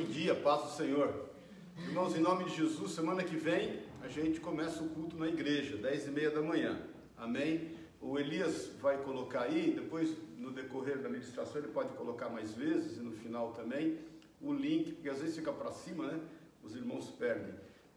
Bom 0.00 0.06
dia, 0.06 0.34
paz 0.34 0.62
do 0.62 0.70
Senhor. 0.70 1.28
Irmãos, 1.76 2.16
em 2.16 2.20
nome 2.20 2.44
de 2.44 2.56
Jesus, 2.56 2.92
semana 2.92 3.22
que 3.22 3.36
vem 3.36 3.82
a 4.02 4.08
gente 4.08 4.40
começa 4.40 4.82
o 4.82 4.88
culto 4.88 5.18
na 5.18 5.28
igreja, 5.28 5.76
10 5.76 6.06
e 6.06 6.10
meia 6.10 6.30
da 6.30 6.40
manhã. 6.40 6.80
Amém? 7.18 7.76
O 8.00 8.18
Elias 8.18 8.70
vai 8.80 8.96
colocar 8.96 9.42
aí, 9.42 9.72
depois 9.78 10.16
no 10.38 10.52
decorrer 10.52 11.02
da 11.02 11.08
ministração 11.10 11.58
ele 11.58 11.68
pode 11.68 11.90
colocar 11.96 12.30
mais 12.30 12.54
vezes 12.54 12.96
e 12.96 13.00
no 13.00 13.12
final 13.12 13.52
também 13.52 13.98
o 14.40 14.54
link, 14.54 14.92
porque 14.92 15.10
às 15.10 15.18
vezes 15.18 15.36
fica 15.36 15.52
para 15.52 15.70
cima, 15.70 16.06
né? 16.06 16.18
Os 16.64 16.74
irmãos 16.74 17.10
perdem, 17.10 17.54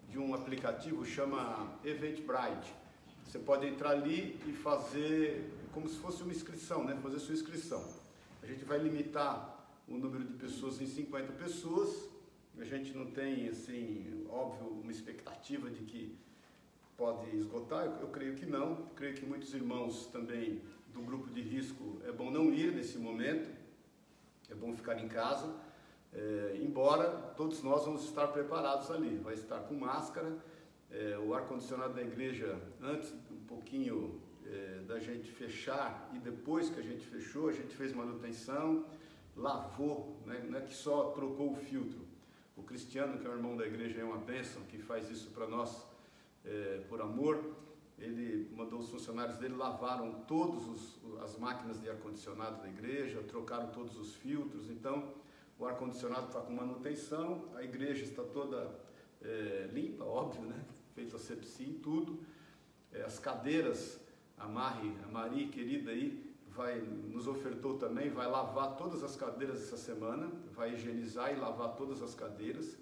de 0.10 0.20
um 0.20 0.36
aplicativo 0.36 1.06
chama 1.06 1.80
Eventbrite. 1.86 2.76
Você 3.24 3.40
pode 3.40 3.66
entrar 3.66 3.92
ali 3.92 4.38
e 4.46 4.52
fazer 4.52 5.50
como 5.74 5.88
se 5.88 5.98
fosse 6.00 6.22
uma 6.22 6.34
inscrição, 6.34 6.84
né? 6.84 7.00
Fazer 7.02 7.20
sua 7.20 7.34
inscrição. 7.34 7.82
A 8.42 8.46
gente 8.46 8.66
vai 8.66 8.78
limitar 8.78 9.53
o 9.88 9.98
número 9.98 10.24
de 10.24 10.34
pessoas 10.34 10.82
em 10.82 10.86
50 10.86 11.34
pessoas. 11.34 12.10
A 12.58 12.64
gente 12.64 12.96
não 12.96 13.08
tem, 13.08 13.50
assim, 13.50 14.26
óbvio, 14.30 14.68
uma 14.68 14.92
expectativa 14.92 15.70
de 15.70 15.84
que 15.84 16.16
pode 16.96 17.36
esgotar, 17.36 17.86
eu, 17.86 17.94
eu 18.02 18.08
creio 18.08 18.36
que 18.36 18.46
não. 18.46 18.88
Creio 18.96 19.16
que 19.16 19.26
muitos 19.26 19.54
irmãos 19.54 20.08
também 20.08 20.62
do 20.94 21.02
grupo 21.02 21.30
de 21.30 21.42
risco 21.42 22.00
é 22.06 22.12
bom 22.12 22.30
não 22.30 22.54
ir 22.54 22.72
nesse 22.72 22.98
momento, 22.98 23.50
é 24.50 24.56
bom 24.56 24.74
ficar 24.74 25.00
em 25.04 25.08
casa. 25.08 25.54
É, 26.14 26.60
embora 26.62 27.10
todos 27.36 27.64
nós 27.64 27.86
vamos 27.86 28.04
estar 28.04 28.28
preparados 28.28 28.92
ali, 28.92 29.18
vai 29.18 29.34
estar 29.34 29.62
com 29.62 29.74
máscara, 29.74 30.38
é, 30.92 31.18
o 31.18 31.34
ar-condicionado 31.34 31.96
da 31.96 32.04
igreja, 32.04 32.62
antes 32.80 33.12
um 33.32 33.44
pouquinho 33.48 34.22
é, 34.46 34.84
da 34.88 35.00
gente 35.00 35.32
fechar 35.32 36.12
e 36.14 36.20
depois 36.20 36.70
que 36.70 36.80
a 36.80 36.84
gente 36.84 37.04
fechou, 37.08 37.50
a 37.50 37.52
gente 37.52 37.76
fez 37.76 37.92
manutenção, 37.94 38.86
lavou, 39.36 40.22
né? 40.26 40.46
não 40.50 40.58
é 40.58 40.62
que 40.62 40.74
só 40.74 41.12
trocou 41.12 41.52
o 41.52 41.56
filtro. 41.56 42.02
O 42.56 42.64
Cristiano, 42.64 43.18
que 43.18 43.26
é 43.26 43.30
o 43.30 43.34
irmão 43.34 43.58
da 43.58 43.66
igreja, 43.66 44.02
é 44.02 44.04
uma 44.04 44.18
bênção, 44.18 44.62
que 44.64 44.78
faz 44.78 45.10
isso 45.10 45.32
para 45.32 45.48
nós 45.48 45.86
é, 46.46 46.84
por 46.88 47.02
amor. 47.02 47.56
Ele 47.98 48.50
mandou 48.56 48.80
os 48.80 48.90
funcionários 48.90 49.38
dele 49.38 49.56
lavaram 49.56 50.24
todas 50.28 50.64
as 51.24 51.38
máquinas 51.38 51.82
de 51.82 51.90
ar-condicionado 51.90 52.62
da 52.62 52.68
igreja, 52.68 53.24
trocaram 53.24 53.72
todos 53.72 53.98
os 53.98 54.16
filtros. 54.16 54.70
Então, 54.70 55.14
o 55.58 55.66
ar-condicionado 55.66 56.28
está 56.28 56.42
com 56.42 56.54
manutenção, 56.54 57.46
a 57.56 57.64
igreja 57.64 58.04
está 58.04 58.24
toda 58.24 58.80
é, 59.22 59.70
limpa, 59.72 60.04
óbvio, 60.04 60.44
né? 60.44 60.64
Feito 60.94 61.16
asepsia 61.16 61.68
e 61.68 61.74
tudo. 61.74 62.20
É, 62.92 63.02
as 63.04 63.18
cadeiras, 63.18 64.00
a 64.38 64.48
Mari, 64.48 64.94
a 65.04 65.08
Mari 65.08 65.48
querida 65.48 65.92
aí, 65.92 66.23
vai, 66.56 66.80
nos 66.80 67.28
ofertou 67.28 67.78
também, 67.78 68.10
vai 68.10 68.28
lavar 68.28 68.76
todas 68.78 69.04
as 69.04 69.16
cadeiras 69.16 69.62
essa 69.64 69.78
semana, 69.78 70.32
vai 70.54 70.74
higienizar 70.74 71.34
e 71.34 71.36
lavar 71.36 71.76
todas 71.76 72.02
as 72.02 72.14
cadeiras. 72.14 72.78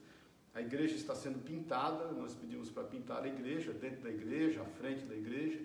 A 0.54 0.62
igreja 0.62 0.96
está 0.96 1.16
sendo 1.16 1.40
pintada, 1.44 2.12
nós 2.12 2.36
pedimos 2.36 2.70
para 2.70 2.84
pintar 2.84 3.24
a 3.24 3.28
igreja, 3.28 3.72
dentro 3.72 4.02
da 4.02 4.10
igreja, 4.10 4.62
à 4.62 4.66
frente 4.66 5.06
da 5.06 5.16
igreja. 5.16 5.62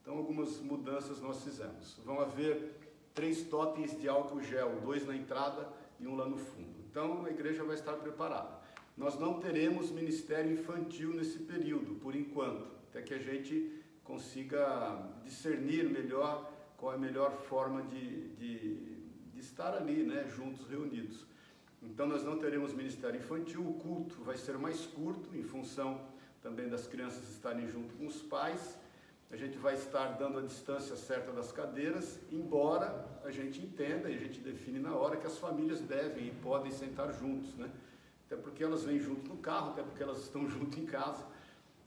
Então, 0.00 0.16
algumas 0.16 0.58
mudanças 0.60 1.20
nós 1.20 1.42
fizemos. 1.42 1.98
Vão 2.04 2.20
haver 2.20 2.74
três 3.14 3.42
totens 3.42 3.98
de 4.00 4.08
álcool 4.08 4.40
gel, 4.42 4.80
dois 4.82 5.06
na 5.06 5.14
entrada 5.14 5.68
e 5.98 6.06
um 6.06 6.16
lá 6.16 6.26
no 6.26 6.38
fundo. 6.38 6.80
Então, 6.90 7.26
a 7.26 7.30
igreja 7.30 7.62
vai 7.64 7.74
estar 7.74 7.92
preparada. 7.94 8.58
Nós 8.96 9.18
não 9.18 9.38
teremos 9.38 9.90
ministério 9.90 10.52
infantil 10.52 11.14
nesse 11.14 11.40
período, 11.40 11.96
por 11.96 12.16
enquanto, 12.16 12.66
até 12.88 13.02
que 13.02 13.14
a 13.14 13.18
gente 13.18 13.80
consiga 14.02 15.10
discernir 15.22 15.88
melhor 15.88 16.50
qual 16.80 16.94
é 16.94 16.96
a 16.96 16.98
melhor 16.98 17.30
forma 17.32 17.82
de, 17.82 18.28
de, 18.30 18.74
de 19.34 19.38
estar 19.38 19.74
ali, 19.74 20.02
né, 20.02 20.26
juntos, 20.34 20.66
reunidos. 20.66 21.26
Então 21.82 22.06
nós 22.06 22.24
não 22.24 22.38
teremos 22.38 22.72
ministério 22.72 23.20
infantil, 23.20 23.60
o 23.60 23.74
culto 23.74 24.24
vai 24.24 24.36
ser 24.38 24.58
mais 24.58 24.86
curto, 24.86 25.36
em 25.36 25.42
função 25.42 26.00
também 26.42 26.68
das 26.68 26.86
crianças 26.86 27.28
estarem 27.30 27.68
junto 27.68 27.94
com 27.94 28.06
os 28.06 28.22
pais. 28.22 28.78
A 29.30 29.36
gente 29.36 29.58
vai 29.58 29.74
estar 29.74 30.18
dando 30.18 30.38
a 30.38 30.42
distância 30.42 30.96
certa 30.96 31.30
das 31.32 31.52
cadeiras, 31.52 32.18
embora 32.32 33.06
a 33.24 33.30
gente 33.30 33.60
entenda 33.60 34.10
e 34.10 34.14
a 34.14 34.18
gente 34.18 34.40
define 34.40 34.78
na 34.78 34.94
hora 34.94 35.16
que 35.16 35.26
as 35.26 35.38
famílias 35.38 35.80
devem 35.82 36.28
e 36.28 36.30
podem 36.42 36.72
sentar 36.72 37.12
juntos, 37.12 37.54
né? 37.56 37.70
Até 38.26 38.36
porque 38.36 38.64
elas 38.64 38.84
vêm 38.84 38.98
junto 38.98 39.28
no 39.28 39.36
carro, 39.36 39.72
até 39.72 39.82
porque 39.82 40.02
elas 40.02 40.18
estão 40.18 40.48
junto 40.50 40.80
em 40.80 40.86
casa, 40.86 41.24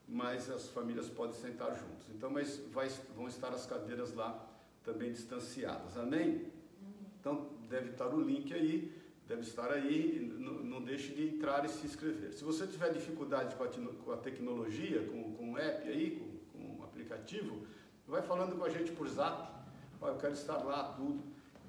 mas 0.07 0.49
as 0.49 0.67
famílias 0.67 1.09
podem 1.09 1.35
sentar 1.35 1.75
juntos. 1.75 2.07
Então, 2.15 2.29
mas 2.29 2.57
vai, 2.71 2.87
vão 3.15 3.27
estar 3.27 3.49
as 3.49 3.65
cadeiras 3.65 4.13
lá 4.13 4.52
também 4.83 5.11
distanciadas. 5.11 5.97
Amém? 5.97 6.45
Então, 7.19 7.49
deve 7.69 7.91
estar 7.91 8.07
o 8.07 8.21
link 8.21 8.53
aí, 8.53 8.91
deve 9.27 9.41
estar 9.41 9.71
aí, 9.71 10.33
não, 10.37 10.81
deixe 10.83 11.13
de 11.13 11.35
entrar 11.35 11.65
e 11.65 11.69
se 11.69 11.85
inscrever. 11.85 12.33
Se 12.33 12.43
você 12.43 12.67
tiver 12.67 12.91
dificuldade 12.91 13.55
com 13.55 14.11
a, 14.11 14.17
tecnologia, 14.17 15.05
com, 15.07 15.33
com 15.33 15.53
o 15.53 15.57
app 15.57 15.87
aí, 15.87 16.21
com, 16.51 16.81
o 16.81 16.83
aplicativo, 16.83 17.65
vai 18.07 18.21
falando 18.21 18.57
com 18.57 18.65
a 18.65 18.69
gente 18.69 18.91
por 18.91 19.07
zap, 19.07 19.53
eu 20.01 20.17
quero 20.17 20.33
estar 20.33 20.57
lá, 20.57 20.93
tudo, 20.97 21.23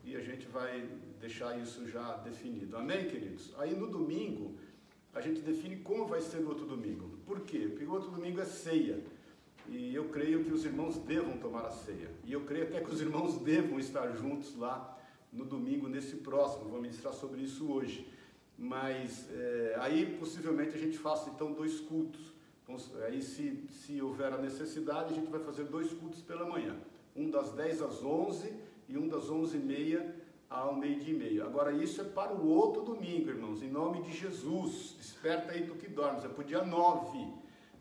e 0.04 0.16
a 0.16 0.20
gente 0.20 0.46
vai 0.48 0.88
deixar 1.20 1.56
isso 1.58 1.88
já 1.88 2.16
definido. 2.16 2.76
Amém, 2.76 3.08
queridos? 3.08 3.54
Aí 3.58 3.74
no 3.74 3.86
domingo, 3.86 4.58
a 5.14 5.20
gente 5.20 5.40
define 5.40 5.76
como 5.76 6.06
vai 6.06 6.20
ser 6.20 6.40
no 6.40 6.48
outro 6.48 6.66
domingo. 6.66 7.18
Por 7.24 7.42
quê? 7.42 7.68
Porque 7.70 7.84
o 7.84 7.92
outro 7.92 8.10
domingo 8.10 8.40
é 8.40 8.44
ceia. 8.44 9.02
E 9.68 9.94
eu 9.94 10.08
creio 10.08 10.44
que 10.44 10.52
os 10.52 10.64
irmãos 10.64 10.98
devam 10.98 11.38
tomar 11.38 11.66
a 11.66 11.70
ceia. 11.70 12.10
E 12.24 12.32
eu 12.32 12.42
creio 12.42 12.64
até 12.64 12.80
que 12.80 12.90
os 12.90 13.00
irmãos 13.00 13.38
devam 13.42 13.78
estar 13.78 14.10
juntos 14.12 14.56
lá 14.56 14.98
no 15.32 15.44
domingo, 15.44 15.88
nesse 15.88 16.16
próximo. 16.16 16.68
Vou 16.68 16.80
ministrar 16.80 17.14
sobre 17.14 17.42
isso 17.42 17.70
hoje. 17.70 18.08
Mas 18.56 19.28
é, 19.32 19.76
aí 19.80 20.16
possivelmente 20.18 20.76
a 20.76 20.78
gente 20.78 20.98
faça 20.98 21.30
então 21.30 21.52
dois 21.52 21.80
cultos. 21.80 22.32
Então, 22.62 22.76
aí 23.04 23.20
se, 23.20 23.64
se 23.70 24.00
houver 24.00 24.32
a 24.32 24.38
necessidade, 24.38 25.12
a 25.12 25.16
gente 25.16 25.30
vai 25.30 25.40
fazer 25.40 25.64
dois 25.64 25.92
cultos 25.92 26.22
pela 26.22 26.46
manhã. 26.46 26.76
Um 27.14 27.30
das 27.30 27.52
10 27.52 27.82
às 27.82 28.04
11 28.04 28.52
e 28.88 28.96
um 28.96 29.08
das 29.08 29.28
11 29.28 29.56
e 29.56 29.60
meia 29.60 30.14
ao 30.48 30.74
meio-dia 30.74 31.14
e 31.14 31.18
meio. 31.18 31.44
Agora 31.44 31.72
isso 31.72 32.00
é 32.00 32.04
para 32.04 32.32
o 32.32 32.48
outro 32.48 32.82
domingo, 32.82 33.28
irmãos. 33.28 33.62
Em 33.62 33.70
nome 33.70 34.02
de 34.02 34.12
Jesus. 34.12 34.94
Desperta 34.98 35.52
aí 35.52 35.66
tu 35.66 35.74
que 35.74 35.88
dormes. 35.88 36.24
É 36.24 36.28
para 36.28 36.40
o 36.40 36.44
dia 36.44 36.64
9. 36.64 37.26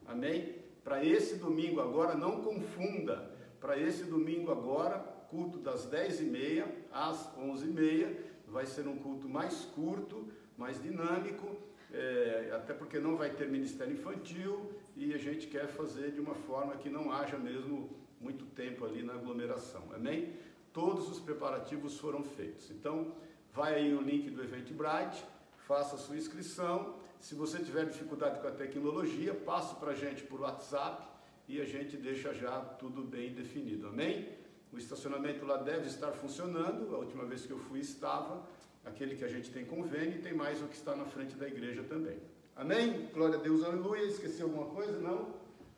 Amém? 0.08 0.63
Para 0.84 1.04
esse 1.04 1.36
domingo 1.36 1.80
agora, 1.80 2.16
não 2.16 2.42
confunda. 2.42 3.32
Para 3.60 3.80
esse 3.80 4.04
domingo 4.04 4.52
agora, 4.52 5.00
culto 5.30 5.58
das 5.58 5.90
10h30 5.90 6.66
às 6.92 7.34
11h30, 7.38 8.16
vai 8.48 8.66
ser 8.66 8.88
um 8.88 8.98
culto 8.98 9.28
mais 9.28 9.66
curto, 9.74 10.28
mais 10.58 10.82
dinâmico, 10.82 11.58
é, 11.92 12.52
até 12.54 12.74
porque 12.74 13.00
não 13.00 13.16
vai 13.16 13.30
ter 13.32 13.50
ministério 13.50 13.94
infantil 13.94 14.72
e 14.96 15.14
a 15.14 15.18
gente 15.18 15.48
quer 15.48 15.68
fazer 15.68 16.12
de 16.12 16.20
uma 16.20 16.36
forma 16.36 16.76
que 16.76 16.90
não 16.90 17.12
haja 17.12 17.38
mesmo 17.38 17.90
muito 18.20 18.46
tempo 18.46 18.86
ali 18.86 19.04
na 19.04 19.14
aglomeração. 19.14 19.84
Amém? 19.94 20.34
Todos 20.72 21.10
os 21.10 21.20
preparativos 21.20 22.00
foram 22.00 22.24
feitos. 22.24 22.70
Então, 22.72 23.16
vai 23.52 23.76
aí 23.76 23.94
o 23.94 24.02
link 24.02 24.30
do 24.30 24.42
Eventbrite, 24.44 25.24
faça 25.68 25.96
a 25.96 26.00
sua 26.00 26.18
inscrição 26.18 26.96
se 27.24 27.36
você 27.36 27.60
tiver 27.60 27.86
dificuldade 27.86 28.42
com 28.42 28.48
a 28.50 28.52
tecnologia, 28.52 29.34
passe 29.34 29.74
para 29.76 29.92
a 29.92 29.96
gente 29.96 30.24
por 30.24 30.42
WhatsApp 30.42 31.08
e 31.48 31.62
a 31.62 31.64
gente 31.64 31.96
deixa 31.96 32.34
já 32.34 32.60
tudo 32.60 33.02
bem 33.02 33.34
definido. 33.34 33.88
Amém? 33.88 34.28
O 34.74 34.78
estacionamento 34.78 35.46
lá 35.46 35.56
deve 35.56 35.88
estar 35.88 36.12
funcionando. 36.12 36.94
A 36.94 36.98
última 36.98 37.24
vez 37.24 37.46
que 37.46 37.52
eu 37.52 37.58
fui 37.60 37.80
estava. 37.80 38.44
Aquele 38.84 39.16
que 39.16 39.24
a 39.24 39.30
gente 39.30 39.50
tem 39.52 39.64
convênio 39.64 40.18
e 40.18 40.22
tem 40.22 40.34
mais 40.34 40.62
o 40.62 40.68
que 40.68 40.76
está 40.76 40.98
na 40.98 41.06
frente 41.06 41.34
da 41.38 41.48
igreja 41.48 41.82
também. 41.84 42.20
Amém? 42.58 43.10
Glória 43.14 43.40
a 43.40 43.42
Deus, 43.42 43.64
aleluia. 43.64 44.04
Esqueci 44.04 44.42
alguma 44.42 44.66
coisa? 44.66 45.00
Não? 45.00 45.34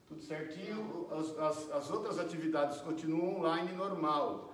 Tudo 0.07 0.23
certinho. 0.23 1.07
As, 1.11 1.38
as, 1.38 1.72
as 1.73 1.91
outras 1.91 2.17
atividades 2.17 2.79
continuam 2.79 3.38
online 3.38 3.72
normal. 3.73 4.51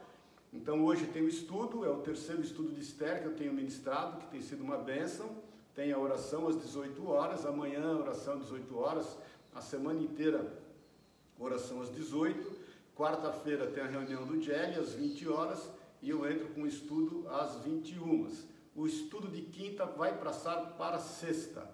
Então 0.52 0.84
hoje 0.84 1.06
tem 1.06 1.22
o 1.22 1.30
estudo, 1.30 1.86
é 1.86 1.90
o 1.90 2.00
terceiro 2.02 2.42
estudo 2.42 2.74
de 2.74 2.82
Esther 2.82 3.22
que 3.22 3.28
eu 3.28 3.36
tenho 3.38 3.54
ministrado, 3.54 4.18
que 4.18 4.28
tem 4.28 4.42
sido 4.42 4.62
uma 4.62 4.78
bênção 4.78 5.50
tem 5.76 5.92
a 5.92 5.98
oração 5.98 6.48
às 6.48 6.60
18 6.62 7.08
horas, 7.08 7.46
amanhã 7.46 7.98
oração 7.98 8.34
às 8.34 8.42
18 8.42 8.78
horas, 8.78 9.18
a 9.54 9.62
semana 9.62 10.02
inteira 10.02 10.62
oração 11.40 11.82
às 11.82 11.90
18, 11.90 12.52
quarta-feira 12.96 13.68
tem 13.68 13.84
a 13.84 13.88
reunião 13.88 14.26
do 14.26 14.40
GEL 14.42 14.80
às 14.80 14.94
20 14.94 15.28
horas 15.30 15.70
e 16.02 16.10
eu 16.10 16.30
entro 16.30 16.50
com 16.50 16.62
o 16.62 16.68
estudo 16.68 17.28
às 17.30 17.56
21. 17.64 18.30
O 18.76 18.88
estudo 18.88 19.28
de 19.28 19.42
quinta 19.42 19.86
vai 19.86 20.18
passar 20.18 20.76
para 20.78 21.00
sexta. 21.00 21.70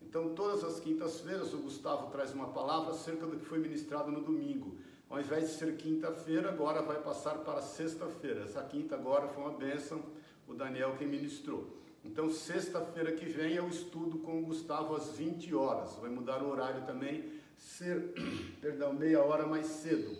Então, 0.00 0.34
todas 0.34 0.64
as 0.64 0.80
quintas-feiras, 0.80 1.52
o 1.52 1.58
Gustavo 1.58 2.10
traz 2.10 2.32
uma 2.32 2.48
palavra 2.48 2.92
acerca 2.92 3.26
do 3.26 3.36
que 3.36 3.44
foi 3.44 3.58
ministrado 3.58 4.10
no 4.10 4.22
domingo. 4.22 4.76
Ao 5.10 5.20
invés 5.20 5.48
de 5.48 5.54
ser 5.56 5.76
quinta-feira, 5.76 6.48
agora 6.48 6.82
vai 6.82 7.00
passar 7.02 7.38
para 7.38 7.60
sexta-feira. 7.60 8.44
Essa 8.44 8.62
quinta 8.62 8.94
agora 8.94 9.28
foi 9.28 9.42
uma 9.42 9.52
bênção, 9.52 10.02
o 10.46 10.54
Daniel 10.54 10.94
quem 10.98 11.06
ministrou. 11.06 11.77
Então, 12.04 12.30
sexta-feira 12.30 13.12
que 13.12 13.26
vem 13.26 13.56
é 13.56 13.62
o 13.62 13.68
estudo 13.68 14.18
com 14.18 14.38
o 14.38 14.46
Gustavo 14.46 14.94
às 14.94 15.10
20 15.10 15.54
horas. 15.54 15.94
Vai 15.96 16.10
mudar 16.10 16.42
o 16.42 16.50
horário 16.50 16.86
também, 16.86 17.32
ser, 17.56 18.14
perdão, 18.60 18.92
meia 18.92 19.22
hora 19.22 19.46
mais 19.46 19.66
cedo. 19.66 20.16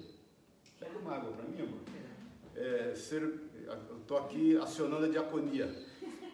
Pega 0.78 0.98
uma 0.98 1.14
água 1.14 1.32
para 1.32 1.44
mim, 1.44 1.62
amor. 1.62 1.80
É, 2.54 2.94
ser, 2.94 3.22
eu 3.22 3.98
estou 3.98 4.18
aqui 4.18 4.56
acionando 4.58 5.06
a 5.06 5.08
diaconia. 5.08 5.72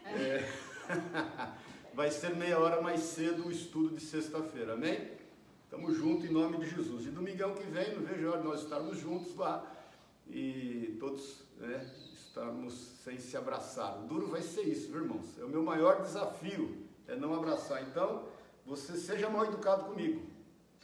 É, 0.06 0.46
vai 1.94 2.10
ser 2.10 2.36
meia 2.36 2.58
hora 2.58 2.78
mais 2.82 3.00
cedo 3.00 3.46
o 3.46 3.50
estudo 3.50 3.96
de 3.96 4.02
sexta-feira, 4.02 4.74
amém? 4.74 5.12
Estamos 5.64 5.96
juntos 5.96 6.26
em 6.26 6.32
nome 6.32 6.58
de 6.58 6.68
Jesus. 6.68 7.06
E 7.06 7.08
domingão 7.08 7.54
que 7.54 7.64
vem, 7.64 7.94
não 7.94 8.02
vejo 8.02 8.26
a 8.26 8.32
hora 8.32 8.40
de 8.42 8.46
nós 8.46 8.62
estarmos 8.62 8.98
juntos 8.98 9.34
lá 9.34 9.64
e 10.28 10.96
todos 11.00 11.42
né, 11.58 11.90
estarmos 12.34 12.74
sem 13.04 13.20
se 13.20 13.36
abraçar. 13.36 13.96
O 14.00 14.08
duro 14.08 14.26
vai 14.26 14.42
ser 14.42 14.62
isso, 14.62 14.90
viu, 14.90 15.02
irmãos? 15.02 15.38
É 15.38 15.44
o 15.44 15.48
meu 15.48 15.62
maior 15.62 16.02
desafio, 16.02 16.84
é 17.06 17.14
não 17.14 17.32
abraçar. 17.32 17.80
Então, 17.82 18.24
você 18.66 18.96
seja 18.96 19.30
mal 19.30 19.44
educado 19.44 19.84
comigo, 19.84 20.20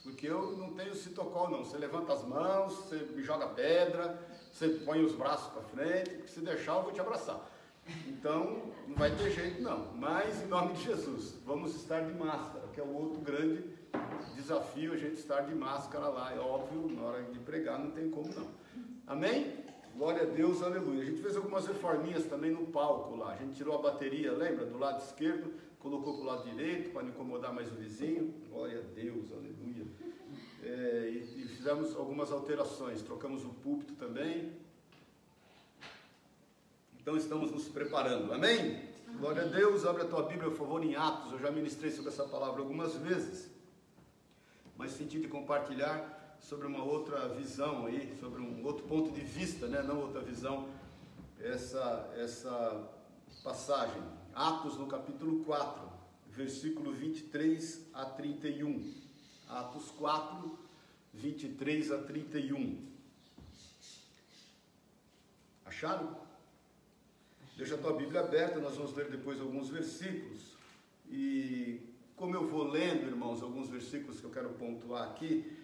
porque 0.01 0.27
eu 0.27 0.55
não 0.55 0.73
tenho 0.73 0.95
citocol 0.95 1.49
não. 1.49 1.65
Você 1.65 1.77
levanta 1.77 2.13
as 2.13 2.23
mãos, 2.23 2.75
você 2.75 2.95
me 3.13 3.21
joga 3.21 3.47
pedra, 3.49 4.17
você 4.49 4.69
põe 4.85 5.03
os 5.03 5.13
braços 5.13 5.51
para 5.51 5.63
frente, 5.63 6.31
se 6.31 6.39
deixar 6.39 6.77
eu 6.77 6.83
vou 6.83 6.93
te 6.93 7.01
abraçar. 7.01 7.45
Então, 8.07 8.71
não 8.87 8.95
vai 8.95 9.13
ter 9.13 9.31
jeito 9.31 9.61
não. 9.61 9.91
Mas, 9.95 10.41
em 10.41 10.47
nome 10.47 10.73
de 10.75 10.83
Jesus, 10.83 11.35
vamos 11.45 11.75
estar 11.75 11.99
de 11.99 12.13
máscara, 12.13 12.65
que 12.73 12.79
é 12.79 12.83
o 12.83 12.93
outro 12.93 13.19
grande 13.19 13.65
desafio, 14.35 14.93
a 14.93 14.97
gente 14.97 15.15
estar 15.15 15.41
de 15.41 15.53
máscara 15.53 16.07
lá. 16.07 16.33
É 16.33 16.39
óbvio, 16.39 16.95
na 16.95 17.01
hora 17.01 17.23
de 17.23 17.39
pregar 17.39 17.77
não 17.77 17.91
tem 17.91 18.09
como 18.09 18.33
não. 18.33 18.47
Amém? 19.05 19.70
Glória 19.95 20.23
a 20.23 20.25
Deus, 20.25 20.63
aleluia. 20.63 21.03
A 21.03 21.05
gente 21.05 21.21
fez 21.21 21.35
algumas 21.35 21.67
reforminhas 21.67 22.25
também 22.25 22.51
no 22.51 22.67
palco 22.67 23.15
lá. 23.15 23.33
A 23.33 23.35
gente 23.35 23.55
tirou 23.55 23.77
a 23.77 23.81
bateria, 23.81 24.31
lembra? 24.31 24.65
Do 24.65 24.77
lado 24.77 25.01
esquerdo, 25.01 25.53
colocou 25.79 26.15
para 26.15 26.21
o 26.21 26.25
lado 26.25 26.49
direito 26.49 26.91
para 26.91 27.03
não 27.03 27.09
incomodar 27.09 27.53
mais 27.53 27.71
o 27.71 27.75
vizinho. 27.75 28.33
Glória 28.49 28.79
a 28.79 28.95
Deus, 28.95 29.31
aleluia. 29.31 29.85
É, 30.63 31.09
e, 31.11 31.43
e 31.43 31.47
fizemos 31.47 31.95
algumas 31.95 32.31
alterações. 32.31 33.01
Trocamos 33.01 33.43
o 33.43 33.49
púlpito 33.49 33.93
também. 33.95 34.53
Então 36.99 37.17
estamos 37.17 37.51
nos 37.51 37.67
preparando. 37.67 38.31
Amém? 38.33 38.79
Glória 39.19 39.43
a 39.43 39.45
Deus. 39.45 39.85
Abre 39.85 40.03
a 40.03 40.07
tua 40.07 40.23
Bíblia, 40.23 40.49
por 40.49 40.57
favor, 40.57 40.83
em 40.83 40.95
Atos. 40.95 41.33
Eu 41.33 41.39
já 41.39 41.51
ministrei 41.51 41.91
sobre 41.91 42.11
essa 42.11 42.23
palavra 42.23 42.61
algumas 42.61 42.95
vezes. 42.95 43.49
Mas 44.77 44.91
senti 44.91 45.19
de 45.19 45.27
compartilhar 45.27 46.20
sobre 46.41 46.67
uma 46.67 46.83
outra 46.83 47.27
visão 47.29 47.85
aí, 47.85 48.15
sobre 48.19 48.41
um 48.41 48.65
outro 48.65 48.83
ponto 48.85 49.11
de 49.11 49.21
vista, 49.21 49.67
né? 49.67 49.81
não 49.81 50.01
outra 50.01 50.21
visão, 50.21 50.67
essa, 51.39 52.11
essa 52.17 52.89
passagem. 53.43 54.01
Atos 54.33 54.77
no 54.77 54.87
capítulo 54.87 55.43
4, 55.45 55.89
versículo 56.29 56.91
23 56.91 57.87
a 57.93 58.05
31. 58.05 58.93
Atos 59.47 59.91
4, 59.91 60.57
23 61.13 61.91
a 61.91 61.97
31. 61.99 62.91
Acharam? 65.65 66.17
Deixa 67.55 67.75
a 67.75 67.77
tua 67.77 67.93
Bíblia 67.93 68.21
aberta, 68.21 68.59
nós 68.59 68.75
vamos 68.75 68.95
ler 68.95 69.09
depois 69.09 69.39
alguns 69.39 69.69
versículos. 69.69 70.41
E 71.09 71.79
como 72.15 72.35
eu 72.35 72.47
vou 72.47 72.63
lendo, 72.63 73.07
irmãos, 73.07 73.41
alguns 73.43 73.69
versículos 73.69 74.19
que 74.19 74.25
eu 74.25 74.31
quero 74.31 74.49
pontuar 74.49 75.09
aqui, 75.09 75.60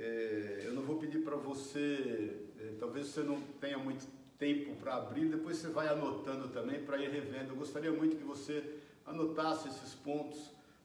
é, 0.00 0.62
eu 0.66 0.72
não 0.72 0.82
vou 0.82 0.96
pedir 0.96 1.18
para 1.18 1.36
você, 1.36 2.46
é, 2.60 2.74
talvez 2.78 3.08
você 3.08 3.22
não 3.22 3.40
tenha 3.60 3.78
muito 3.78 4.06
tempo 4.38 4.76
para 4.76 4.96
abrir, 4.96 5.28
depois 5.28 5.56
você 5.56 5.68
vai 5.68 5.88
anotando 5.88 6.48
também 6.48 6.84
para 6.84 6.98
ir 6.98 7.10
revendo. 7.10 7.50
Eu 7.50 7.56
gostaria 7.56 7.90
muito 7.90 8.16
que 8.16 8.24
você 8.24 8.78
anotasse 9.04 9.68
esses 9.68 9.94
pontos 9.94 10.38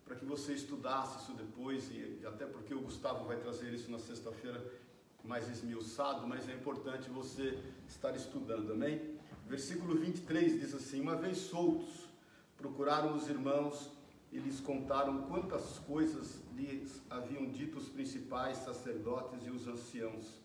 para 0.04 0.16
que 0.16 0.26
você 0.26 0.54
estudasse 0.54 1.24
isso 1.24 1.34
depois, 1.34 1.90
e 1.92 2.26
até 2.26 2.46
porque 2.46 2.74
o 2.74 2.82
Gustavo 2.82 3.26
vai 3.26 3.38
trazer 3.38 3.74
isso 3.74 3.90
na 3.90 4.00
sexta-feira 4.00 4.64
mais 5.24 5.48
esmiuçado, 5.50 6.28
mas 6.28 6.50
é 6.50 6.54
importante 6.54 7.10
você 7.10 7.58
estar 7.88 8.14
estudando, 8.16 8.74
amém? 8.74 9.18
Versículo 9.48 9.96
23 9.96 10.60
diz 10.60 10.74
assim: 10.74 11.00
Uma 11.00 11.16
vez 11.16 11.38
soltos, 11.38 12.08
procuraram 12.58 13.16
os 13.16 13.30
irmãos 13.30 13.93
e 14.34 14.40
lhes 14.40 14.60
contaram 14.60 15.22
quantas 15.24 15.78
coisas 15.80 16.42
lhes 16.56 17.00
haviam 17.08 17.46
dito 17.52 17.78
os 17.78 17.88
principais 17.88 18.58
sacerdotes 18.58 19.46
e 19.46 19.52
os 19.52 19.68
anciãos. 19.68 20.42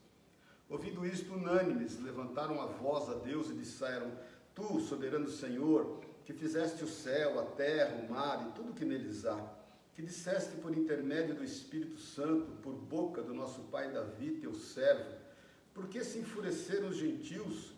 Ouvindo 0.69 1.07
isto, 1.07 1.33
unânimes, 1.33 1.99
levantaram 1.99 2.61
a 2.61 2.67
voz 2.67 3.09
a 3.09 3.15
Deus 3.15 3.49
e 3.49 3.55
disseram: 3.55 4.13
Tu, 4.55 4.81
soberano 4.81 5.27
Senhor, 5.31 6.01
que 6.27 6.35
fizeste 6.35 6.85
o 6.85 6.87
céu, 6.87 7.41
a 7.41 7.45
terra, 7.45 8.05
o 8.05 8.13
mar 8.13 8.47
e 8.47 8.53
tudo 8.53 8.75
que 8.75 8.85
neles 8.85 9.25
há, 9.25 9.43
que 9.95 10.03
disseste 10.03 10.57
por 10.59 10.77
intermédio 10.77 11.35
do 11.35 11.43
Espírito 11.43 11.99
Santo, 11.99 12.53
por 12.63 12.75
boca 12.75 13.23
do 13.23 13.33
nosso 13.33 13.63
pai 13.63 13.91
Davi, 13.91 14.33
teu 14.33 14.55
servo, 14.55 15.17
por 15.73 15.89
que 15.89 16.05
se 16.05 16.19
enfureceram 16.19 16.89
os 16.89 16.97
gentios 16.97 17.73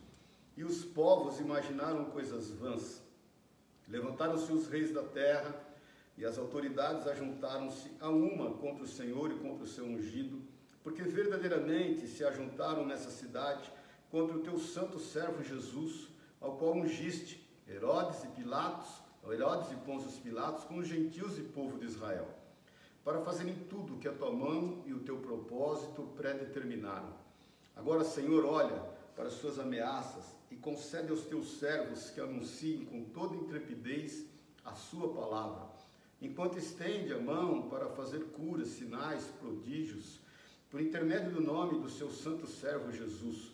e 0.57 0.65
os 0.65 0.85
povos 0.85 1.39
imaginaram 1.39 2.07
coisas 2.07 2.51
vãs? 2.51 3.01
Levantaram-se 3.89 4.53
os 4.53 4.67
reis 4.67 4.93
da 4.93 5.05
terra 5.05 5.70
e 6.21 6.27
as 6.27 6.37
autoridades 6.37 7.07
ajuntaram-se 7.07 7.91
a 7.99 8.11
uma 8.11 8.51
contra 8.51 8.85
o 8.85 8.87
Senhor 8.87 9.33
e 9.33 9.39
contra 9.39 9.65
o 9.65 9.67
seu 9.67 9.87
ungido, 9.87 10.43
porque 10.85 11.03
verdadeiramente 11.03 12.07
se 12.07 12.23
ajuntaram 12.23 12.85
nessa 12.85 13.11
cidade 13.11 13.73
contra 14.11 14.37
o 14.37 14.43
teu 14.43 14.59
santo 14.59 14.99
servo 14.99 15.43
Jesus, 15.43 16.09
ao 16.39 16.59
qual 16.59 16.75
ungiste 16.75 17.49
Herodes 17.67 18.23
e 18.25 18.29
Pilatos, 18.29 19.01
Herodes 19.27 19.73
e 19.73 19.77
Pôncio 19.77 20.21
Pilatos, 20.21 20.65
com 20.65 20.77
os 20.77 20.87
gentios 20.87 21.39
e 21.39 21.43
povo 21.43 21.79
de 21.79 21.87
Israel, 21.87 22.29
para 23.03 23.23
fazerem 23.23 23.55
tudo 23.71 23.95
o 23.95 23.99
que 23.99 24.09
a 24.09 24.13
tua 24.13 24.31
mão 24.31 24.83
e 24.85 24.93
o 24.93 25.01
teu 25.01 25.17
propósito 25.21 26.03
predeterminaram. 26.19 27.15
Agora, 27.75 28.05
Senhor, 28.05 28.45
olha 28.45 28.77
para 29.17 29.29
as 29.29 29.35
suas 29.35 29.59
ameaças 29.59 30.37
e 30.51 30.57
concede 30.57 31.11
aos 31.11 31.23
teus 31.23 31.59
servos 31.59 32.11
que 32.11 32.21
anunciem 32.21 32.85
com 32.85 33.05
toda 33.05 33.37
intrepidez 33.37 34.27
a 34.63 34.75
sua 34.75 35.15
palavra 35.15 35.70
enquanto 36.21 36.59
estende 36.59 37.13
a 37.13 37.19
mão 37.19 37.69
para 37.69 37.89
fazer 37.89 38.25
curas, 38.33 38.69
sinais, 38.69 39.25
prodígios, 39.41 40.21
por 40.71 40.81
intermédio 40.81 41.33
do 41.33 41.41
nome 41.41 41.81
do 41.81 41.89
seu 41.89 42.11
santo 42.11 42.47
servo 42.47 42.93
Jesus. 42.93 43.53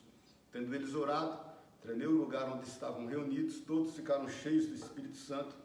Tendo 0.53 0.75
eles 0.75 0.95
orado, 0.95 1.39
tremeu 1.81 2.11
o 2.11 2.17
lugar 2.17 2.51
onde 2.51 2.67
estavam 2.67 3.07
reunidos, 3.07 3.61
todos 3.61 3.95
ficaram 3.95 4.29
cheios 4.29 4.67
do 4.67 4.75
Espírito 4.75 5.17
Santo 5.17 5.57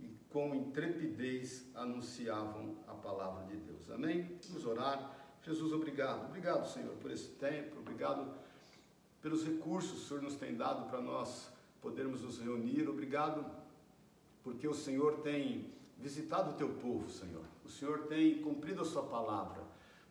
e 0.00 0.08
com 0.30 0.54
intrepidez 0.54 1.66
anunciavam 1.74 2.76
a 2.86 2.94
palavra 2.94 3.44
de 3.44 3.56
Deus. 3.56 3.90
Amém? 3.90 4.38
Vamos 4.48 4.66
orar. 4.66 5.14
Jesus, 5.44 5.72
obrigado. 5.72 6.26
Obrigado, 6.26 6.68
Senhor, 6.68 6.94
por 6.96 7.10
esse 7.10 7.28
tempo. 7.32 7.78
Obrigado 7.78 8.34
pelos 9.22 9.44
recursos 9.44 9.92
que 9.92 10.04
o 10.04 10.08
Senhor 10.08 10.22
nos 10.22 10.34
tem 10.34 10.56
dado 10.56 10.88
para 10.88 11.00
nós 11.00 11.48
podermos 11.80 12.22
nos 12.22 12.40
reunir. 12.40 12.88
Obrigado 12.88 13.44
porque 14.42 14.66
o 14.66 14.74
Senhor 14.74 15.20
tem 15.20 15.72
visitado 15.98 16.50
o 16.50 16.54
teu 16.54 16.68
povo, 16.68 17.08
Senhor. 17.10 17.44
O 17.64 17.68
Senhor 17.68 18.06
tem 18.06 18.40
cumprido 18.40 18.82
a 18.82 18.84
sua 18.84 19.02
palavra, 19.02 19.62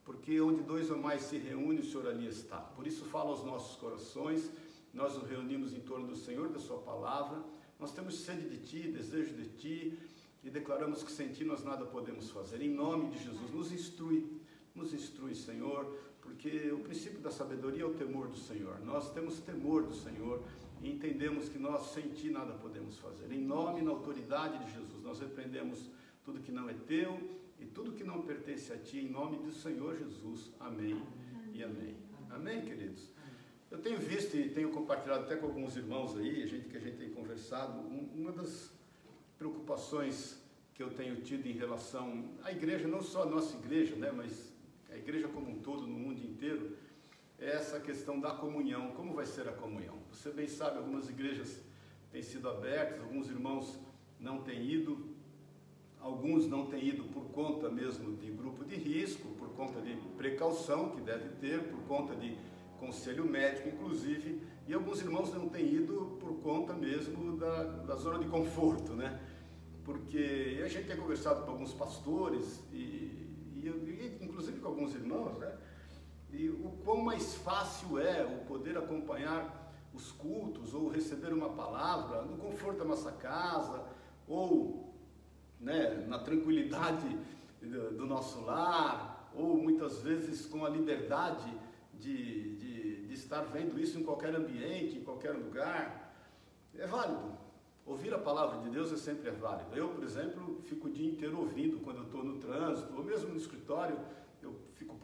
porque 0.04 0.40
onde 0.42 0.62
dois 0.64 0.90
ou 0.90 0.98
mais 0.98 1.24
se 1.24 1.38
reúnem, 1.38 1.80
o 1.80 1.86
Senhor 1.86 2.08
ali 2.08 2.28
está. 2.28 2.58
Por 2.58 2.86
isso 2.86 3.06
fala 3.06 3.30
aos 3.30 3.44
nossos 3.44 3.78
corações, 3.78 4.50
nós 4.94 5.16
nos 5.16 5.30
reunimos 5.30 5.74
em 5.74 5.80
torno 5.80 6.08
do 6.08 6.16
Senhor, 6.16 6.50
da 6.50 6.60
sua 6.60 6.78
palavra. 6.80 7.44
Nós 7.80 7.92
temos 7.92 8.20
sede 8.20 8.50
de 8.50 8.58
ti, 8.58 8.92
desejo 8.92 9.34
de 9.34 9.50
ti, 9.50 10.00
e 10.44 10.50
declaramos 10.50 11.04
que 11.04 11.12
sem 11.12 11.30
ti 11.30 11.44
nós 11.44 11.64
nada 11.64 11.86
podemos 11.86 12.30
fazer. 12.30 12.62
Em 12.62 12.70
nome 12.70 13.10
de 13.10 13.24
Jesus, 13.24 13.52
nos 13.52 13.72
instrui, 13.72 14.40
nos 14.74 14.94
instrui, 14.94 15.34
Senhor, 15.34 15.98
porque 16.22 16.72
o 16.72 16.80
princípio 16.80 17.20
da 17.20 17.32
sabedoria 17.32 17.84
é 17.84 17.86
o 17.86 17.94
temor 17.94 18.28
do 18.28 18.38
Senhor. 18.38 18.80
Nós 18.82 19.12
temos 19.12 19.40
temor 19.40 19.84
do 19.84 19.94
Senhor 19.96 20.42
e 20.86 20.92
entendemos 20.92 21.50
que 21.50 21.58
nós 21.58 21.88
sem 21.94 22.10
Ti 22.10 22.30
nada 22.30 22.54
podemos 22.54 23.00
fazer. 23.00 23.32
Em 23.32 23.42
nome 23.42 23.80
e 23.80 23.84
na 23.84 23.90
autoridade 23.90 24.64
de 24.64 24.72
Jesus, 24.72 25.04
nós 25.04 25.20
repreendemos 25.20 25.90
tudo 26.24 26.40
que 26.40 26.52
não 26.52 26.70
é 26.70 26.74
Teu 26.74 27.20
e 27.60 27.66
tudo 27.66 27.94
que 27.94 28.04
não 28.04 28.22
pertence 28.22 28.72
a 28.72 28.78
Ti, 28.78 29.00
em 29.00 29.10
nome 29.10 29.38
do 29.38 29.52
Senhor 29.52 29.98
Jesus. 29.98 30.52
Amém 30.60 31.02
e 31.54 31.64
amém. 31.64 31.96
Amém, 32.30 32.62
queridos? 32.62 33.10
Eu 33.72 33.80
tenho 33.80 33.98
visto 33.98 34.38
e 34.38 34.50
tenho 34.50 34.70
compartilhado 34.70 35.24
até 35.24 35.36
com 35.36 35.48
alguns 35.48 35.76
irmãos 35.76 36.16
aí, 36.18 36.46
gente 36.46 36.70
que 36.70 36.78
a 36.78 36.80
gente 36.80 36.98
tem 36.98 37.10
conversado, 37.10 37.80
uma 38.14 38.32
das 38.32 38.72
preocupações 39.40 40.40
que 40.76 40.84
eu 40.84 40.92
tenho 40.92 41.16
tido 41.22 41.48
em 41.48 41.54
relação 41.54 42.26
à 42.44 42.52
igreja, 42.52 42.88
não 42.88 43.02
só 43.02 43.24
a 43.24 43.26
nossa 43.26 43.58
igreja, 43.58 43.96
né, 43.96 44.12
mas 44.12 44.54
a 44.92 44.96
igreja 44.96 45.28
como 45.30 45.50
um 45.50 45.60
todo 45.62 45.82
no 45.82 45.98
mundo 45.98 46.20
inteiro, 46.24 46.78
essa 47.40 47.80
questão 47.80 48.20
da 48.20 48.32
comunhão. 48.32 48.92
Como 48.92 49.14
vai 49.14 49.26
ser 49.26 49.48
a 49.48 49.52
comunhão? 49.52 49.98
Você 50.12 50.32
bem 50.32 50.48
sabe, 50.48 50.78
algumas 50.78 51.10
igrejas 51.10 51.62
têm 52.12 52.22
sido 52.22 52.50
abertas, 52.50 53.02
alguns 53.02 53.28
irmãos 53.30 53.80
não 54.20 54.42
têm 54.42 54.66
ido, 54.66 55.16
alguns 56.00 56.48
não 56.48 56.68
têm 56.68 56.88
ido 56.88 57.04
por 57.06 57.26
conta 57.32 57.70
mesmo 57.70 58.16
de 58.16 58.32
grupo 58.32 58.64
de 58.64 58.76
risco, 58.76 59.28
por 59.36 59.50
conta 59.50 59.82
de 59.82 59.96
precaução 60.18 60.92
que 60.92 61.02
deve 61.02 61.30
ter, 61.42 61.64
por 61.64 61.80
conta 61.88 62.16
de 62.16 62.38
conselho 62.80 63.26
médico, 63.26 63.70
inclusive, 63.70 64.42
e 64.68 64.74
alguns 64.74 65.02
irmãos 65.02 65.34
não 65.34 65.50
têm 65.50 65.66
ido 65.74 66.18
por 66.20 66.36
conta 66.42 66.74
mesmo 66.74 67.38
da, 67.38 67.64
da 67.64 67.96
zona 67.96 68.20
de 68.20 68.26
conforto, 68.26 68.94
né? 68.94 69.20
Porque 69.84 70.62
a 70.64 70.68
gente 70.68 70.88
tem 70.88 70.98
conversado 70.98 71.46
com 71.46 71.52
alguns 71.52 71.74
pastores 71.74 72.64
e, 72.74 72.76
e, 72.76 73.68
e 73.68 74.26
inclusive 74.26 74.60
com 74.60 74.68
alguns 74.68 74.96
irmãos, 74.96 75.38
né? 75.38 75.56
E 76.38 76.50
o 76.50 76.72
quão 76.84 77.02
mais 77.02 77.36
fácil 77.36 77.98
é 77.98 78.26
o 78.26 78.46
poder 78.46 78.78
acompanhar 78.78 79.72
os 79.94 80.12
cultos 80.12 80.74
ou 80.74 80.90
receber 80.90 81.32
uma 81.32 81.50
palavra 81.50 82.24
no 82.24 82.36
conforto 82.38 82.80
da 82.80 82.86
nossa 82.86 83.12
casa 83.14 83.86
ou 84.28 84.94
né, 85.60 86.06
na 86.08 86.20
tranquilidade 86.20 87.08
do, 87.62 88.06
nosso 88.06 88.42
lar, 88.42 89.32
ou 89.34 89.58
muitas 89.58 90.00
vezes 90.00 90.46
com 90.46 90.66
a 90.66 90.70
liberdade 90.70 91.52
de, 91.94 92.56
de, 92.58 93.08
de 93.08 93.14
estar 93.14 93.42
vendo 93.42 93.80
isso 93.80 93.98
em 93.98 94.04
qualquer 94.04 94.36
ambiente, 94.36 94.98
em 94.98 95.04
qualquer 95.04 95.32
lugar. 95.32 96.14
É 96.78 96.86
válido. 96.86 97.34
Ouvir 97.86 98.14
a 98.14 98.20
palavra 98.20 98.60
de 98.60 98.70
Deus 98.70 98.92
é 98.92 98.98
sempre 98.98 99.32
válido. 99.32 99.74
Eu, 99.74 99.90
por 99.90 100.04
exemplo, 100.04 100.60
fico 100.66 100.88
o 100.88 100.92
dia 100.92 101.10
inteiro 101.10 101.40
ouvindo 101.40 101.80
quando 101.80 101.98
eu 101.98 102.04
estou 102.04 102.24
no 102.24 102.38
trânsito, 102.40 102.94
ou 102.96 103.04
mesmo 103.04 103.30
no 103.30 103.38
escritório, 103.38 103.98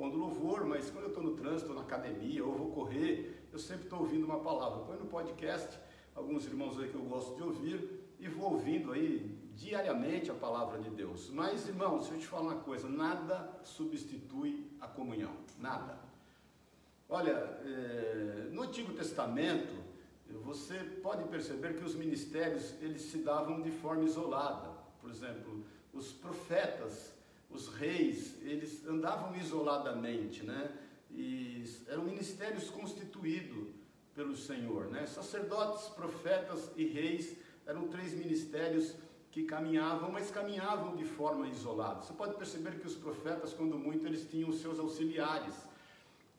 eu 0.01 0.09
fico 0.09 0.09
pondo 0.09 0.17
louvor, 0.17 0.65
mas 0.65 0.89
quando 0.89 1.03
eu 1.03 1.09
estou 1.09 1.23
no 1.23 1.35
trânsito, 1.35 1.73
na 1.73 1.81
academia, 1.81 2.43
ou 2.43 2.53
vou 2.53 2.71
correr, 2.71 3.47
eu 3.53 3.59
sempre 3.59 3.83
estou 3.83 3.99
ouvindo 3.99 4.25
uma 4.25 4.39
palavra. 4.39 4.79
Põe 4.79 4.97
no 4.97 5.05
podcast, 5.05 5.77
alguns 6.15 6.45
irmãos 6.45 6.79
aí 6.79 6.89
que 6.89 6.95
eu 6.95 7.03
gosto 7.03 7.35
de 7.35 7.43
ouvir, 7.43 8.01
e 8.19 8.27
vou 8.27 8.53
ouvindo 8.53 8.91
aí 8.91 9.37
diariamente 9.55 10.31
a 10.31 10.33
palavra 10.33 10.79
de 10.79 10.89
Deus. 10.89 11.29
Mas, 11.29 11.67
irmãos, 11.67 12.05
se 12.05 12.13
eu 12.13 12.19
te 12.19 12.27
falar 12.27 12.53
uma 12.53 12.61
coisa, 12.61 12.89
nada 12.89 13.59
substitui 13.63 14.67
a 14.79 14.87
comunhão, 14.87 15.33
nada. 15.59 15.99
Olha, 17.07 17.31
é, 17.31 18.49
no 18.51 18.63
Antigo 18.63 18.93
Testamento, 18.93 19.73
você 20.43 20.79
pode 21.03 21.25
perceber 21.25 21.77
que 21.77 21.83
os 21.83 21.93
ministérios 21.93 22.73
eles 22.81 23.01
se 23.01 23.19
davam 23.19 23.61
de 23.61 23.69
forma 23.69 24.03
isolada. 24.03 24.69
Por 25.01 25.09
exemplo, 25.09 25.63
os 25.93 26.11
profetas, 26.11 27.13
os 27.53 27.67
reis, 27.67 28.37
eles 28.41 28.85
andavam 28.87 29.35
isoladamente, 29.35 30.43
né? 30.43 30.71
E 31.09 31.63
eram 31.87 32.03
ministérios 32.03 32.69
constituídos 32.69 33.69
pelo 34.15 34.35
Senhor, 34.35 34.87
né? 34.87 35.05
Sacerdotes, 35.05 35.87
profetas 35.89 36.71
e 36.75 36.85
reis 36.85 37.35
eram 37.65 37.87
três 37.87 38.13
ministérios 38.13 38.95
que 39.31 39.43
caminhavam, 39.43 40.11
mas 40.11 40.29
caminhavam 40.29 40.95
de 40.95 41.05
forma 41.05 41.47
isolada. 41.47 42.01
Você 42.01 42.13
pode 42.13 42.35
perceber 42.35 42.79
que 42.79 42.87
os 42.87 42.95
profetas, 42.95 43.53
quando 43.53 43.77
muito, 43.77 44.05
eles 44.05 44.29
tinham 44.29 44.51
seus 44.51 44.77
auxiliares, 44.77 45.55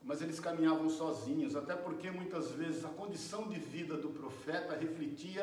mas 0.05 0.21
eles 0.21 0.39
caminhavam 0.39 0.91
sozinhos, 0.91 1.57
até 1.57 1.75
porque 1.75 2.11
muitas 2.11 2.51
vezes 2.51 2.85
a 2.85 2.89
condição 2.89 3.49
de 3.49 3.59
vida 3.59 3.97
do 3.97 4.11
profeta 4.11 4.77
refletia 4.77 5.43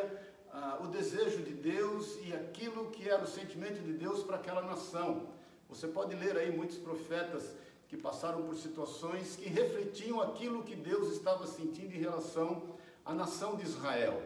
ah, 0.51 0.79
o 0.83 0.87
desejo 0.87 1.41
de 1.41 1.53
Deus 1.53 2.19
e 2.23 2.33
aquilo 2.33 2.91
que 2.91 3.07
era 3.07 3.23
o 3.23 3.27
sentimento 3.27 3.81
de 3.81 3.93
Deus 3.93 4.23
para 4.23 4.35
aquela 4.35 4.61
nação. 4.61 5.27
Você 5.69 5.87
pode 5.87 6.15
ler 6.15 6.35
aí 6.35 6.51
muitos 6.51 6.77
profetas 6.77 7.51
que 7.87 7.95
passaram 7.95 8.43
por 8.43 8.55
situações 8.55 9.35
que 9.35 9.47
refletiam 9.47 10.21
aquilo 10.21 10.63
que 10.63 10.75
Deus 10.75 11.11
estava 11.13 11.45
sentindo 11.47 11.93
em 11.93 11.99
relação 11.99 12.63
à 13.05 13.13
nação 13.13 13.55
de 13.55 13.63
Israel. 13.63 14.21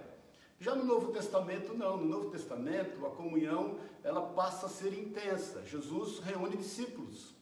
Já 0.59 0.73
no 0.75 0.85
Novo 0.85 1.12
Testamento, 1.12 1.73
não. 1.73 1.97
No 1.97 2.05
Novo 2.05 2.29
Testamento, 2.29 3.05
a 3.05 3.09
comunhão 3.09 3.77
ela 4.03 4.21
passa 4.21 4.67
a 4.67 4.69
ser 4.69 4.93
intensa. 4.93 5.62
Jesus 5.65 6.19
reúne 6.19 6.55
discípulos. 6.55 7.33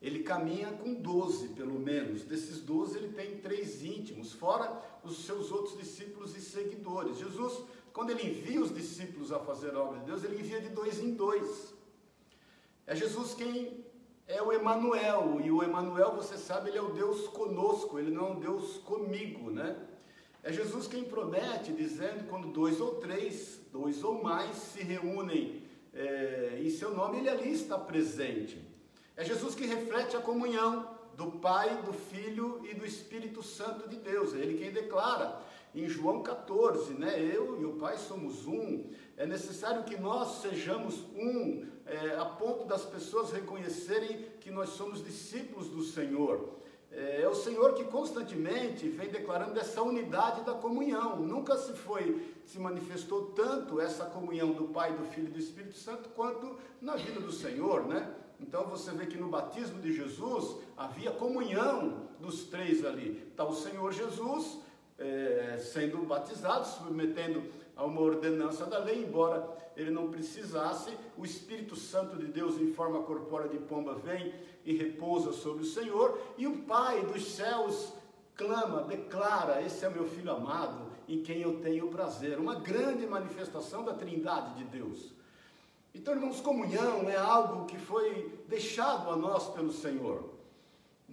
Ele 0.00 0.22
caminha 0.22 0.72
com 0.72 0.94
doze, 0.94 1.48
pelo 1.48 1.78
menos. 1.78 2.22
Desses 2.22 2.60
doze, 2.60 2.96
ele 2.96 3.12
tem 3.12 3.38
três 3.38 3.82
íntimos, 3.84 4.32
fora 4.32 4.82
os 5.04 5.24
seus 5.24 5.50
outros 5.50 5.76
discípulos 5.78 6.36
e 6.36 6.40
seguidores. 6.40 7.18
Jesus, 7.18 7.62
quando 7.92 8.10
ele 8.10 8.28
envia 8.28 8.60
os 8.60 8.74
discípulos 8.74 9.32
a 9.32 9.38
fazer 9.38 9.74
a 9.74 9.80
obra 9.80 10.00
de 10.00 10.06
Deus, 10.06 10.24
ele 10.24 10.38
envia 10.38 10.60
de 10.60 10.68
dois 10.68 10.98
em 10.98 11.12
dois. 11.12 11.75
É 12.86 12.94
Jesus 12.94 13.34
quem 13.34 13.84
é 14.28 14.42
o 14.42 14.52
Emanuel, 14.52 15.40
e 15.44 15.50
o 15.50 15.62
Emanuel, 15.62 16.12
você 16.12 16.36
sabe, 16.36 16.70
ele 16.70 16.78
é 16.78 16.82
o 16.82 16.92
Deus 16.92 17.28
conosco, 17.28 17.98
ele 17.98 18.10
não 18.10 18.26
é 18.26 18.30
um 18.30 18.40
Deus 18.40 18.78
comigo, 18.78 19.50
né? 19.50 19.76
É 20.42 20.52
Jesus 20.52 20.86
quem 20.86 21.04
promete, 21.04 21.72
dizendo: 21.72 22.28
quando 22.28 22.48
dois 22.48 22.80
ou 22.80 22.96
três, 22.96 23.60
dois 23.72 24.04
ou 24.04 24.22
mais 24.22 24.56
se 24.56 24.82
reúnem 24.82 25.64
é, 25.92 26.60
em 26.62 26.70
seu 26.70 26.94
nome, 26.94 27.18
ele 27.18 27.28
ali 27.28 27.52
está 27.52 27.76
presente. 27.76 28.64
É 29.16 29.24
Jesus 29.24 29.54
que 29.54 29.66
reflete 29.66 30.16
a 30.16 30.20
comunhão 30.20 30.96
do 31.16 31.32
Pai, 31.32 31.82
do 31.82 31.92
Filho 31.92 32.60
e 32.70 32.74
do 32.74 32.84
Espírito 32.84 33.42
Santo 33.42 33.88
de 33.88 33.96
Deus. 33.96 34.34
É 34.34 34.38
ele 34.38 34.58
quem 34.58 34.70
declara 34.70 35.40
em 35.74 35.88
João 35.88 36.22
14, 36.22 36.94
né? 36.94 37.18
Eu 37.18 37.60
e 37.60 37.64
o 37.64 37.72
Pai 37.72 37.96
somos 37.96 38.46
um. 38.46 38.84
É 39.16 39.26
necessário 39.26 39.84
que 39.84 39.96
nós 39.96 40.42
sejamos 40.42 41.00
um, 41.16 41.66
é, 41.86 42.16
a 42.18 42.24
ponto 42.24 42.64
das 42.64 42.84
pessoas 42.84 43.30
reconhecerem 43.30 44.26
que 44.40 44.50
nós 44.50 44.70
somos 44.70 45.04
discípulos 45.04 45.68
do 45.68 45.82
Senhor. 45.82 46.56
É, 46.90 47.22
é 47.22 47.28
o 47.28 47.34
Senhor 47.34 47.74
que 47.74 47.84
constantemente 47.84 48.88
vem 48.88 49.08
declarando 49.08 49.58
essa 49.58 49.82
unidade 49.82 50.44
da 50.44 50.54
comunhão. 50.54 51.16
Nunca 51.20 51.56
se 51.56 51.72
foi, 51.72 52.34
se 52.44 52.58
manifestou 52.58 53.26
tanto 53.26 53.80
essa 53.80 54.06
comunhão 54.06 54.52
do 54.52 54.68
Pai, 54.68 54.92
do 54.92 55.04
Filho 55.04 55.28
e 55.28 55.32
do 55.32 55.38
Espírito 55.38 55.76
Santo 55.76 56.08
quanto 56.10 56.58
na 56.80 56.96
vida 56.96 57.20
do 57.20 57.32
Senhor, 57.32 57.86
né? 57.86 58.12
Então 58.40 58.66
você 58.66 58.90
vê 58.90 59.06
que 59.06 59.16
no 59.16 59.28
batismo 59.28 59.80
de 59.80 59.94
Jesus 59.94 60.56
havia 60.76 61.10
comunhão 61.10 62.08
dos 62.20 62.44
três 62.44 62.84
ali. 62.84 63.26
Está 63.30 63.44
o 63.44 63.54
Senhor 63.54 63.92
Jesus 63.92 64.58
é, 64.98 65.58
sendo 65.58 65.98
batizado, 65.98 66.66
submetendo 66.66 67.42
a 67.76 67.84
uma 67.84 68.00
ordenança 68.00 68.64
da 68.64 68.78
lei, 68.78 69.04
embora 69.04 69.46
ele 69.76 69.90
não 69.90 70.10
precisasse, 70.10 70.90
o 71.16 71.24
Espírito 71.24 71.76
Santo 71.76 72.16
de 72.16 72.26
Deus 72.26 72.58
em 72.58 72.72
forma 72.72 73.02
corpórea 73.02 73.48
de 73.48 73.58
pomba 73.58 73.94
vem 73.94 74.34
e 74.64 74.74
repousa 74.74 75.32
sobre 75.32 75.62
o 75.62 75.66
Senhor, 75.66 76.18
e 76.38 76.46
o 76.46 76.62
Pai 76.62 77.04
dos 77.04 77.32
céus 77.32 77.92
clama, 78.34 78.82
declara: 78.82 79.62
Esse 79.62 79.84
é 79.84 79.90
meu 79.90 80.08
filho 80.08 80.32
amado, 80.32 80.86
em 81.08 81.22
quem 81.22 81.40
eu 81.40 81.60
tenho 81.60 81.88
prazer. 81.88 82.38
Uma 82.38 82.56
grande 82.56 83.06
manifestação 83.06 83.84
da 83.84 83.94
Trindade 83.94 84.54
de 84.54 84.64
Deus. 84.64 85.14
Então, 85.94 86.14
irmãos, 86.14 86.40
comunhão 86.40 87.08
é 87.08 87.16
algo 87.16 87.64
que 87.64 87.78
foi 87.78 88.44
deixado 88.48 89.10
a 89.10 89.16
nós 89.16 89.48
pelo 89.50 89.72
Senhor. 89.72 90.35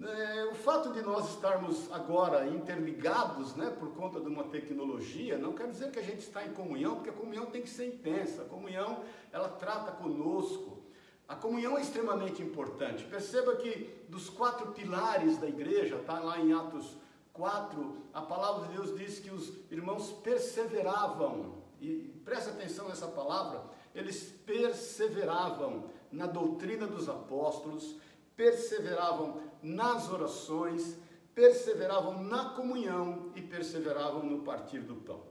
É, 0.02 0.44
o 0.46 0.54
fato 0.54 0.92
de 0.92 1.00
nós 1.02 1.30
estarmos 1.30 1.90
agora 1.92 2.48
interligados, 2.48 3.54
né, 3.54 3.70
por 3.78 3.94
conta 3.94 4.20
de 4.20 4.26
uma 4.26 4.44
tecnologia, 4.44 5.38
não 5.38 5.52
quer 5.52 5.68
dizer 5.68 5.92
que 5.92 6.00
a 6.00 6.02
gente 6.02 6.18
está 6.18 6.44
em 6.44 6.52
comunhão, 6.52 6.96
porque 6.96 7.10
a 7.10 7.12
comunhão 7.12 7.46
tem 7.46 7.62
que 7.62 7.70
ser 7.70 7.86
intensa. 7.86 8.42
A 8.42 8.44
comunhão, 8.46 9.04
ela 9.32 9.48
trata 9.48 9.92
conosco. 9.92 10.82
A 11.28 11.36
comunhão 11.36 11.78
é 11.78 11.80
extremamente 11.80 12.42
importante. 12.42 13.04
Perceba 13.04 13.54
que 13.56 14.04
dos 14.08 14.28
quatro 14.28 14.72
pilares 14.72 15.38
da 15.38 15.46
igreja, 15.48 15.96
está 15.96 16.18
lá 16.18 16.40
em 16.40 16.52
Atos 16.52 16.96
4, 17.32 17.96
a 18.12 18.22
palavra 18.22 18.68
de 18.68 18.74
Deus 18.74 18.98
diz 18.98 19.20
que 19.20 19.30
os 19.30 19.52
irmãos 19.70 20.10
perseveravam. 20.24 21.62
E 21.80 22.20
preste 22.24 22.50
atenção 22.50 22.88
nessa 22.88 23.06
palavra, 23.06 23.62
eles 23.94 24.24
perseveravam 24.44 25.84
na 26.10 26.26
doutrina 26.26 26.86
dos 26.86 27.08
apóstolos, 27.08 27.96
perseveravam 28.36 29.40
nas 29.64 30.10
orações, 30.10 30.96
perseveravam 31.34 32.22
na 32.22 32.50
comunhão 32.50 33.32
e 33.34 33.42
perseveravam 33.42 34.22
no 34.22 34.42
partir 34.42 34.80
do 34.80 34.94
pão. 34.94 35.22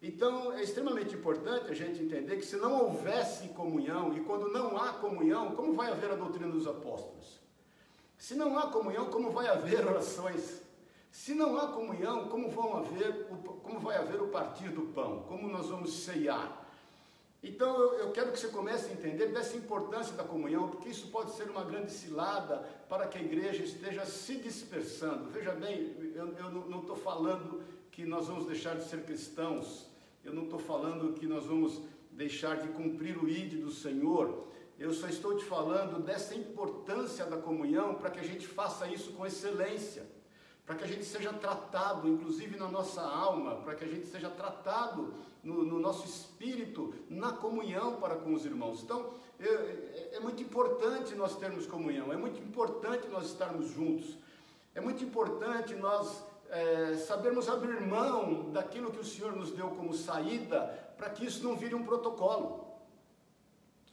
Então 0.00 0.52
é 0.52 0.62
extremamente 0.62 1.14
importante 1.14 1.70
a 1.70 1.74
gente 1.74 2.02
entender 2.02 2.36
que 2.36 2.44
se 2.44 2.56
não 2.56 2.84
houvesse 2.84 3.48
comunhão, 3.48 4.14
e 4.14 4.20
quando 4.20 4.50
não 4.52 4.76
há 4.76 4.92
comunhão, 4.94 5.54
como 5.56 5.72
vai 5.72 5.90
haver 5.90 6.12
a 6.12 6.14
doutrina 6.14 6.50
dos 6.50 6.66
apóstolos? 6.66 7.40
Se 8.16 8.34
não 8.34 8.58
há 8.58 8.68
comunhão, 8.68 9.06
como 9.06 9.30
vai 9.30 9.48
haver 9.48 9.84
orações? 9.88 10.62
Se 11.10 11.34
não 11.34 11.58
há 11.58 11.68
comunhão, 11.68 12.28
como, 12.28 12.50
vão 12.50 12.78
haver, 12.78 13.26
como 13.62 13.78
vai 13.80 13.96
haver 13.96 14.20
o 14.20 14.28
partir 14.28 14.68
do 14.68 14.82
pão? 14.92 15.22
Como 15.28 15.48
nós 15.48 15.68
vamos 15.68 16.04
ceiar? 16.04 16.63
Então 17.46 17.78
eu, 17.78 17.92
eu, 17.98 18.10
quero 18.10 18.32
que 18.32 18.38
você 18.38 18.48
comece 18.48 18.88
a 18.88 18.92
entender 18.94 19.26
dessa 19.26 19.54
importância 19.54 20.16
da 20.16 20.24
comunhão, 20.24 20.66
porque 20.68 20.88
isso 20.88 21.08
pode 21.08 21.32
ser 21.32 21.44
uma 21.50 21.62
grande 21.62 21.92
cilada 21.92 22.56
para 22.88 23.06
que 23.06 23.18
a 23.18 23.20
igreja 23.20 23.62
esteja 23.62 24.06
se 24.06 24.36
dispersando. 24.36 25.28
Veja 25.28 25.52
bem, 25.52 25.94
eu, 26.14 26.28
eu 26.38 26.50
não 26.50 26.80
estou 26.80 26.96
falando 26.96 27.62
que 27.92 28.06
nós 28.06 28.28
vamos 28.28 28.46
deixar 28.46 28.76
de 28.76 28.84
ser 28.84 29.04
cristãos, 29.04 29.90
eu 30.24 30.32
não 30.32 30.44
estou 30.44 30.58
falando 30.58 31.12
que 31.12 31.26
nós 31.26 31.44
vamos 31.44 31.82
deixar 32.10 32.56
de 32.56 32.68
cumprir 32.68 33.22
o 33.22 33.28
ID 33.28 33.60
do 33.60 33.70
Senhor, 33.70 34.48
eu 34.78 34.94
só 34.94 35.06
estou 35.06 35.36
te 35.36 35.44
falando 35.44 36.02
dessa 36.02 36.34
importância 36.34 37.26
da 37.26 37.36
comunhão 37.36 37.94
para 37.94 38.10
que 38.10 38.20
a 38.20 38.24
gente 38.24 38.46
faça 38.46 38.88
isso 38.88 39.12
com 39.12 39.26
excelência 39.26 40.14
para 40.66 40.76
que 40.76 40.84
a 40.84 40.86
gente 40.86 41.04
seja 41.04 41.32
tratado, 41.32 42.08
inclusive 42.08 42.56
na 42.56 42.68
nossa 42.68 43.02
alma, 43.02 43.56
para 43.56 43.74
que 43.74 43.84
a 43.84 43.88
gente 43.88 44.06
seja 44.06 44.30
tratado 44.30 45.12
no, 45.44 45.62
no 45.64 45.78
nosso 45.78 46.06
espírito, 46.06 46.94
na 47.08 47.32
comunhão 47.32 47.96
para 47.96 48.16
com 48.16 48.32
os 48.34 48.44
irmãos. 48.44 48.82
Então, 48.82 49.12
é, 49.38 50.16
é 50.16 50.20
muito 50.20 50.42
importante 50.42 51.14
nós 51.14 51.36
termos 51.36 51.66
comunhão, 51.66 52.12
é 52.12 52.16
muito 52.16 52.40
importante 52.40 53.06
nós 53.08 53.26
estarmos 53.26 53.68
juntos, 53.68 54.16
é 54.74 54.80
muito 54.80 55.04
importante 55.04 55.74
nós 55.74 56.24
é, 56.48 56.96
sabermos 56.96 57.48
abrir 57.48 57.80
mão 57.80 58.50
daquilo 58.50 58.90
que 58.90 59.00
o 59.00 59.04
Senhor 59.04 59.34
nos 59.34 59.50
deu 59.50 59.68
como 59.70 59.92
saída, 59.92 60.60
para 60.96 61.10
que 61.10 61.26
isso 61.26 61.44
não 61.44 61.56
vire 61.56 61.74
um 61.74 61.84
protocolo. 61.84 62.64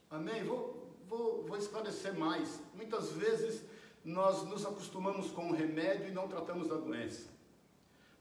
Amém? 0.09 0.43
Vou, 0.43 0.95
vou, 1.07 1.43
vou 1.43 1.57
esclarecer 1.57 2.17
mais. 2.17 2.59
Muitas 2.75 3.11
vezes 3.11 3.63
nós 4.03 4.43
nos 4.43 4.65
acostumamos 4.65 5.31
com 5.31 5.49
o 5.49 5.53
remédio 5.53 6.07
e 6.07 6.11
não 6.11 6.27
tratamos 6.27 6.67
da 6.67 6.75
doença. 6.75 7.29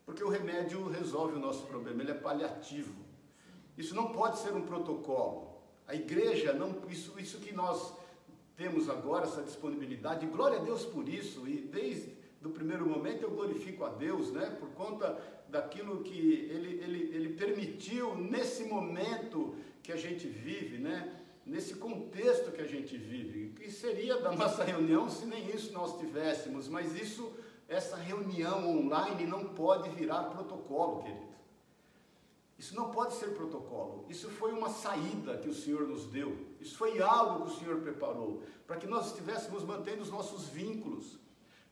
Porque 0.05 0.25
o 0.25 0.29
remédio 0.29 0.89
resolve 0.89 1.37
o 1.37 1.39
nosso 1.39 1.67
problema, 1.67 2.03
ele 2.03 2.11
é 2.11 2.15
paliativo. 2.15 3.10
Isso 3.77 3.95
não 3.95 4.09
pode 4.09 4.39
ser 4.39 4.55
um 4.55 4.63
protocolo. 4.63 5.51
A 5.87 5.95
igreja, 5.95 6.53
não, 6.53 6.77
isso, 6.89 7.19
isso 7.19 7.39
que 7.39 7.53
nós 7.53 7.93
temos 8.57 8.89
agora, 8.91 9.25
essa 9.25 9.43
disponibilidade, 9.43 10.27
glória 10.27 10.59
a 10.59 10.63
Deus 10.63 10.85
por 10.85 11.09
isso, 11.09 11.49
e 11.49 11.63
desde 11.63 12.13
o 12.45 12.51
primeiro 12.51 12.87
momento 12.87 13.23
eu 13.23 13.31
glorifico 13.31 13.85
a 13.85 13.89
Deus, 13.89 14.31
né, 14.33 14.55
por 14.61 14.69
conta 14.71 15.19
daquilo 15.49 16.03
que 16.03 16.49
Ele, 16.51 16.83
ele, 16.83 17.17
ele 17.17 17.29
permitiu 17.31 18.15
nesse 18.15 18.65
momento 18.65 19.57
que 19.83 19.91
a 19.91 19.97
gente 19.97 20.29
vive, 20.29 20.79
né, 20.79 21.21
nesse 21.45 21.75
contexto 21.75 22.53
que 22.53 22.61
a 22.61 22.67
gente 22.67 22.97
vive, 22.97 23.55
que 23.55 23.71
seria 23.71 24.21
da 24.21 24.31
nossa 24.31 24.63
reunião 24.63 25.09
se 25.09 25.27
nem 25.27 25.51
isso 25.51 25.73
nós 25.73 25.99
tivéssemos, 25.99 26.69
mas 26.69 26.95
isso, 26.95 27.33
essa 27.67 27.97
reunião 27.97 28.69
online 28.69 29.27
não 29.27 29.47
pode 29.47 29.89
virar 29.91 30.25
protocolo, 30.25 31.03
querido. 31.03 31.30
Isso 32.61 32.77
não 32.77 32.91
pode 32.91 33.15
ser 33.15 33.31
protocolo. 33.31 34.05
Isso 34.11 34.29
foi 34.29 34.53
uma 34.53 34.69
saída 34.69 35.39
que 35.39 35.49
o 35.49 35.55
Senhor 35.55 35.89
nos 35.89 36.05
deu. 36.05 36.37
Isso 36.61 36.77
foi 36.77 37.01
algo 37.01 37.47
que 37.47 37.53
o 37.53 37.59
Senhor 37.59 37.81
preparou 37.81 38.43
para 38.67 38.77
que 38.77 38.87
nós 38.87 39.07
estivéssemos 39.07 39.65
mantendo 39.65 40.03
os 40.03 40.11
nossos 40.11 40.45
vínculos. 40.49 41.19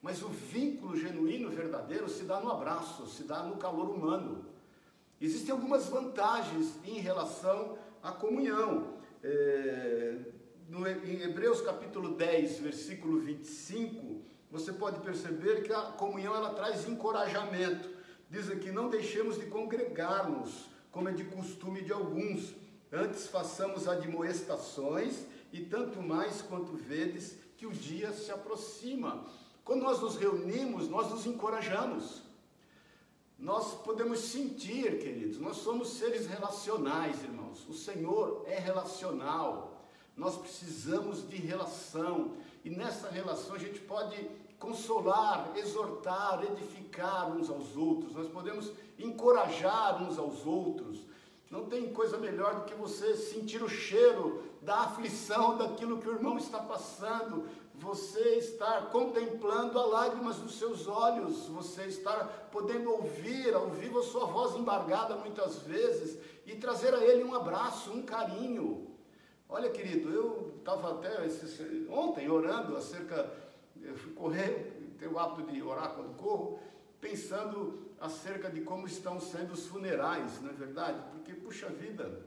Mas 0.01 0.23
o 0.23 0.29
vínculo 0.29 0.97
genuíno, 0.97 1.51
verdadeiro, 1.51 2.09
se 2.09 2.25
dá 2.25 2.41
no 2.41 2.51
abraço, 2.51 3.07
se 3.07 3.25
dá 3.25 3.43
no 3.43 3.59
calor 3.59 3.91
humano. 3.91 4.47
Existem 5.21 5.53
algumas 5.53 5.91
vantagens 5.91 6.79
em 6.83 6.99
relação 7.01 7.77
à 8.03 8.11
comunhão. 8.11 8.95
É, 9.23 10.17
no, 10.71 10.89
em 10.89 11.21
Hebreus 11.21 11.61
capítulo 11.61 12.15
10, 12.15 12.61
versículo 12.61 13.21
25, 13.21 14.23
você 14.51 14.73
pode 14.73 15.01
perceber 15.01 15.65
que 15.65 15.73
a 15.73 15.83
comunhão 15.83 16.35
ela 16.35 16.55
traz 16.55 16.89
encorajamento. 16.89 17.91
Diz 18.31 18.51
aqui: 18.51 18.73
não 18.73 18.89
deixemos 18.89 19.39
de 19.39 19.45
congregar-nos 19.45 20.78
como 20.99 21.11
é 21.11 21.13
de 21.13 21.23
costume 21.27 21.81
de 21.81 21.93
alguns. 21.93 22.57
Antes 22.93 23.29
façamos 23.29 23.87
admoestações, 23.87 25.27
e 25.53 25.61
tanto 25.61 26.03
mais 26.03 26.43
quanto 26.43 26.73
vedes 26.73 27.37
que 27.57 27.67
o 27.67 27.71
dia 27.71 28.13
se 28.13 28.33
aproxima. 28.33 29.25
Quando 29.65 29.83
nós 29.83 30.01
nos 30.01 30.17
reunimos, 30.17 30.89
nós 30.89 31.09
nos 31.09 31.25
encorajamos. 31.25 32.23
Nós 33.39 33.75
podemos 33.75 34.19
sentir, 34.19 34.99
queridos, 34.99 35.39
nós 35.39 35.59
somos 35.59 35.91
seres 35.91 36.27
relacionais, 36.27 37.23
irmãos. 37.23 37.65
O 37.69 37.75
Senhor 37.75 38.43
é 38.49 38.59
relacional. 38.59 39.81
Nós 40.17 40.37
precisamos 40.37 41.29
de 41.29 41.37
relação. 41.37 42.35
E 42.65 42.71
nessa 42.71 43.09
relação 43.09 43.55
a 43.55 43.59
gente 43.61 43.79
pode 43.79 44.17
consolar, 44.59 45.53
exortar, 45.57 46.43
edificar 46.45 47.31
uns 47.31 47.49
aos 47.49 47.77
outros, 47.77 48.15
nós 48.15 48.29
podemos 48.29 48.73
encorajar 48.99 50.03
uns 50.03 50.19
aos 50.19 50.45
outros. 50.47 51.07
Não 51.51 51.65
tem 51.65 51.93
coisa 51.93 52.19
melhor 52.19 52.57
do 52.57 52.65
que 52.65 52.75
você 52.75 53.17
sentir 53.17 53.63
o 53.63 53.69
cheiro 53.69 54.43
da 54.61 54.81
aflição 54.81 55.57
daquilo 55.57 55.99
que 55.99 56.09
o 56.09 56.13
irmão 56.13 56.37
está 56.37 56.59
passando, 56.59 57.47
você 57.75 58.37
estar 58.37 58.91
contemplando 58.91 59.79
as 59.79 59.91
lágrimas 59.91 60.37
dos 60.37 60.59
seus 60.59 60.87
olhos, 60.89 61.47
você 61.47 61.85
estar 61.85 62.49
podendo 62.51 62.91
ouvir, 62.91 63.55
ouvir 63.55 63.97
a 63.97 64.03
sua 64.03 64.27
voz 64.27 64.57
embargada 64.57 65.17
muitas 65.17 65.59
vezes 65.63 66.19
e 66.45 66.57
trazer 66.57 66.93
a 66.93 67.03
ele 67.03 67.25
um 67.25 67.35
abraço, 67.35 67.93
um 67.93 68.03
carinho. 68.03 68.89
Olha, 69.49 69.71
querido, 69.71 70.11
eu 70.13 70.55
estava 70.59 70.91
até 70.91 71.27
ontem 71.89 72.29
orando 72.29 72.77
acerca 72.77 73.31
fui 73.99 74.13
correr, 74.13 74.95
tenho 74.99 75.13
o 75.13 75.19
hábito 75.19 75.53
de 75.53 75.63
orar 75.63 75.91
quando 75.95 76.17
corro, 76.17 76.59
pensando 77.01 77.87
acerca 78.01 78.51
de 78.51 78.61
como 78.63 78.87
estão 78.87 79.21
sendo 79.21 79.53
os 79.53 79.67
funerais, 79.67 80.41
não 80.41 80.51
é 80.51 80.53
verdade? 80.53 81.01
Porque, 81.13 81.35
puxa 81.35 81.69
vida, 81.69 82.23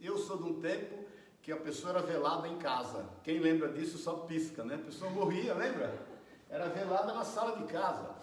eu 0.00 0.18
sou 0.18 0.36
de 0.36 0.44
um 0.44 0.60
tempo 0.60 1.04
que 1.42 1.52
a 1.52 1.56
pessoa 1.56 1.90
era 1.90 2.02
velada 2.02 2.48
em 2.48 2.56
casa. 2.58 3.04
Quem 3.22 3.38
lembra 3.38 3.68
disso 3.68 3.98
só 3.98 4.14
pisca, 4.14 4.64
né? 4.64 4.76
A 4.76 4.78
pessoa 4.86 5.10
morria, 5.10 5.54
lembra? 5.54 5.94
Era 6.48 6.68
velada 6.68 7.12
na 7.12 7.24
sala 7.24 7.56
de 7.58 7.64
casa. 7.64 8.14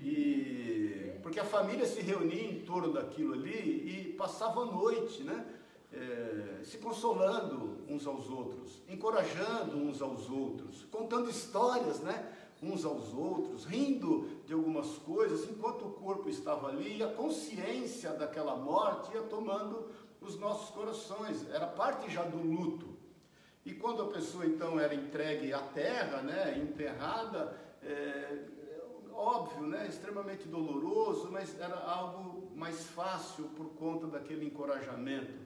E 0.00 1.12
porque 1.22 1.40
a 1.40 1.44
família 1.44 1.84
se 1.84 2.00
reunia 2.00 2.44
em 2.52 2.60
torno 2.60 2.92
daquilo 2.92 3.34
ali 3.34 3.50
e 3.50 4.14
passava 4.16 4.62
a 4.62 4.66
noite, 4.66 5.24
né? 5.24 5.44
É, 5.92 6.60
se 6.64 6.78
consolando 6.78 7.78
uns 7.88 8.06
aos 8.06 8.28
outros, 8.28 8.82
encorajando 8.88 9.76
uns 9.76 10.02
aos 10.02 10.28
outros, 10.28 10.84
contando 10.90 11.30
histórias, 11.30 12.00
né? 12.00 12.32
Uns 12.62 12.84
aos 12.84 13.12
outros, 13.12 13.64
rindo 13.66 14.28
de 14.46 14.54
algumas 14.54 14.88
coisas, 14.98 15.48
enquanto 15.48 15.86
o 15.86 15.90
corpo 15.90 16.28
estava 16.28 16.68
ali, 16.68 17.02
a 17.02 17.12
consciência 17.12 18.12
daquela 18.14 18.56
morte 18.56 19.14
ia 19.14 19.22
tomando 19.22 19.90
os 20.20 20.38
nossos 20.38 20.70
corações, 20.70 21.46
era 21.50 21.66
parte 21.66 22.10
já 22.10 22.22
do 22.22 22.38
luto. 22.38 22.96
E 23.64 23.74
quando 23.74 24.02
a 24.02 24.06
pessoa 24.06 24.46
então 24.46 24.80
era 24.80 24.94
entregue 24.94 25.52
à 25.52 25.58
terra, 25.58 26.22
né, 26.22 26.58
enterrada, 26.58 27.56
é, 27.82 28.44
óbvio, 29.12 29.66
né, 29.66 29.86
extremamente 29.88 30.46
doloroso, 30.48 31.30
mas 31.30 31.58
era 31.60 31.76
algo 31.76 32.50
mais 32.54 32.86
fácil 32.86 33.44
por 33.56 33.70
conta 33.70 34.06
daquele 34.06 34.46
encorajamento. 34.46 35.45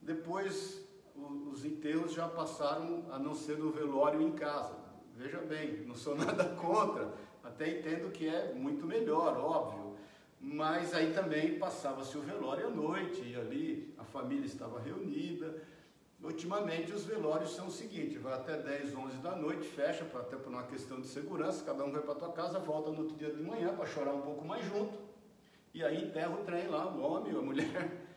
Depois, 0.00 0.80
os 1.52 1.64
enterros 1.64 2.12
já 2.12 2.26
passaram 2.26 3.04
a 3.10 3.18
não 3.18 3.34
ser 3.34 3.58
no 3.58 3.70
velório 3.70 4.20
em 4.20 4.32
casa. 4.32 4.76
Veja 5.14 5.38
bem, 5.38 5.84
não 5.86 5.94
sou 5.94 6.16
nada 6.16 6.44
contra, 6.56 7.12
até 7.44 7.78
entendo 7.78 8.10
que 8.10 8.26
é 8.26 8.52
muito 8.54 8.86
melhor, 8.86 9.36
óbvio. 9.36 9.96
Mas 10.40 10.94
aí 10.94 11.12
também 11.12 11.58
passava-se 11.58 12.16
o 12.16 12.22
velório 12.22 12.68
à 12.68 12.70
noite, 12.70 13.22
e 13.22 13.36
ali 13.36 13.94
a 13.98 14.04
família 14.04 14.46
estava 14.46 14.80
reunida. 14.80 15.62
Ultimamente 16.22 16.92
os 16.92 17.04
velórios 17.04 17.54
são 17.54 17.66
o 17.66 17.70
seguinte, 17.70 18.18
vai 18.18 18.34
até 18.34 18.56
10, 18.56 18.94
11 18.94 19.16
da 19.18 19.36
noite, 19.36 19.66
fecha, 19.66 20.04
até 20.14 20.36
por 20.36 20.48
uma 20.48 20.62
questão 20.64 21.00
de 21.00 21.06
segurança, 21.06 21.64
cada 21.64 21.82
um 21.84 21.90
vai 21.90 22.02
para 22.02 22.12
a 22.12 22.16
tua 22.16 22.32
casa, 22.32 22.58
volta 22.58 22.90
no 22.90 23.02
outro 23.02 23.16
dia 23.16 23.30
de 23.30 23.42
manhã 23.42 23.74
para 23.74 23.86
chorar 23.86 24.12
um 24.12 24.20
pouco 24.20 24.44
mais 24.44 24.62
junto, 24.66 24.98
e 25.72 25.82
aí 25.82 26.04
enterra 26.04 26.30
o 26.30 26.44
trem 26.44 26.66
lá, 26.68 26.86
o 26.88 27.00
homem, 27.00 27.34
a 27.34 27.40
mulher, 27.40 28.09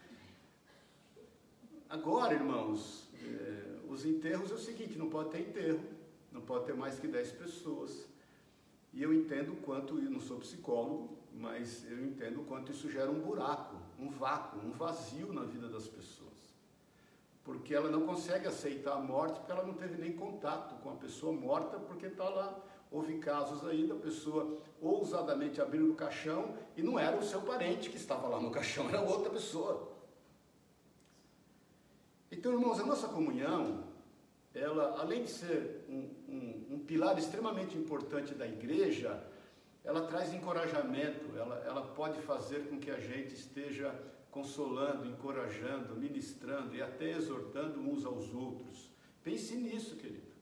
Agora, 1.93 2.33
irmãos, 2.33 3.07
é, 3.23 3.77
os 3.87 4.03
enterros 4.03 4.49
é 4.49 4.55
o 4.55 4.57
seguinte, 4.57 4.97
não 4.97 5.11
pode 5.11 5.29
ter 5.29 5.41
enterro, 5.41 5.79
não 6.31 6.41
pode 6.41 6.65
ter 6.65 6.73
mais 6.73 6.97
que 6.97 7.07
10 7.07 7.33
pessoas. 7.33 8.07
E 8.91 9.03
eu 9.03 9.13
entendo 9.13 9.55
quanto, 9.61 9.99
eu 9.99 10.09
não 10.09 10.19
sou 10.19 10.39
psicólogo, 10.39 11.15
mas 11.31 11.85
eu 11.87 12.03
entendo 12.03 12.43
quanto 12.47 12.71
isso 12.71 12.89
gera 12.89 13.11
um 13.11 13.19
buraco, 13.19 13.75
um 13.99 14.09
vácuo, 14.09 14.57
um 14.65 14.71
vazio 14.71 15.31
na 15.31 15.43
vida 15.43 15.69
das 15.69 15.87
pessoas. 15.87 16.33
Porque 17.43 17.75
ela 17.75 17.91
não 17.91 18.07
consegue 18.07 18.47
aceitar 18.47 18.93
a 18.93 18.99
morte 18.99 19.37
porque 19.41 19.51
ela 19.51 19.63
não 19.63 19.75
teve 19.75 20.01
nem 20.01 20.13
contato 20.13 20.81
com 20.81 20.89
a 20.89 20.95
pessoa 20.95 21.31
morta, 21.31 21.77
porque 21.77 22.07
está 22.07 22.27
lá. 22.27 22.59
Houve 22.89 23.19
casos 23.19 23.67
aí 23.67 23.85
da 23.85 23.95
pessoa 23.95 24.57
ousadamente 24.81 25.61
abrir 25.61 25.83
o 25.83 25.93
caixão 25.93 26.57
e 26.75 26.81
não 26.81 26.97
era 26.97 27.15
o 27.15 27.23
seu 27.23 27.41
parente 27.41 27.91
que 27.91 27.97
estava 27.97 28.27
lá 28.27 28.39
no 28.39 28.49
caixão, 28.49 28.89
era 28.89 29.01
outra 29.01 29.29
pessoa. 29.29 29.92
Então, 32.33 32.51
irmãos, 32.51 32.79
a 32.79 32.85
nossa 32.85 33.07
comunhão, 33.07 33.83
ela, 34.55 34.99
além 34.99 35.23
de 35.23 35.29
ser 35.29 35.85
um, 35.87 36.09
um, 36.27 36.67
um 36.71 36.79
pilar 36.79 37.15
extremamente 37.17 37.77
importante 37.77 38.33
da 38.33 38.47
igreja, 38.47 39.23
ela 39.83 40.07
traz 40.07 40.33
encorajamento, 40.33 41.37
ela, 41.37 41.63
ela 41.63 41.81
pode 41.93 42.19
fazer 42.23 42.67
com 42.67 42.79
que 42.79 42.89
a 42.89 42.99
gente 42.99 43.35
esteja 43.35 43.93
consolando, 44.31 45.05
encorajando, 45.05 45.95
ministrando 45.95 46.75
e 46.75 46.81
até 46.81 47.11
exortando 47.11 47.79
uns 47.79 48.03
aos 48.03 48.33
outros. 48.33 48.89
Pense 49.23 49.55
nisso, 49.55 49.95
querido. 49.95 50.33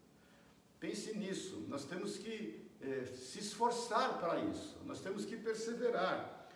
Pense 0.80 1.17
nisso. 1.17 1.65
Nós 1.67 1.84
temos 1.84 2.17
que 2.17 2.69
é, 2.80 3.06
se 3.06 3.39
esforçar 3.39 4.17
para 4.17 4.39
isso. 4.39 4.77
Nós 4.86 5.01
temos 5.01 5.25
que 5.25 5.36
perseverar. 5.36 6.47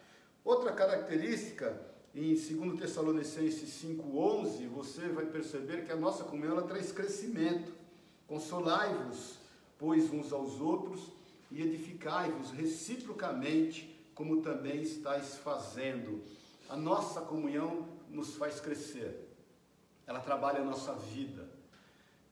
Outra 0.45 0.71
característica 0.71 1.93
em 2.15 2.34
2 2.34 2.80
Tessalonicenses 2.80 3.84
5,11, 3.84 4.69
você 4.69 5.10
vai 5.10 5.25
perceber 5.25 5.86
que 5.86 5.91
a 5.91 5.97
nossa 5.97 6.23
comunhão 6.23 6.65
traz 6.65 6.93
crescimento. 6.93 7.73
Consolai-vos, 8.25 9.38
pois, 9.78 10.10
uns 10.13 10.32
aos 10.32 10.62
outros, 10.62 11.12
e 11.51 11.62
edificai-vos 11.62 12.51
reciprocamente, 12.51 13.93
como 14.15 14.41
também 14.41 14.82
estáis 14.82 15.36
fazendo. 15.36 16.23
A 16.69 16.78
nossa 16.78 17.19
comunhão 17.19 17.86
nos 18.10 18.36
faz 18.36 18.62
crescer, 18.62 19.30
ela 20.08 20.21
trabalha 20.21 20.62
a 20.62 20.65
nossa 20.65 20.93
vida, 20.93 21.49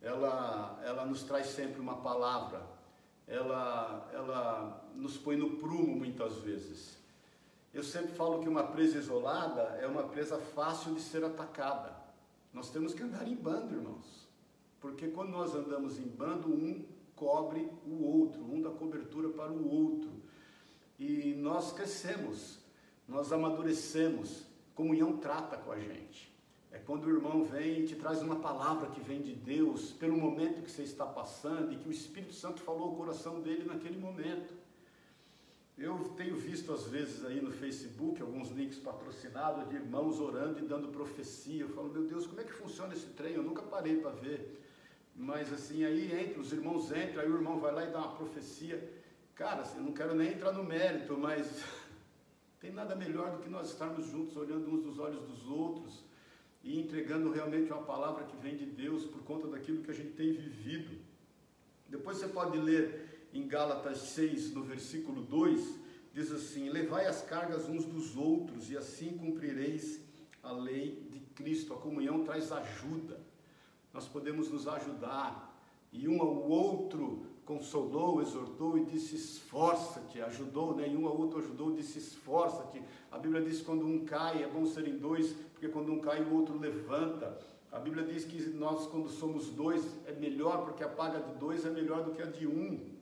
ela, 0.01 0.81
ela 0.85 1.05
nos 1.05 1.23
traz 1.23 1.47
sempre 1.47 1.81
uma 1.81 1.97
palavra, 1.97 2.65
ela, 3.27 4.09
ela 4.13 4.89
nos 4.95 5.17
põe 5.17 5.35
no 5.35 5.57
prumo 5.57 5.93
muitas 5.93 6.37
vezes. 6.37 7.02
Eu 7.73 7.83
sempre 7.83 8.13
falo 8.13 8.39
que 8.39 8.47
uma 8.47 8.63
presa 8.63 8.99
isolada 8.99 9.61
é 9.81 9.87
uma 9.87 10.03
presa 10.03 10.37
fácil 10.37 10.93
de 10.93 11.01
ser 11.01 11.23
atacada. 11.23 11.95
Nós 12.53 12.69
temos 12.69 12.93
que 12.93 13.01
andar 13.01 13.27
em 13.27 13.35
bando, 13.35 13.73
irmãos. 13.73 14.27
Porque 14.79 15.07
quando 15.07 15.31
nós 15.31 15.55
andamos 15.55 15.97
em 15.97 16.07
bando, 16.07 16.49
um 16.49 16.85
cobre 17.15 17.71
o 17.85 18.03
outro, 18.03 18.43
um 18.43 18.61
dá 18.61 18.69
cobertura 18.69 19.29
para 19.29 19.51
o 19.51 19.67
outro. 19.67 20.11
E 20.99 21.33
nós 21.35 21.71
crescemos, 21.71 22.59
nós 23.07 23.31
amadurecemos. 23.31 24.43
Comunhão 24.75 25.17
trata 25.17 25.57
com 25.57 25.71
a 25.71 25.79
gente. 25.79 26.31
É 26.71 26.79
quando 26.79 27.05
o 27.05 27.09
irmão 27.09 27.43
vem 27.43 27.81
e 27.81 27.87
te 27.87 27.95
traz 27.95 28.21
uma 28.21 28.37
palavra 28.37 28.89
que 28.89 28.99
vem 28.99 29.21
de 29.21 29.33
Deus, 29.33 29.91
pelo 29.91 30.17
momento 30.17 30.61
que 30.61 30.71
você 30.71 30.83
está 30.83 31.05
passando 31.05 31.71
e 31.71 31.77
que 31.77 31.87
o 31.87 31.91
Espírito 31.91 32.33
Santo 32.33 32.61
falou 32.61 32.89
ao 32.89 32.95
coração 32.95 33.41
dele 33.41 33.63
naquele 33.63 33.99
momento. 33.99 34.53
Eu 35.77 35.97
tenho 36.15 36.35
visto 36.35 36.71
às 36.71 36.85
vezes 36.85 37.25
aí 37.25 37.41
no 37.41 37.51
Facebook 37.51 38.21
alguns 38.21 38.51
links 38.51 38.77
patrocinados 38.77 39.67
de 39.69 39.75
irmãos 39.75 40.19
orando 40.19 40.59
e 40.59 40.67
dando 40.67 40.89
profecia. 40.89 41.63
Eu 41.63 41.69
falo, 41.69 41.89
meu 41.89 42.03
Deus, 42.03 42.27
como 42.27 42.41
é 42.41 42.43
que 42.43 42.53
funciona 42.53 42.93
esse 42.93 43.07
trem? 43.07 43.33
Eu 43.33 43.43
nunca 43.43 43.63
parei 43.63 43.97
para 43.97 44.11
ver. 44.11 44.61
Mas 45.15 45.51
assim, 45.51 45.83
aí 45.83 46.11
entra, 46.11 46.39
os 46.39 46.53
irmãos 46.53 46.91
entram, 46.91 47.21
aí 47.21 47.29
o 47.29 47.35
irmão 47.35 47.59
vai 47.59 47.73
lá 47.73 47.85
e 47.85 47.91
dá 47.91 47.99
uma 47.99 48.15
profecia. 48.15 48.87
Cara, 49.35 49.61
assim, 49.61 49.77
eu 49.77 49.83
não 49.83 49.93
quero 49.93 50.13
nem 50.13 50.33
entrar 50.33 50.51
no 50.51 50.63
mérito, 50.63 51.17
mas 51.17 51.63
tem 52.61 52.71
nada 52.71 52.95
melhor 52.95 53.31
do 53.31 53.43
que 53.43 53.49
nós 53.49 53.71
estarmos 53.71 54.05
juntos, 54.05 54.37
olhando 54.37 54.69
uns 54.69 54.83
dos 54.83 54.99
olhos 54.99 55.23
dos 55.23 55.47
outros 55.49 56.03
e 56.63 56.79
entregando 56.79 57.31
realmente 57.31 57.71
uma 57.71 57.81
palavra 57.81 58.23
que 58.25 58.37
vem 58.37 58.55
de 58.55 58.65
Deus 58.65 59.05
por 59.05 59.23
conta 59.23 59.47
daquilo 59.47 59.83
que 59.83 59.91
a 59.91 59.93
gente 59.93 60.11
tem 60.11 60.31
vivido. 60.31 60.97
Depois 61.89 62.17
você 62.17 62.27
pode 62.27 62.57
ler 62.57 63.12
em 63.33 63.47
Gálatas 63.47 63.97
6, 63.97 64.53
no 64.53 64.63
versículo 64.63 65.21
2, 65.23 65.79
diz 66.13 66.31
assim: 66.31 66.69
Levai 66.69 67.07
as 67.07 67.21
cargas 67.21 67.67
uns 67.67 67.85
dos 67.85 68.15
outros, 68.15 68.69
e 68.69 68.77
assim 68.77 69.17
cumprireis 69.17 69.99
a 70.41 70.51
lei 70.51 71.07
de 71.09 71.19
Cristo. 71.19 71.73
A 71.73 71.77
comunhão 71.77 72.23
traz 72.23 72.51
ajuda, 72.51 73.19
nós 73.91 74.07
podemos 74.07 74.49
nos 74.49 74.67
ajudar, 74.67 75.51
e 75.91 76.07
um 76.07 76.21
ao 76.21 76.49
outro 76.49 77.25
consolou, 77.45 78.21
exortou 78.21 78.77
e 78.77 78.85
disse: 78.85 79.15
esforça-te, 79.15 80.21
ajudou, 80.21 80.75
né? 80.75 80.87
E 80.87 80.95
um 80.95 81.07
ao 81.07 81.17
outro 81.17 81.39
ajudou, 81.39 81.71
disse: 81.71 81.97
esforça-te. 81.97 82.81
A 83.11 83.17
Bíblia 83.17 83.41
diz: 83.41 83.61
quando 83.61 83.85
um 83.85 84.05
cai, 84.05 84.43
é 84.43 84.47
bom 84.47 84.65
serem 84.65 84.97
dois, 84.97 85.33
porque 85.53 85.67
quando 85.67 85.91
um 85.91 85.99
cai, 85.99 86.21
o 86.21 86.33
outro 86.33 86.57
levanta. 86.57 87.39
A 87.71 87.79
Bíblia 87.79 88.05
diz 88.05 88.23
que 88.23 88.39
nós, 88.51 88.85
quando 88.85 89.09
somos 89.09 89.49
dois, 89.49 89.83
é 90.05 90.11
melhor, 90.11 90.63
porque 90.63 90.83
a 90.83 90.87
paga 90.87 91.19
de 91.19 91.33
dois 91.39 91.65
é 91.65 91.71
melhor 91.71 92.03
do 92.03 92.11
que 92.11 92.21
a 92.21 92.25
de 92.25 92.45
um. 92.45 92.92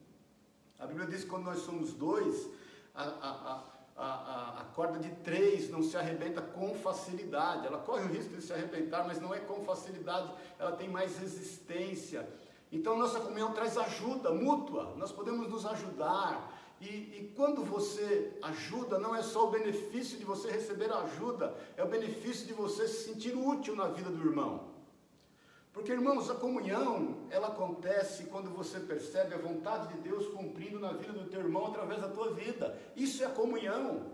A 0.82 0.88
Bíblia 0.88 1.06
diz 1.06 1.24
que 1.24 1.30
quando 1.30 1.44
nós 1.44 1.60
somos 1.60 1.94
dois, 1.94 2.50
a, 2.96 3.04
a, 3.04 3.64
a, 3.96 4.62
a, 4.62 4.64
corda 4.76 4.98
de 4.98 5.12
três 5.18 5.70
não 5.70 5.84
se 5.84 5.96
arrebenta 5.96 6.42
com 6.42 6.74
facilidade. 6.74 7.68
Ela 7.68 7.78
corre 7.78 8.04
o 8.04 8.08
risco 8.08 8.36
de 8.36 8.42
se 8.42 8.52
arrebentar, 8.52 9.06
mas 9.06 9.22
não 9.22 9.32
é 9.32 9.40
com 9.40 9.64
facilidade, 9.64 10.34
ela 10.58 10.72
tem 10.72 10.90
mais 10.90 11.20
resistência. 11.20 12.28
Então, 12.72 12.98
nossa 12.98 13.20
comunhão 13.20 13.54
traz 13.54 13.78
ajuda 13.78 14.32
mútua, 14.32 14.96
nós 14.98 15.12
podemos 15.12 15.48
nos 15.48 15.68
ajudar. 15.68 16.60
E, 16.82 16.88
e, 16.88 17.34
quando 17.36 17.64
você 17.64 18.36
ajuda, 18.42 18.98
não 18.98 19.16
é 19.16 19.22
só 19.22 19.48
o 19.48 19.52
benefício 19.52 20.18
de 20.18 20.26
você 20.26 20.50
receber 20.50 20.92
ajuda, 20.92 21.56
é 21.78 21.84
o 21.84 21.88
benefício 21.88 22.48
de 22.48 22.54
você 22.54 22.88
se 22.88 23.12
sentir 23.12 23.36
útil 23.36 23.76
na 23.76 23.88
vida 23.88 24.10
do 24.10 24.28
irmão. 24.28 24.71
Porque, 25.74 25.92
irmãos, 25.92 26.30
a 26.30 26.36
comunhão, 26.36 27.28
ela 27.30 27.48
acontece 27.48 28.26
quando 28.26 28.50
você 28.50 28.80
percebe 28.80 29.34
a 29.34 29.38
vontade 29.38 29.94
de 29.94 30.02
Deus 30.02 30.28
cumprindo 30.28 30.80
na 30.80 30.92
vida 30.92 31.14
do 31.14 31.30
teu 31.30 31.40
irmão 31.40 31.68
através 31.68 32.02
da 32.02 32.10
tua 32.10 32.34
vida. 32.34 32.78
Isso 32.96 33.24
é 33.24 33.30
comunhão. 33.30 34.12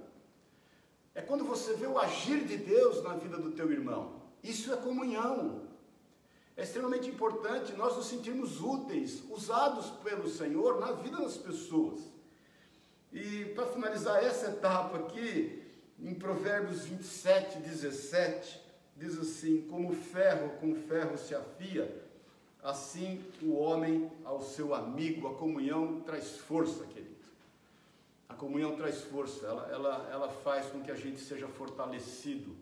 É 1.16 1.22
quando 1.22 1.44
você 1.44 1.74
vê 1.74 1.88
o 1.88 1.98
agir 1.98 2.46
de 2.46 2.58
Deus 2.58 3.04
na 3.04 3.16
vida 3.16 3.38
do 3.38 3.52
teu 3.52 3.72
irmão. 3.72 4.22
Isso 4.44 4.72
é 4.72 4.78
comunhão. 4.78 5.64
É 6.56 6.62
extremamente 6.62 7.10
importante 7.10 7.74
nós 7.74 7.96
nos 7.96 8.06
sentirmos 8.06 8.62
úteis, 8.62 9.24
usados 9.30 9.90
pelo 10.04 10.30
Senhor 10.30 10.80
na 10.80 10.92
vida 10.92 11.18
das 11.18 11.38
pessoas. 11.38 12.00
E 13.12 13.46
para 13.56 13.66
finalizar 13.66 14.24
essa 14.24 14.50
etapa 14.50 14.98
aqui, 14.98 15.64
em 16.00 16.14
Provérbios 16.14 16.86
27, 16.86 17.60
17, 17.60 18.67
diz 18.98 19.18
assim: 19.18 19.62
Como 19.70 19.94
ferro 19.94 20.50
com 20.60 20.76
ferro 20.76 21.18
se 21.18 21.34
afia, 21.34 22.04
assim 22.64 23.24
o 23.42 23.54
homem 23.54 24.12
ao 24.26 24.42
seu 24.42 24.74
amigo. 24.74 25.28
A 25.28 25.36
comunhão 25.36 26.02
traz 26.02 26.38
força, 26.38 26.86
querido. 26.86 27.16
A 28.28 28.34
comunhão 28.34 28.76
traz 28.76 29.02
força, 29.02 29.46
ela, 29.46 29.70
ela, 29.72 30.10
ela 30.12 30.30
faz 30.30 30.68
com 30.68 30.82
que 30.82 30.92
a 30.92 30.96
gente 30.96 31.20
seja 31.20 31.48
fortalecido. 31.48 32.56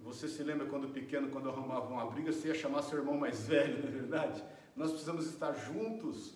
Você 0.00 0.28
se 0.28 0.42
lembra 0.42 0.66
quando 0.66 0.92
pequeno, 0.92 1.30
quando 1.30 1.48
arrumava 1.48 1.86
uma 1.86 2.04
briga, 2.04 2.30
você 2.30 2.48
ia 2.48 2.54
chamar 2.54 2.82
seu 2.82 2.98
irmão 2.98 3.16
mais 3.16 3.46
velho, 3.46 3.80
não 3.82 3.88
é 3.88 3.92
verdade? 3.92 4.44
Nós 4.76 4.90
precisamos 4.90 5.26
estar 5.26 5.52
juntos, 5.54 6.34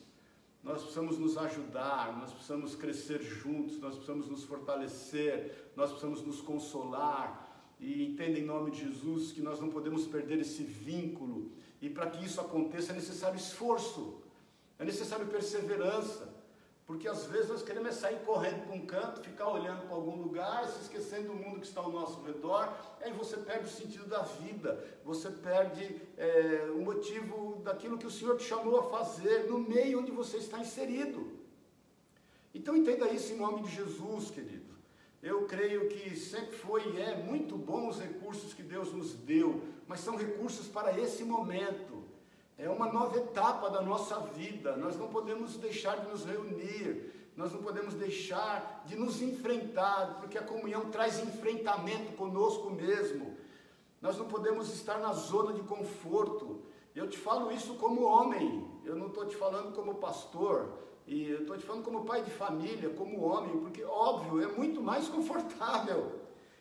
nós 0.62 0.80
precisamos 0.80 1.18
nos 1.18 1.36
ajudar, 1.36 2.16
nós 2.18 2.32
precisamos 2.32 2.74
crescer 2.74 3.20
juntos, 3.20 3.78
nós 3.78 3.94
precisamos 3.94 4.28
nos 4.28 4.44
fortalecer, 4.44 5.70
nós 5.76 5.90
precisamos 5.90 6.22
nos 6.22 6.40
consolar, 6.40 7.47
e 7.80 8.04
entenda 8.04 8.38
em 8.38 8.44
nome 8.44 8.70
de 8.70 8.80
Jesus 8.80 9.32
que 9.32 9.40
nós 9.40 9.60
não 9.60 9.70
podemos 9.70 10.06
perder 10.06 10.38
esse 10.38 10.62
vínculo. 10.62 11.50
E 11.80 11.88
para 11.88 12.10
que 12.10 12.24
isso 12.24 12.40
aconteça 12.40 12.92
é 12.92 12.96
necessário 12.96 13.36
esforço, 13.36 14.20
é 14.78 14.84
necessário 14.84 15.26
perseverança. 15.26 16.36
Porque 16.88 17.06
às 17.06 17.26
vezes 17.26 17.50
nós 17.50 17.62
queremos 17.62 17.90
é 17.90 17.92
sair 17.92 18.18
correndo 18.24 18.64
para 18.64 18.74
um 18.74 18.86
canto, 18.86 19.20
ficar 19.20 19.46
olhando 19.48 19.82
para 19.82 19.94
algum 19.94 20.22
lugar, 20.22 20.66
se 20.66 20.80
esquecendo 20.80 21.28
do 21.28 21.34
mundo 21.34 21.60
que 21.60 21.66
está 21.66 21.82
ao 21.82 21.92
nosso 21.92 22.22
redor, 22.22 22.74
aí 23.02 23.12
você 23.12 23.36
perde 23.36 23.66
o 23.66 23.70
sentido 23.70 24.06
da 24.06 24.22
vida, 24.22 24.82
você 25.04 25.30
perde 25.30 26.00
é, 26.16 26.72
o 26.74 26.80
motivo 26.80 27.60
daquilo 27.62 27.98
que 27.98 28.06
o 28.06 28.10
Senhor 28.10 28.38
te 28.38 28.44
chamou 28.44 28.80
a 28.80 28.84
fazer 28.84 29.50
no 29.50 29.58
meio 29.58 30.00
onde 30.00 30.10
você 30.10 30.38
está 30.38 30.58
inserido. 30.58 31.30
Então 32.54 32.74
entenda 32.74 33.06
isso 33.10 33.34
em 33.34 33.36
nome 33.36 33.64
de 33.64 33.70
Jesus, 33.76 34.30
querido. 34.30 34.77
Eu 35.22 35.46
creio 35.46 35.88
que 35.88 36.16
sempre 36.16 36.56
foi 36.56 36.94
e 36.94 37.00
é 37.00 37.16
muito 37.16 37.56
bom 37.56 37.88
os 37.88 38.00
recursos 38.00 38.54
que 38.54 38.62
Deus 38.62 38.92
nos 38.92 39.14
deu, 39.14 39.60
mas 39.86 40.00
são 40.00 40.16
recursos 40.16 40.68
para 40.68 40.96
esse 40.98 41.24
momento. 41.24 42.04
É 42.56 42.68
uma 42.68 42.92
nova 42.92 43.16
etapa 43.18 43.68
da 43.68 43.82
nossa 43.82 44.20
vida. 44.20 44.76
Nós 44.76 44.96
não 44.96 45.08
podemos 45.08 45.56
deixar 45.56 46.00
de 46.00 46.08
nos 46.08 46.24
reunir, 46.24 47.12
nós 47.36 47.52
não 47.52 47.62
podemos 47.62 47.94
deixar 47.94 48.84
de 48.86 48.96
nos 48.96 49.20
enfrentar, 49.20 50.18
porque 50.20 50.38
a 50.38 50.42
comunhão 50.42 50.90
traz 50.90 51.18
enfrentamento 51.20 52.12
conosco 52.12 52.70
mesmo. 52.70 53.36
Nós 54.00 54.16
não 54.16 54.26
podemos 54.26 54.72
estar 54.72 54.98
na 54.98 55.12
zona 55.12 55.52
de 55.52 55.62
conforto. 55.62 56.62
Eu 56.94 57.08
te 57.08 57.18
falo 57.18 57.50
isso 57.52 57.74
como 57.74 58.02
homem, 58.02 58.68
eu 58.84 58.96
não 58.96 59.08
estou 59.08 59.26
te 59.26 59.36
falando 59.36 59.74
como 59.74 59.96
pastor. 59.96 60.87
E 61.08 61.30
eu 61.30 61.40
estou 61.40 61.56
te 61.56 61.64
falando 61.64 61.84
como 61.84 62.04
pai 62.04 62.22
de 62.22 62.30
família, 62.30 62.90
como 62.90 63.22
homem, 63.22 63.58
porque, 63.60 63.82
óbvio, 63.82 64.42
é 64.42 64.46
muito 64.46 64.82
mais 64.82 65.08
confortável, 65.08 66.20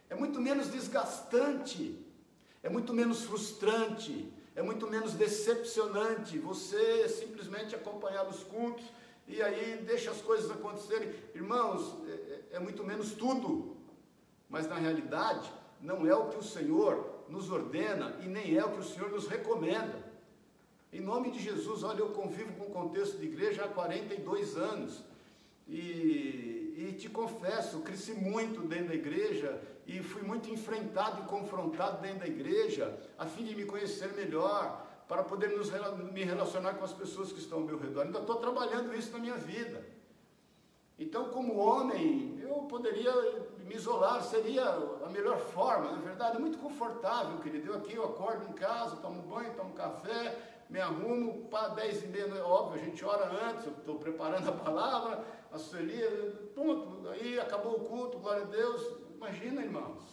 é 0.09 0.15
muito 0.15 0.39
menos 0.39 0.69
desgastante, 0.69 2.01
é 2.63 2.69
muito 2.69 2.93
menos 2.93 3.25
frustrante, 3.25 4.31
é 4.55 4.61
muito 4.61 4.87
menos 4.87 5.11
decepcionante 5.15 6.39
você 6.39 7.09
simplesmente 7.09 7.75
acompanhar 7.75 8.25
os 8.25 8.41
cultos 8.41 8.85
e 9.27 9.41
aí 9.41 9.83
deixa 9.85 10.11
as 10.11 10.21
coisas 10.21 10.49
acontecerem. 10.49 11.13
Irmãos, 11.35 11.97
é, 12.07 12.11
é, 12.11 12.43
é 12.53 12.59
muito 12.59 12.85
menos 12.85 13.11
tudo, 13.11 13.75
mas 14.49 14.65
na 14.65 14.75
realidade 14.75 15.51
não 15.81 16.07
é 16.07 16.15
o 16.15 16.29
que 16.29 16.37
o 16.37 16.43
Senhor 16.43 17.25
nos 17.27 17.51
ordena 17.51 18.17
e 18.23 18.27
nem 18.27 18.55
é 18.55 18.63
o 18.63 18.71
que 18.71 18.79
o 18.79 18.83
Senhor 18.83 19.09
nos 19.09 19.27
recomenda. 19.27 20.06
Em 20.91 21.01
nome 21.01 21.31
de 21.31 21.39
Jesus, 21.39 21.83
olha, 21.83 21.99
eu 21.99 22.09
convivo 22.09 22.53
com 22.53 22.65
o 22.65 22.73
contexto 22.73 23.17
de 23.17 23.25
igreja 23.25 23.65
há 23.65 23.67
42 23.67 24.57
anos. 24.57 25.03
E, 25.67 26.73
e 26.77 26.95
te 26.97 27.09
confesso, 27.09 27.81
cresci 27.81 28.13
muito 28.13 28.61
dentro 28.61 28.87
da 28.87 28.95
igreja 28.95 29.61
e 29.85 30.01
fui 30.01 30.21
muito 30.21 30.49
enfrentado 30.49 31.23
e 31.23 31.25
confrontado 31.25 32.01
dentro 32.01 32.19
da 32.19 32.27
igreja, 32.27 32.97
a 33.17 33.25
fim 33.25 33.43
de 33.43 33.53
me 33.53 33.65
conhecer 33.65 34.13
melhor, 34.13 34.85
para 35.07 35.23
poder 35.23 35.49
nos, 35.57 35.69
me 36.11 36.23
relacionar 36.23 36.73
com 36.75 36.85
as 36.85 36.93
pessoas 36.93 37.31
que 37.31 37.39
estão 37.39 37.59
ao 37.59 37.63
meu 37.65 37.77
redor. 37.77 38.05
Ainda 38.05 38.19
estou 38.19 38.35
trabalhando 38.35 38.95
isso 38.95 39.11
na 39.11 39.19
minha 39.19 39.37
vida. 39.37 39.85
Então, 40.99 41.29
como 41.29 41.57
homem, 41.57 42.37
eu 42.41 42.55
poderia 42.63 43.13
me 43.59 43.75
isolar, 43.75 44.21
seria 44.23 44.65
a 44.65 45.09
melhor 45.09 45.37
forma, 45.37 45.91
na 45.91 45.99
verdade, 45.99 46.37
é 46.37 46.39
muito 46.39 46.57
confortável, 46.57 47.37
querido. 47.39 47.71
Eu 47.71 47.77
aqui, 47.77 47.93
eu 47.93 48.03
acordo 48.03 48.49
em 48.49 48.53
casa, 48.53 48.95
tomo 48.97 49.21
banho, 49.21 49.53
tomo 49.53 49.73
café, 49.73 50.56
me 50.69 50.79
arrumo 50.79 51.47
para 51.49 51.69
10 51.69 52.03
e 52.03 52.07
meia, 52.07 52.45
óbvio, 52.45 52.81
a 52.81 52.85
gente 52.85 53.03
ora 53.05 53.29
antes, 53.49 53.65
eu 53.65 53.71
estou 53.73 53.95
preparando 53.95 54.49
a 54.49 54.51
palavra, 54.51 55.23
a 55.51 55.57
Sueli, 55.57 56.01
ponto, 56.53 57.07
aí 57.09 57.39
acabou 57.39 57.77
o 57.77 57.85
culto, 57.85 58.19
glória 58.19 58.43
a 58.43 58.47
Deus. 58.47 58.97
Imagina, 59.15 59.61
irmãos. 59.61 60.03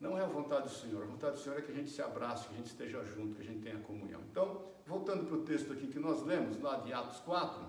Não 0.00 0.16
é 0.16 0.22
a 0.22 0.26
vontade 0.26 0.68
do 0.68 0.74
Senhor, 0.74 1.02
a 1.02 1.06
vontade 1.06 1.36
do 1.36 1.42
Senhor 1.42 1.58
é 1.58 1.62
que 1.62 1.72
a 1.72 1.74
gente 1.74 1.90
se 1.90 2.00
abrace, 2.00 2.46
que 2.46 2.54
a 2.54 2.56
gente 2.56 2.66
esteja 2.66 3.04
junto, 3.04 3.34
que 3.34 3.42
a 3.42 3.44
gente 3.44 3.62
tenha 3.62 3.78
comunhão. 3.80 4.20
Então, 4.30 4.62
voltando 4.86 5.26
para 5.26 5.36
o 5.36 5.42
texto 5.42 5.72
aqui 5.72 5.88
que 5.88 5.98
nós 5.98 6.22
lemos, 6.22 6.60
lá 6.60 6.76
de 6.76 6.92
Atos 6.92 7.18
4, 7.20 7.60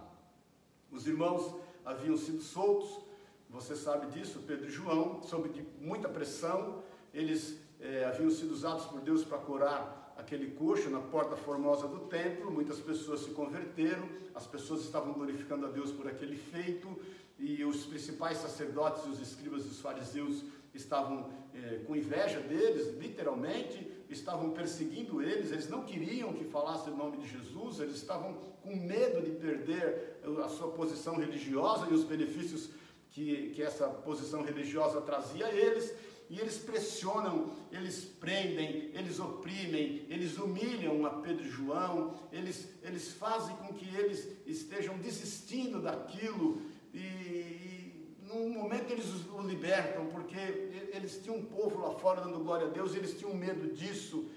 os 0.92 1.08
irmãos 1.08 1.56
haviam 1.84 2.16
sido 2.18 2.42
soltos, 2.42 3.04
você 3.50 3.76
sabe 3.76 4.08
disso, 4.08 4.44
Pedro 4.46 4.68
e 4.68 4.72
João, 4.72 5.24
sob 5.24 5.50
muita 5.80 6.08
pressão, 6.08 6.84
eles 7.12 7.60
é, 7.80 8.06
haviam 8.06 8.30
sido 8.30 8.52
usados 8.52 8.86
por 8.86 9.02
Deus 9.02 9.24
para 9.24 9.40
curar 9.40 9.99
aquele 10.20 10.52
coxo 10.52 10.90
na 10.90 11.00
porta 11.00 11.36
formosa 11.36 11.88
do 11.88 12.02
templo, 12.02 12.52
muitas 12.52 12.80
pessoas 12.80 13.22
se 13.22 13.32
converteram, 13.32 14.08
as 14.36 14.46
pessoas 14.46 14.82
estavam 14.82 15.14
glorificando 15.14 15.66
a 15.66 15.70
Deus 15.70 15.92
por 15.92 16.08
aquele 16.08 16.36
feito, 16.36 16.88
e 17.38 17.64
os 17.64 17.86
principais 17.86 18.38
sacerdotes, 18.38 19.06
os 19.06 19.22
escribas 19.22 19.66
e 19.66 19.70
os 19.70 19.80
fariseus 19.80 20.44
estavam 20.74 21.30
é, 21.54 21.78
com 21.88 21.96
inveja 21.96 22.42
deles, 22.42 22.96
literalmente, 23.00 23.90
estavam 24.10 24.52
perseguindo 24.52 25.22
eles, 25.22 25.52
eles 25.52 25.70
não 25.70 25.86
queriam 25.86 26.34
que 26.34 26.44
falasse 26.44 26.90
o 26.90 26.96
nome 26.96 27.18
de 27.18 27.28
Jesus, 27.30 27.80
eles 27.80 27.96
estavam 27.96 28.34
com 28.62 28.76
medo 28.76 29.22
de 29.22 29.32
perder 29.32 30.20
a 30.44 30.50
sua 30.50 30.70
posição 30.72 31.16
religiosa 31.16 31.88
e 31.90 31.94
os 31.94 32.04
benefícios 32.04 32.72
que, 33.12 33.52
que 33.52 33.64
essa 33.64 33.88
posição 33.88 34.42
religiosa 34.42 35.02
trazia 35.02 35.46
a 35.48 35.54
eles, 35.54 35.94
e 36.30 36.40
eles 36.40 36.58
pressionam, 36.58 37.52
eles 37.72 38.06
prendem, 38.06 38.92
eles 38.94 39.20
oprimem, 39.20 40.06
eles 40.08 40.38
humilham 40.38 41.06
a 41.06 41.10
Pedro 41.10 41.44
e 41.44 41.50
João, 41.50 42.14
eles, 42.32 42.70
eles 42.84 43.14
fazem 43.14 43.56
com 43.56 43.74
que 43.74 43.88
eles 43.96 44.28
estejam 44.46 44.96
desistindo 45.00 45.82
daquilo 45.82 46.62
e, 46.94 47.00
e 47.00 48.16
num 48.28 48.50
momento 48.52 48.92
eles 48.92 49.08
o 49.34 49.42
libertam, 49.42 50.06
porque 50.08 50.38
eles 50.94 51.20
tinham 51.24 51.38
um 51.38 51.46
povo 51.46 51.80
lá 51.80 51.92
fora 51.98 52.22
dando 52.22 52.40
glória 52.40 52.68
a 52.68 52.70
Deus, 52.70 52.94
eles 52.94 53.18
tinham 53.18 53.34
medo 53.34 53.74
disso, 53.74 54.30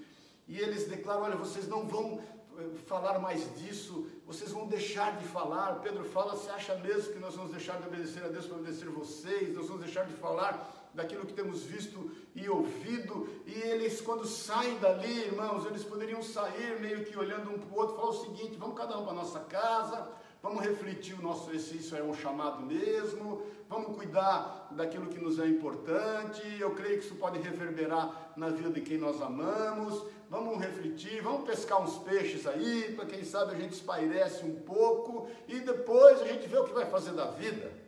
e 0.47 0.57
eles 0.59 0.87
declaram: 0.87 1.23
olha, 1.23 1.35
vocês 1.35 1.67
não 1.67 1.87
vão 1.87 2.19
eh, 2.57 2.69
falar 2.87 3.19
mais 3.19 3.47
disso, 3.59 4.07
vocês 4.25 4.51
vão 4.51 4.67
deixar 4.67 5.17
de 5.17 5.25
falar. 5.25 5.75
Pedro 5.81 6.03
fala: 6.05 6.35
você 6.35 6.49
acha 6.49 6.75
mesmo 6.77 7.13
que 7.13 7.19
nós 7.19 7.35
vamos 7.35 7.51
deixar 7.51 7.79
de 7.79 7.87
obedecer 7.87 8.23
a 8.23 8.29
Deus 8.29 8.47
para 8.47 8.57
obedecer 8.57 8.89
vocês? 8.89 9.55
Nós 9.55 9.67
vamos 9.67 9.83
deixar 9.83 10.05
de 10.05 10.13
falar 10.13 10.82
daquilo 10.93 11.25
que 11.25 11.33
temos 11.33 11.63
visto 11.63 12.11
e 12.35 12.47
ouvido, 12.49 13.27
e 13.45 13.53
eles, 13.53 14.01
quando 14.01 14.25
saem 14.25 14.77
dali, 14.79 15.25
irmãos, 15.25 15.65
eles 15.65 15.83
poderiam 15.83 16.21
sair 16.21 16.79
meio 16.79 17.03
que 17.03 17.17
olhando 17.17 17.51
um 17.51 17.59
para 17.59 17.75
o 17.75 17.79
outro, 17.79 17.95
falar 17.95 18.09
o 18.09 18.25
seguinte: 18.25 18.57
vamos 18.57 18.77
cada 18.77 18.97
um 18.97 19.03
para 19.03 19.11
a 19.13 19.15
nossa 19.15 19.39
casa, 19.41 20.07
vamos 20.41 20.63
refletir 20.63 21.17
o 21.17 21.21
nosso, 21.21 21.57
se 21.59 21.77
isso 21.77 21.95
é 21.95 22.03
um 22.03 22.13
chamado 22.13 22.63
mesmo, 22.65 23.43
vamos 23.69 23.95
cuidar 23.95 24.67
daquilo 24.71 25.07
que 25.07 25.19
nos 25.19 25.39
é 25.39 25.47
importante, 25.47 26.41
eu 26.59 26.71
creio 26.71 26.99
que 26.99 27.05
isso 27.05 27.15
pode 27.15 27.39
reverberar 27.39 28.33
na 28.35 28.49
vida 28.49 28.69
de 28.69 28.81
quem 28.81 28.97
nós 28.97 29.21
amamos, 29.21 30.05
vamos 30.29 30.59
refletir, 30.59 31.21
vamos 31.21 31.45
pescar 31.45 31.81
uns 31.81 31.97
peixes 31.99 32.45
aí, 32.45 32.93
para 32.95 33.05
quem 33.05 33.23
sabe 33.23 33.55
a 33.55 33.59
gente 33.59 33.73
espairece 33.73 34.43
um 34.45 34.55
pouco, 34.61 35.29
e 35.47 35.59
depois 35.59 36.21
a 36.21 36.25
gente 36.25 36.47
vê 36.47 36.57
o 36.57 36.65
que 36.65 36.73
vai 36.73 36.85
fazer 36.85 37.13
da 37.13 37.31
vida. 37.31 37.82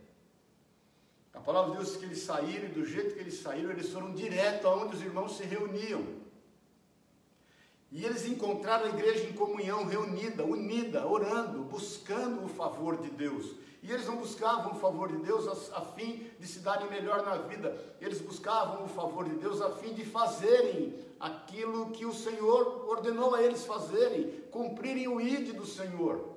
A 1.35 1.39
palavra 1.39 1.71
de 1.71 1.77
Deus 1.77 1.89
diz 1.89 1.97
que 1.97 2.05
eles 2.05 2.19
saíram, 2.19 2.65
e 2.65 2.71
do 2.71 2.85
jeito 2.85 3.13
que 3.13 3.19
eles 3.19 3.39
saíram, 3.39 3.71
eles 3.71 3.91
foram 3.91 4.13
direto 4.13 4.67
aonde 4.67 4.95
os 4.95 5.01
irmãos 5.01 5.37
se 5.37 5.43
reuniam. 5.43 6.03
E 7.91 8.03
eles 8.03 8.25
encontraram 8.25 8.85
a 8.85 8.89
igreja 8.89 9.23
em 9.23 9.33
comunhão, 9.33 9.85
reunida, 9.85 10.43
unida, 10.43 11.05
orando, 11.05 11.63
buscando 11.63 12.43
o 12.43 12.49
favor 12.49 12.97
de 12.97 13.09
Deus. 13.09 13.55
E 13.81 13.91
eles 13.91 14.07
não 14.07 14.17
buscavam 14.17 14.71
o 14.71 14.79
favor 14.79 15.11
de 15.11 15.17
Deus 15.19 15.47
a, 15.47 15.77
a, 15.77 15.81
fim 15.81 16.27
de 16.39 16.47
se 16.47 16.59
darem 16.59 16.89
melhor 16.89 17.23
na 17.23 17.37
vida, 17.37 17.77
eles 18.01 18.19
buscavam 18.19 18.83
o 18.83 18.89
favor 18.89 19.25
de 19.25 19.35
Deus 19.35 19.61
a 19.61 19.69
fim 19.69 19.93
de 19.93 20.03
fazerem 20.03 20.95
aquilo 21.19 21.91
que 21.91 22.05
o 22.05 22.13
Senhor 22.13 22.89
ordenou 22.89 23.35
a 23.35 23.43
eles 23.43 23.63
fazerem, 23.63 24.43
cumprirem 24.49 25.07
o 25.07 25.21
ide 25.21 25.53
do 25.53 25.65
Senhor. 25.65 26.34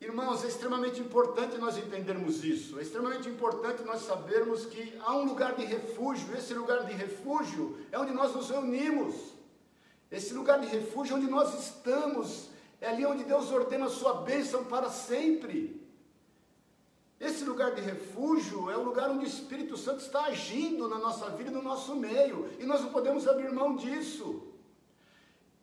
Irmãos, 0.00 0.44
é 0.44 0.48
extremamente 0.48 1.00
importante 1.00 1.58
nós 1.58 1.76
entendermos 1.76 2.44
isso. 2.44 2.78
É 2.78 2.82
extremamente 2.82 3.28
importante 3.28 3.82
nós 3.82 4.02
sabermos 4.02 4.64
que 4.66 4.96
há 5.00 5.16
um 5.16 5.24
lugar 5.24 5.56
de 5.56 5.64
refúgio. 5.64 6.36
Esse 6.36 6.54
lugar 6.54 6.84
de 6.86 6.92
refúgio 6.92 7.76
é 7.90 7.98
onde 7.98 8.12
nós 8.12 8.32
nos 8.32 8.48
reunimos. 8.48 9.14
Esse 10.10 10.32
lugar 10.34 10.60
de 10.60 10.66
refúgio 10.66 11.14
é 11.14 11.18
onde 11.18 11.28
nós 11.28 11.52
estamos. 11.58 12.48
É 12.80 12.88
ali 12.88 13.04
onde 13.04 13.24
Deus 13.24 13.50
ordena 13.50 13.86
a 13.86 13.90
sua 13.90 14.22
bênção 14.22 14.64
para 14.64 14.88
sempre. 14.88 15.84
Esse 17.20 17.44
lugar 17.44 17.74
de 17.74 17.80
refúgio 17.80 18.70
é 18.70 18.76
o 18.76 18.84
lugar 18.84 19.10
onde 19.10 19.24
o 19.24 19.28
Espírito 19.28 19.76
Santo 19.76 20.00
está 20.00 20.26
agindo 20.26 20.88
na 20.88 20.98
nossa 20.98 21.28
vida 21.30 21.50
no 21.50 21.60
nosso 21.60 21.96
meio. 21.96 22.48
E 22.60 22.64
nós 22.64 22.80
não 22.80 22.90
podemos 22.90 23.26
abrir 23.26 23.50
mão 23.50 23.74
disso. 23.74 24.46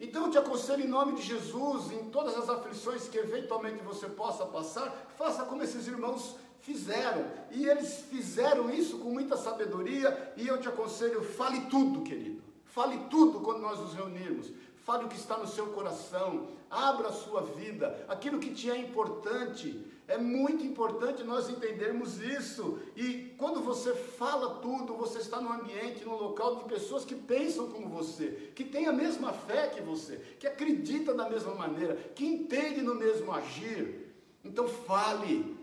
Então 0.06 0.26
eu 0.26 0.32
te 0.32 0.38
aconselho 0.38 0.84
em 0.84 0.88
nome 0.88 1.14
de 1.14 1.24
Jesus, 1.24 1.92
em 1.92 2.06
todas 2.12 2.38
as 2.38 2.48
aflições 2.48 3.08
que 3.08 3.18
eventualmente 3.18 3.84
você 3.84 4.08
possa 4.08 4.46
passar, 4.46 5.12
faça 5.18 5.44
como 5.46 5.64
esses 5.64 5.88
irmãos 5.88 6.36
fizeram. 6.62 7.26
E 7.50 7.68
eles 7.68 8.06
fizeram 8.10 8.70
isso 8.70 9.00
com 9.00 9.10
muita 9.10 9.36
sabedoria, 9.36 10.34
e 10.38 10.48
eu 10.48 10.60
te 10.60 10.68
aconselho, 10.68 11.24
fale 11.24 11.62
tudo, 11.72 12.04
querido. 12.04 12.42
Fale 12.66 13.00
tudo 13.10 13.40
quando 13.40 13.62
nós 13.62 13.80
nos 13.80 13.96
reunirmos. 13.96 14.52
Fale 14.84 15.06
o 15.06 15.08
que 15.08 15.16
está 15.16 15.38
no 15.38 15.48
seu 15.48 15.68
coração, 15.68 16.50
abra 16.70 17.08
a 17.08 17.12
sua 17.12 17.42
vida, 17.42 18.06
aquilo 18.08 18.38
que 18.40 18.54
te 18.54 18.70
é 18.70 18.78
importante. 18.78 19.84
É 20.08 20.18
muito 20.18 20.64
importante 20.64 21.24
nós 21.24 21.50
entendermos 21.50 22.20
isso. 22.20 22.80
E 22.96 23.34
quando 23.38 23.62
você 23.62 23.94
fala 23.94 24.60
tudo, 24.62 24.94
você 24.94 25.18
está 25.18 25.42
no 25.42 25.52
ambiente, 25.52 26.06
no 26.06 26.16
local 26.16 26.58
de 26.58 26.66
pessoas 26.66 27.04
que 27.04 27.16
pensam 27.16 27.72
como 27.72 27.90
você, 27.90 28.52
que 28.54 28.64
têm 28.64 28.86
a 28.86 28.94
mesma 28.94 29.34
fé 29.34 29.68
que 29.70 29.82
você, 29.82 30.18
que 30.40 30.46
acredita 30.46 31.14
da 31.14 31.28
mesma 31.28 31.56
maneira, 31.56 31.96
que 32.14 32.24
entende 32.24 32.82
no 32.82 32.94
mesmo 32.94 33.32
agir. 33.32 34.14
Então 34.44 34.68
fale. 34.68 35.58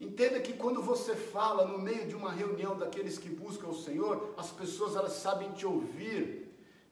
Entenda 0.00 0.40
que 0.40 0.54
quando 0.54 0.80
você 0.80 1.14
fala 1.14 1.66
no 1.66 1.78
meio 1.78 2.06
de 2.06 2.14
uma 2.14 2.32
reunião 2.32 2.78
daqueles 2.78 3.18
que 3.18 3.28
buscam 3.28 3.68
o 3.68 3.74
Senhor, 3.74 4.32
as 4.36 4.50
pessoas 4.50 4.96
elas 4.96 5.12
sabem 5.12 5.52
te 5.52 5.66
ouvir 5.66 6.48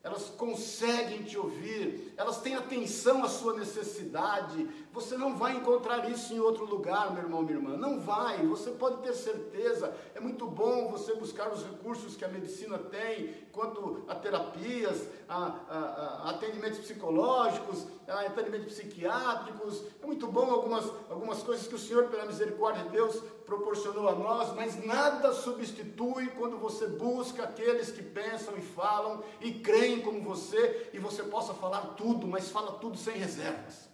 elas 0.07 0.29
conseguem 0.29 1.23
te 1.23 1.37
ouvir, 1.37 2.13
elas 2.15 2.39
têm 2.39 2.55
atenção 2.55 3.23
à 3.23 3.27
sua 3.27 3.53
necessidade. 3.53 4.67
Você 4.97 5.15
não 5.15 5.35
vai 5.35 5.55
encontrar 5.55 6.09
isso 6.09 6.33
em 6.33 6.39
outro 6.39 6.65
lugar, 6.65 7.13
meu 7.13 7.21
irmão, 7.21 7.43
minha 7.43 7.57
irmã. 7.57 7.77
Não 7.77 7.99
vai, 7.99 8.43
você 8.47 8.71
pode 8.71 9.03
ter 9.03 9.13
certeza. 9.13 9.95
É 10.15 10.19
muito 10.19 10.47
bom 10.47 10.89
você 10.89 11.13
buscar 11.13 11.53
os 11.53 11.63
recursos 11.63 12.15
que 12.15 12.25
a 12.25 12.27
medicina 12.27 12.79
tem, 12.79 13.31
quanto 13.51 14.03
a 14.07 14.15
terapias, 14.15 15.07
a, 15.29 15.55
a, 15.69 15.77
a 15.77 16.29
atendimentos 16.31 16.79
psicológicos, 16.79 17.85
a 18.07 18.21
atendimentos 18.21 18.73
psiquiátricos. 18.73 19.83
É 20.01 20.05
muito 20.07 20.25
bom 20.25 20.49
algumas, 20.49 20.91
algumas 21.11 21.43
coisas 21.43 21.67
que 21.67 21.75
o 21.75 21.79
Senhor, 21.79 22.07
pela 22.07 22.25
misericórdia 22.25 22.83
de 22.85 22.89
Deus, 22.89 23.21
proporcionou 23.45 24.09
a 24.09 24.15
nós, 24.15 24.51
mas 24.55 24.83
nada 24.83 25.31
substitui 25.31 26.25
quando 26.31 26.57
você 26.57 26.87
busca 26.87 27.43
aqueles 27.43 27.91
que 27.91 28.01
pensam 28.01 28.57
e 28.57 28.61
falam 28.61 29.23
e 29.41 29.51
creem 29.59 30.01
como 30.01 30.23
você 30.23 30.89
e 30.91 30.97
você 30.97 31.21
possa 31.21 31.53
falar 31.53 31.81
tudo, 31.95 32.25
mas 32.25 32.49
fala 32.49 32.71
tudo 32.79 32.97
sem 32.97 33.15
reservas. 33.15 33.86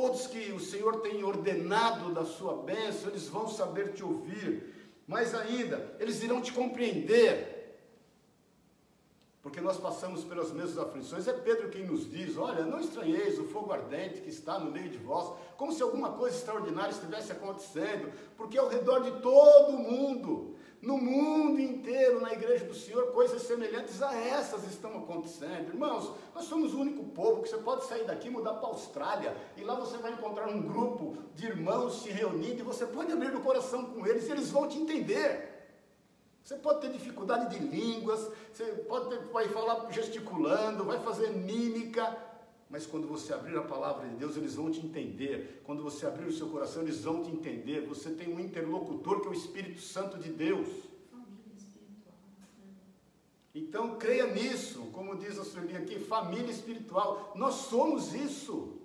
Todos 0.00 0.26
que 0.26 0.50
o 0.50 0.58
Senhor 0.58 1.02
tem 1.02 1.22
ordenado 1.22 2.14
da 2.14 2.24
sua 2.24 2.62
bênção, 2.62 3.10
eles 3.10 3.28
vão 3.28 3.46
saber 3.46 3.92
te 3.92 4.02
ouvir, 4.02 4.74
mas 5.06 5.34
ainda, 5.34 5.94
eles 6.00 6.22
irão 6.22 6.40
te 6.40 6.52
compreender 6.52 7.60
porque 9.42 9.60
nós 9.60 9.78
passamos 9.78 10.24
pelas 10.24 10.52
mesmas 10.52 10.78
aflições. 10.78 11.28
É 11.28 11.34
Pedro 11.34 11.68
quem 11.68 11.84
nos 11.86 12.10
diz: 12.10 12.38
Olha, 12.38 12.64
não 12.64 12.80
estranheis 12.80 13.38
o 13.38 13.44
fogo 13.44 13.72
ardente 13.72 14.22
que 14.22 14.30
está 14.30 14.58
no 14.58 14.70
meio 14.70 14.88
de 14.88 14.96
vós, 14.96 15.34
como 15.58 15.70
se 15.70 15.82
alguma 15.82 16.12
coisa 16.12 16.34
extraordinária 16.34 16.92
estivesse 16.92 17.32
acontecendo, 17.32 18.10
porque 18.38 18.56
ao 18.56 18.68
redor 18.68 19.00
de 19.00 19.20
todo 19.20 19.72
mundo, 19.72 20.56
no 20.82 20.96
mundo 20.96 21.60
inteiro, 21.60 22.20
na 22.20 22.32
igreja 22.32 22.64
do 22.64 22.74
Senhor, 22.74 23.12
coisas 23.12 23.42
semelhantes 23.42 24.02
a 24.02 24.14
essas 24.14 24.64
estão 24.64 24.96
acontecendo. 24.96 25.68
Irmãos, 25.68 26.14
nós 26.34 26.44
somos 26.44 26.72
o 26.72 26.80
único 26.80 27.04
povo 27.04 27.42
que 27.42 27.50
você 27.50 27.58
pode 27.58 27.84
sair 27.84 28.04
daqui 28.04 28.28
e 28.28 28.30
mudar 28.30 28.54
para 28.54 28.68
a 28.68 28.72
Austrália, 28.72 29.36
e 29.56 29.62
lá 29.62 29.74
você 29.74 29.98
vai 29.98 30.12
encontrar 30.12 30.48
um 30.48 30.62
grupo 30.62 31.18
de 31.34 31.46
irmãos 31.46 32.02
se 32.02 32.10
reunindo, 32.10 32.60
e 32.60 32.62
você 32.62 32.86
pode 32.86 33.12
abrir 33.12 33.34
o 33.34 33.42
coração 33.42 33.84
com 33.84 34.06
eles, 34.06 34.26
e 34.26 34.32
eles 34.32 34.50
vão 34.50 34.66
te 34.66 34.78
entender. 34.78 35.50
Você 36.42 36.56
pode 36.56 36.80
ter 36.80 36.90
dificuldade 36.90 37.58
de 37.58 37.62
línguas, 37.62 38.30
você 38.50 38.64
pode 38.88 39.10
ter, 39.10 39.18
vai 39.26 39.48
falar 39.48 39.86
gesticulando, 39.92 40.84
vai 40.84 40.98
fazer 41.00 41.28
mímica, 41.28 42.16
mas 42.70 42.86
quando 42.86 43.08
você 43.08 43.34
abrir 43.34 43.58
a 43.58 43.62
palavra 43.62 44.08
de 44.08 44.14
Deus, 44.14 44.36
eles 44.36 44.54
vão 44.54 44.70
te 44.70 44.78
entender. 44.78 45.60
Quando 45.64 45.82
você 45.82 46.06
abrir 46.06 46.26
o 46.26 46.32
seu 46.32 46.48
coração, 46.48 46.82
eles 46.82 47.02
vão 47.02 47.24
te 47.24 47.30
entender. 47.30 47.80
Você 47.86 48.10
tem 48.10 48.32
um 48.32 48.38
interlocutor 48.38 49.20
que 49.20 49.26
é 49.26 49.30
o 49.30 49.34
Espírito 49.34 49.80
Santo 49.80 50.18
de 50.18 50.30
Deus. 50.30 50.68
Então 53.52 53.96
creia 53.98 54.32
nisso, 54.32 54.82
como 54.92 55.16
diz 55.16 55.36
a 55.36 55.44
Sueli 55.44 55.76
aqui, 55.76 55.98
família 55.98 56.52
espiritual. 56.52 57.32
Nós 57.34 57.54
somos 57.54 58.14
isso. 58.14 58.78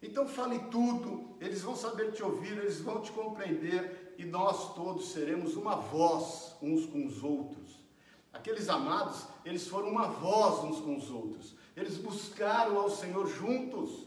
Então 0.00 0.28
fale 0.28 0.60
tudo, 0.70 1.36
eles 1.40 1.62
vão 1.62 1.74
saber 1.74 2.12
te 2.12 2.22
ouvir, 2.22 2.56
eles 2.56 2.80
vão 2.80 3.00
te 3.00 3.10
compreender 3.10 4.14
e 4.16 4.24
nós 4.24 4.72
todos 4.74 5.08
seremos 5.08 5.56
uma 5.56 5.74
voz 5.74 6.54
uns 6.62 6.86
com 6.86 7.04
os 7.04 7.24
outros. 7.24 7.84
Aqueles 8.32 8.68
amados, 8.68 9.26
eles 9.44 9.66
foram 9.66 9.88
uma 9.88 10.06
voz 10.06 10.62
uns 10.62 10.80
com 10.80 10.96
os 10.96 11.10
outros. 11.10 11.56
Eles 11.76 11.98
buscaram 11.98 12.78
ao 12.78 12.88
Senhor 12.88 13.26
juntos. 13.28 14.06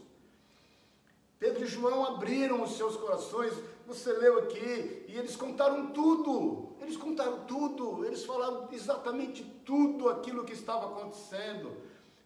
Pedro 1.38 1.64
e 1.64 1.66
João 1.66 2.04
abriram 2.04 2.62
os 2.62 2.76
seus 2.76 2.96
corações, 2.96 3.54
você 3.86 4.12
leu 4.12 4.40
aqui, 4.40 5.04
e 5.08 5.16
eles 5.16 5.36
contaram 5.36 5.86
tudo. 5.92 6.68
Eles 6.80 6.96
contaram 6.96 7.44
tudo, 7.44 8.04
eles 8.04 8.24
falaram 8.24 8.68
exatamente 8.72 9.44
tudo 9.64 10.08
aquilo 10.08 10.44
que 10.44 10.52
estava 10.52 10.86
acontecendo. 10.86 11.70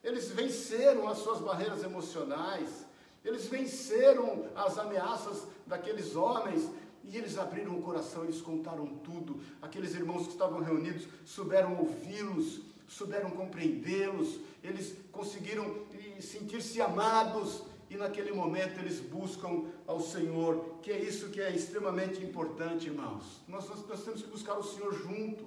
Eles 0.02 0.30
venceram 0.30 1.06
as 1.08 1.18
suas 1.18 1.40
barreiras 1.40 1.82
emocionais, 1.82 2.86
eles 3.24 3.46
venceram 3.46 4.46
as 4.54 4.78
ameaças 4.78 5.46
daqueles 5.66 6.16
homens, 6.16 6.68
E 7.06 7.18
eles 7.18 7.36
abriram 7.36 7.76
o 7.76 7.82
coração, 7.82 8.24
eles 8.24 8.40
contaram 8.40 8.86
tudo. 8.86 9.38
Aqueles 9.60 9.94
irmãos 9.94 10.26
que 10.26 10.32
estavam 10.32 10.60
reunidos 10.60 11.06
souberam 11.24 11.78
ouvi-los, 11.78 12.62
souberam 12.88 13.30
compreendê-los, 13.30 14.40
eles 14.62 14.96
conseguiram 15.10 15.84
sentir-se 16.20 16.80
amados. 16.80 17.62
E 17.90 17.96
naquele 17.96 18.32
momento 18.32 18.80
eles 18.80 18.98
buscam 18.98 19.66
ao 19.86 20.00
Senhor, 20.00 20.78
que 20.82 20.90
é 20.90 20.98
isso 21.00 21.28
que 21.28 21.40
é 21.40 21.54
extremamente 21.54 22.24
importante, 22.24 22.86
irmãos. 22.86 23.42
Nós, 23.46 23.68
nós, 23.68 23.86
nós 23.86 24.02
temos 24.02 24.22
que 24.22 24.28
buscar 24.28 24.58
o 24.58 24.64
Senhor 24.64 24.92
junto. 24.94 25.44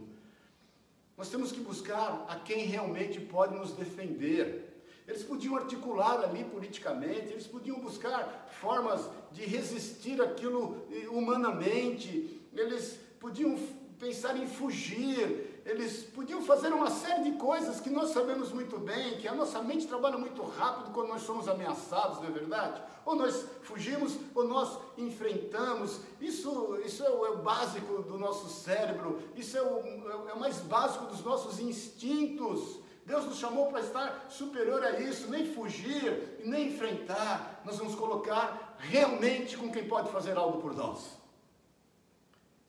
Nós 1.17 1.29
temos 1.29 1.51
que 1.51 1.59
buscar 1.59 2.25
a 2.29 2.35
quem 2.35 2.65
realmente 2.65 3.19
pode 3.19 3.55
nos 3.55 3.71
defender. 3.71 4.77
Eles 5.07 5.23
podiam 5.23 5.55
articular 5.55 6.23
ali 6.23 6.43
politicamente, 6.43 7.31
eles 7.31 7.47
podiam 7.47 7.79
buscar 7.79 8.47
formas 8.61 9.09
de 9.31 9.45
resistir 9.45 10.21
aquilo 10.21 10.85
eh, 10.91 11.07
humanamente, 11.07 12.41
eles 12.53 12.99
podiam 13.19 13.57
pensar 13.97 14.37
em 14.37 14.45
fugir, 14.45 15.46
eles 15.67 16.03
podiam 16.03 16.41
fazer 16.41 16.69
uma 16.69 16.89
série 16.89 17.29
de 17.29 17.37
coisas 17.37 17.81
que 17.81 17.89
nós 17.89 18.11
sabemos 18.11 18.51
muito 18.51 18.79
bem, 18.79 19.17
que 19.17 19.27
a 19.27 19.35
nossa 19.35 19.61
mente 19.61 19.85
trabalha 19.85 20.17
muito 20.17 20.41
rápido 20.41 20.91
quando 20.93 21.09
nós 21.09 21.23
somos 21.23 21.47
ameaçados, 21.47 22.19
não 22.19 22.27
é 22.27 22.31
verdade? 22.31 22.81
Ou 23.05 23.15
nós 23.15 23.45
fugimos, 23.63 24.17
ou 24.33 24.47
nós 24.47 24.79
enfrentamos. 24.97 25.99
Isso, 26.21 26.79
isso 26.85 27.03
é, 27.03 27.09
o, 27.09 27.25
é 27.25 27.29
o 27.31 27.37
básico 27.37 28.01
do 28.03 28.17
nosso 28.17 28.49
cérebro, 28.49 29.19
isso 29.35 29.57
é 29.57 29.61
o, 29.61 30.29
é 30.29 30.33
o 30.33 30.39
mais 30.39 30.57
básico 30.59 31.05
dos 31.05 31.23
nossos 31.23 31.59
instintos. 31.59 32.79
Deus 33.05 33.25
nos 33.25 33.37
chamou 33.37 33.67
para 33.67 33.81
estar 33.81 34.27
superior 34.29 34.83
a 34.83 34.99
isso, 34.99 35.29
nem 35.29 35.53
fugir 35.53 36.37
nem 36.47 36.69
enfrentar. 36.69 37.61
Nós 37.65 37.77
vamos 37.77 37.95
colocar 37.95 38.75
realmente 38.79 39.57
com 39.57 39.71
quem 39.71 39.87
pode 39.87 40.11
fazer 40.11 40.37
algo 40.37 40.61
por 40.61 40.73
nós. 40.75 41.16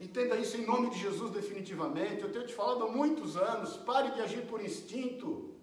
Entenda 0.00 0.36
isso 0.36 0.56
em 0.56 0.64
nome 0.64 0.90
de 0.90 0.98
Jesus 0.98 1.32
definitivamente. 1.32 2.22
Eu 2.22 2.30
tenho 2.30 2.46
te 2.46 2.54
falado 2.54 2.84
há 2.84 2.88
muitos 2.88 3.36
anos. 3.36 3.76
Pare 3.78 4.12
de 4.12 4.20
agir 4.20 4.46
por 4.46 4.62
instinto. 4.64 5.54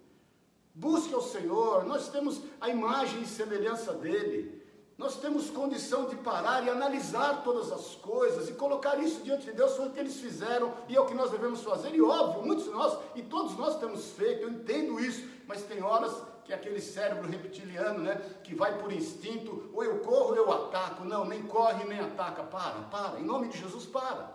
Busque 0.74 1.14
ao 1.14 1.22
Senhor. 1.22 1.84
Nós 1.84 2.08
temos 2.10 2.42
a 2.60 2.68
imagem 2.68 3.22
e 3.22 3.26
semelhança 3.26 3.94
dele. 3.94 4.62
Nós 4.98 5.18
temos 5.20 5.50
condição 5.50 6.06
de 6.06 6.16
parar 6.16 6.64
e 6.64 6.70
analisar 6.70 7.42
todas 7.42 7.70
as 7.70 7.94
coisas 7.96 8.48
e 8.48 8.54
colocar 8.54 8.98
isso 8.98 9.22
diante 9.22 9.44
de 9.44 9.52
Deus, 9.52 9.76
foi 9.76 9.88
o 9.88 9.90
que 9.90 10.00
eles 10.00 10.16
fizeram 10.18 10.72
e 10.88 10.96
é 10.96 11.00
o 11.00 11.04
que 11.04 11.12
nós 11.12 11.30
devemos 11.30 11.62
fazer. 11.62 11.94
E 11.94 12.00
óbvio, 12.00 12.42
muitos 12.42 12.64
de 12.64 12.70
nós, 12.70 12.98
e 13.14 13.22
todos 13.22 13.54
nós 13.58 13.78
temos 13.78 14.12
feito, 14.12 14.42
eu 14.42 14.48
entendo 14.48 14.98
isso, 14.98 15.28
mas 15.46 15.62
tem 15.64 15.82
horas 15.82 16.14
que 16.46 16.52
é 16.52 16.56
aquele 16.56 16.80
cérebro 16.80 17.28
reptiliano, 17.28 17.98
né, 17.98 18.14
que 18.44 18.54
vai 18.54 18.78
por 18.78 18.92
instinto, 18.92 19.68
ou 19.74 19.82
eu 19.82 19.98
corro 19.98 20.30
ou 20.30 20.36
eu 20.36 20.52
ataco. 20.52 21.04
Não, 21.04 21.24
nem 21.24 21.42
corre 21.42 21.84
nem 21.84 21.98
ataca. 21.98 22.44
Para, 22.44 22.82
para, 22.82 23.18
em 23.18 23.24
nome 23.24 23.48
de 23.48 23.58
Jesus, 23.58 23.84
para. 23.84 24.32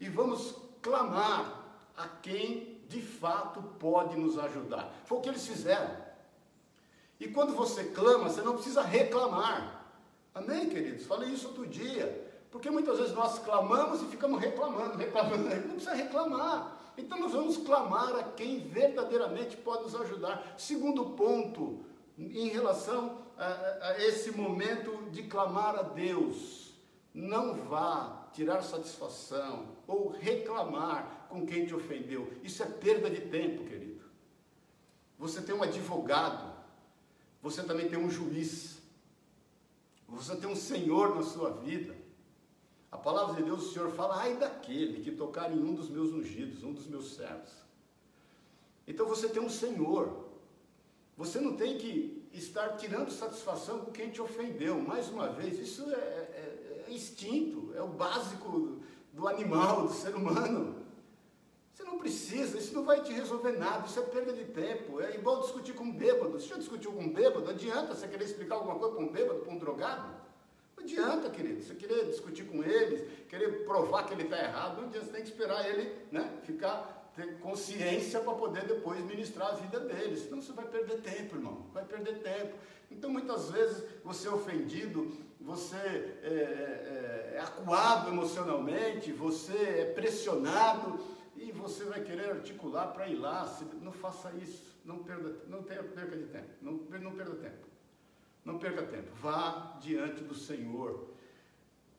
E 0.00 0.08
vamos 0.08 0.54
clamar 0.80 1.62
a 1.94 2.08
quem 2.22 2.80
de 2.88 3.02
fato 3.02 3.62
pode 3.78 4.16
nos 4.16 4.38
ajudar. 4.38 4.90
Foi 5.04 5.18
o 5.18 5.20
que 5.20 5.28
eles 5.28 5.46
fizeram. 5.46 5.94
E 7.20 7.28
quando 7.28 7.54
você 7.54 7.84
clama, 7.84 8.30
você 8.30 8.40
não 8.40 8.54
precisa 8.54 8.80
reclamar. 8.80 9.84
Amém, 10.34 10.70
queridos? 10.70 11.04
Falei 11.04 11.28
isso 11.28 11.48
outro 11.48 11.66
dia. 11.66 12.28
Porque 12.50 12.70
muitas 12.70 12.98
vezes 12.98 13.14
nós 13.14 13.38
clamamos 13.40 14.02
e 14.02 14.06
ficamos 14.06 14.40
reclamando, 14.40 14.96
reclamando. 14.96 15.44
Não 15.44 15.74
precisa 15.74 15.94
reclamar. 15.94 16.79
Então 16.96 17.18
nós 17.18 17.32
vamos 17.32 17.56
clamar 17.58 18.14
a 18.16 18.22
quem 18.22 18.60
verdadeiramente 18.60 19.56
pode 19.56 19.84
nos 19.84 19.94
ajudar. 19.94 20.54
Segundo 20.56 21.10
ponto, 21.10 21.84
em 22.18 22.48
relação 22.48 23.22
a, 23.36 23.88
a 23.88 24.04
esse 24.04 24.30
momento 24.30 25.10
de 25.10 25.24
clamar 25.24 25.76
a 25.76 25.82
Deus, 25.82 26.74
não 27.14 27.54
vá 27.54 28.28
tirar 28.32 28.62
satisfação 28.62 29.66
ou 29.86 30.10
reclamar 30.10 31.26
com 31.28 31.46
quem 31.46 31.66
te 31.66 31.74
ofendeu. 31.74 32.32
Isso 32.42 32.62
é 32.62 32.66
perda 32.66 33.10
de 33.10 33.22
tempo, 33.22 33.64
querido. 33.64 34.00
Você 35.18 35.42
tem 35.42 35.54
um 35.54 35.62
advogado 35.62 36.60
você 37.42 37.62
também 37.62 37.88
tem 37.88 37.98
um 37.98 38.10
juiz. 38.10 38.78
Você 40.08 40.36
tem 40.36 40.48
um 40.48 40.56
Senhor 40.56 41.14
na 41.14 41.22
sua 41.22 41.50
vida. 41.50 41.96
A 42.90 42.98
palavra 42.98 43.36
de 43.36 43.42
Deus, 43.44 43.66
o 43.66 43.72
Senhor 43.72 43.90
fala, 43.90 44.20
ai 44.20 44.36
daquele 44.36 45.02
que 45.02 45.12
tocar 45.12 45.52
em 45.52 45.58
um 45.58 45.74
dos 45.74 45.88
meus 45.88 46.12
ungidos, 46.12 46.64
um 46.64 46.72
dos 46.72 46.86
meus 46.86 47.14
servos. 47.14 47.52
Então 48.86 49.06
você 49.06 49.28
tem 49.28 49.40
um 49.40 49.48
Senhor. 49.48 50.28
Você 51.16 51.38
não 51.38 51.54
tem 51.54 51.78
que 51.78 52.28
estar 52.32 52.70
tirando 52.76 53.10
satisfação 53.10 53.80
com 53.80 53.92
quem 53.92 54.10
te 54.10 54.20
ofendeu. 54.20 54.80
Mais 54.80 55.08
uma 55.08 55.28
vez, 55.28 55.58
isso 55.58 55.88
é, 55.90 55.94
é, 55.94 56.84
é 56.88 56.92
instinto, 56.92 57.72
é 57.76 57.82
o 57.82 57.88
básico 57.88 58.80
do 59.12 59.28
animal, 59.28 59.86
do 59.86 59.92
ser 59.92 60.14
humano. 60.14 60.76
Você 61.72 61.84
não 61.84 61.98
precisa, 61.98 62.58
isso 62.58 62.74
não 62.74 62.84
vai 62.84 63.02
te 63.02 63.12
resolver 63.12 63.52
nada, 63.52 63.86
isso 63.86 63.98
é 64.00 64.02
perda 64.02 64.32
de 64.32 64.44
tempo. 64.46 65.00
É 65.00 65.14
igual 65.14 65.40
discutir 65.40 65.74
com 65.74 65.84
um 65.84 65.92
bêbado. 65.92 66.32
Você 66.32 66.48
já 66.48 66.56
discutiu 66.56 66.92
com 66.92 67.04
um 67.04 67.12
bêbado? 67.12 67.48
Adianta 67.48 67.94
você 67.94 68.08
querer 68.08 68.24
explicar 68.24 68.56
alguma 68.56 68.76
coisa 68.78 68.96
para 68.96 69.04
um 69.04 69.12
bêbado, 69.12 69.40
para 69.40 69.52
um 69.52 69.58
drogado? 69.58 70.20
Não 70.80 70.86
adianta, 70.86 71.30
querido. 71.30 71.62
Você 71.62 71.74
querer 71.74 72.06
discutir 72.06 72.44
com 72.44 72.64
ele, 72.64 73.06
querer 73.28 73.64
provar 73.64 74.06
que 74.06 74.14
ele 74.14 74.22
está 74.22 74.38
errado, 74.38 74.80
não 74.80 74.88
adianta, 74.88 75.06
você 75.06 75.12
tem 75.12 75.22
que 75.22 75.28
esperar 75.28 75.68
ele 75.68 75.94
né, 76.10 76.38
ficar, 76.44 77.12
ter 77.14 77.38
consciência 77.38 78.20
para 78.20 78.32
poder 78.34 78.64
depois 78.64 79.04
ministrar 79.04 79.50
a 79.50 79.54
vida 79.56 79.80
dele. 79.80 80.16
Senão 80.16 80.40
você 80.40 80.52
vai 80.52 80.66
perder 80.66 81.00
tempo, 81.02 81.36
irmão. 81.36 81.66
Vai 81.74 81.84
perder 81.84 82.20
tempo. 82.20 82.54
Então 82.90 83.10
muitas 83.10 83.50
vezes 83.50 83.84
você 84.02 84.26
é 84.26 84.30
ofendido, 84.30 85.12
você 85.40 85.76
é, 85.76 87.32
é, 87.32 87.34
é 87.36 87.40
acuado 87.40 88.08
emocionalmente, 88.08 89.12
você 89.12 89.52
é 89.52 89.92
pressionado 89.94 90.98
e 91.36 91.52
você 91.52 91.84
vai 91.84 92.02
querer 92.02 92.30
articular 92.30 92.88
para 92.88 93.06
ir 93.06 93.16
lá. 93.16 93.58
Não 93.82 93.92
faça 93.92 94.32
isso. 94.42 94.70
Não 94.82 94.98
perda, 95.00 95.44
não 95.46 95.62
perca 95.62 96.16
de 96.16 96.24
tempo. 96.24 96.48
Não, 96.62 96.72
não 96.72 97.12
perda 97.14 97.34
tempo. 97.36 97.69
Não 98.44 98.58
perca 98.58 98.82
tempo. 98.82 99.10
Vá 99.20 99.76
diante 99.80 100.22
do 100.22 100.34
Senhor. 100.34 101.08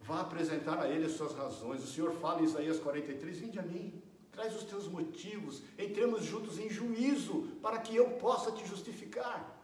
Vá 0.02 0.22
apresentar 0.22 0.80
a 0.80 0.90
Ele 0.90 1.06
as 1.06 1.14
suas 1.14 1.34
razões. 1.34 1.84
O 1.84 1.88
Senhor 1.88 2.12
fala 2.14 2.42
em 2.42 2.46
Isaías 2.46 2.80
43: 2.80 3.38
Vinde 3.38 3.60
a 3.60 3.64
mim, 3.64 4.02
traz 4.32 4.56
os 4.56 4.64
teus 4.64 4.88
motivos, 4.88 5.62
entremos 5.78 6.24
juntos 6.24 6.58
em 6.58 6.70
juízo, 6.70 7.48
para 7.62 7.80
que 7.80 7.96
eu 7.96 8.12
possa 8.12 8.52
te 8.52 8.66
justificar. 8.66 9.58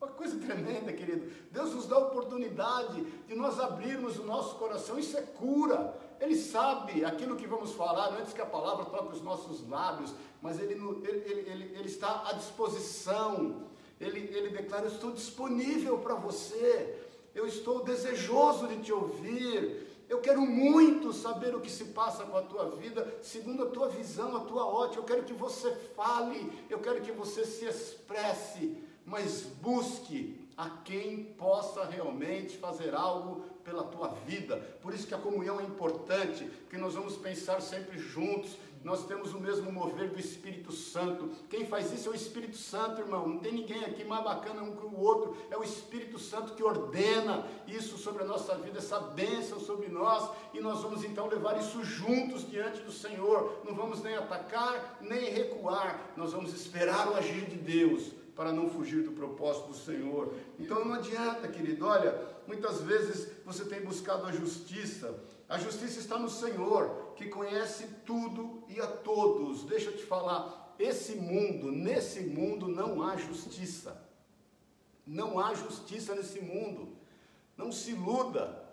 Uma 0.00 0.08
coisa 0.12 0.38
tremenda, 0.38 0.92
querido. 0.92 1.30
Deus 1.50 1.74
nos 1.74 1.86
dá 1.86 1.96
a 1.96 2.06
oportunidade 2.06 3.04
de 3.26 3.34
nós 3.34 3.60
abrirmos 3.60 4.18
o 4.18 4.24
nosso 4.24 4.56
coração. 4.56 4.98
Isso 4.98 5.16
é 5.16 5.22
cura. 5.22 5.94
Ele 6.18 6.36
sabe 6.36 7.04
aquilo 7.04 7.36
que 7.36 7.46
vamos 7.46 7.72
falar 7.72 8.14
antes 8.18 8.32
que 8.32 8.40
a 8.40 8.46
palavra 8.46 8.86
toque 8.86 9.14
os 9.14 9.22
nossos 9.22 9.66
lábios, 9.68 10.14
mas 10.40 10.58
Ele, 10.58 10.72
ele, 10.74 11.50
ele, 11.50 11.64
ele 11.76 11.86
está 11.86 12.28
à 12.28 12.32
disposição. 12.32 13.69
Ele, 14.00 14.34
ele 14.34 14.48
declara: 14.50 14.86
Eu 14.86 14.92
estou 14.92 15.12
disponível 15.12 15.98
para 15.98 16.14
você. 16.14 16.96
Eu 17.34 17.46
estou 17.46 17.84
desejoso 17.84 18.66
de 18.66 18.78
te 18.78 18.92
ouvir. 18.92 19.86
Eu 20.08 20.20
quero 20.20 20.40
muito 20.40 21.12
saber 21.12 21.54
o 21.54 21.60
que 21.60 21.70
se 21.70 21.84
passa 21.86 22.24
com 22.24 22.36
a 22.36 22.42
tua 22.42 22.70
vida, 22.70 23.18
segundo 23.22 23.62
a 23.62 23.66
tua 23.66 23.88
visão, 23.88 24.36
a 24.36 24.40
tua 24.40 24.66
ótica. 24.66 25.00
Eu 25.00 25.04
quero 25.04 25.22
que 25.22 25.32
você 25.32 25.70
fale, 25.94 26.50
eu 26.68 26.80
quero 26.80 27.00
que 27.00 27.12
você 27.12 27.44
se 27.44 27.64
expresse 27.64 28.76
mas 29.10 29.42
busque 29.60 30.48
a 30.56 30.70
quem 30.84 31.24
possa 31.24 31.84
realmente 31.84 32.56
fazer 32.58 32.94
algo 32.94 33.44
pela 33.64 33.82
tua 33.82 34.08
vida. 34.26 34.56
Por 34.80 34.94
isso 34.94 35.06
que 35.06 35.14
a 35.14 35.18
comunhão 35.18 35.60
é 35.60 35.64
importante, 35.64 36.48
que 36.68 36.76
nós 36.76 36.94
vamos 36.94 37.16
pensar 37.16 37.60
sempre 37.60 37.98
juntos. 37.98 38.56
Nós 38.82 39.04
temos 39.04 39.34
o 39.34 39.40
mesmo 39.40 39.70
mover 39.70 40.08
do 40.08 40.18
Espírito 40.18 40.72
Santo. 40.72 41.30
Quem 41.50 41.66
faz 41.66 41.92
isso 41.92 42.08
é 42.08 42.12
o 42.12 42.14
Espírito 42.14 42.56
Santo, 42.56 43.02
irmão. 43.02 43.28
Não 43.28 43.38
tem 43.38 43.52
ninguém 43.52 43.84
aqui 43.84 44.04
mais 44.04 44.24
bacana 44.24 44.62
um 44.62 44.74
que 44.74 44.84
o 44.84 44.98
outro. 44.98 45.36
É 45.50 45.56
o 45.56 45.62
Espírito 45.62 46.18
Santo 46.18 46.54
que 46.54 46.62
ordena 46.62 47.46
isso 47.66 47.98
sobre 47.98 48.22
a 48.22 48.26
nossa 48.26 48.54
vida, 48.56 48.78
essa 48.78 48.98
bênção 48.98 49.60
sobre 49.60 49.88
nós. 49.88 50.30
E 50.54 50.60
nós 50.60 50.80
vamos 50.80 51.04
então 51.04 51.28
levar 51.28 51.58
isso 51.60 51.84
juntos 51.84 52.48
diante 52.48 52.80
do 52.80 52.92
Senhor. 52.92 53.60
Não 53.66 53.74
vamos 53.74 54.02
nem 54.02 54.16
atacar, 54.16 54.98
nem 55.00 55.30
recuar. 55.30 56.12
Nós 56.16 56.32
vamos 56.32 56.54
esperar 56.54 57.08
o 57.08 57.16
agir 57.16 57.44
de 57.46 57.56
Deus 57.56 58.12
para 58.34 58.50
não 58.50 58.70
fugir 58.70 59.02
do 59.02 59.12
propósito 59.12 59.68
do 59.68 59.74
Senhor. 59.74 60.32
Então 60.58 60.82
não 60.82 60.94
adianta, 60.94 61.46
querido. 61.46 61.86
Olha, 61.86 62.18
muitas 62.46 62.80
vezes 62.80 63.30
você 63.44 63.66
tem 63.66 63.82
buscado 63.82 64.24
a 64.24 64.32
justiça. 64.32 65.14
A 65.50 65.58
justiça 65.58 65.98
está 65.98 66.16
no 66.16 66.30
Senhor, 66.30 67.12
que 67.16 67.26
conhece 67.26 67.84
tudo 68.06 68.62
e 68.68 68.80
a 68.80 68.86
todos. 68.86 69.64
Deixa 69.64 69.90
eu 69.90 69.96
te 69.96 70.04
falar, 70.04 70.76
esse 70.78 71.16
mundo, 71.16 71.72
nesse 71.72 72.20
mundo 72.20 72.68
não 72.68 73.02
há 73.02 73.16
justiça. 73.16 74.00
Não 75.04 75.40
há 75.40 75.52
justiça 75.52 76.14
nesse 76.14 76.40
mundo. 76.40 76.90
Não 77.56 77.72
se 77.72 77.90
iluda. 77.90 78.64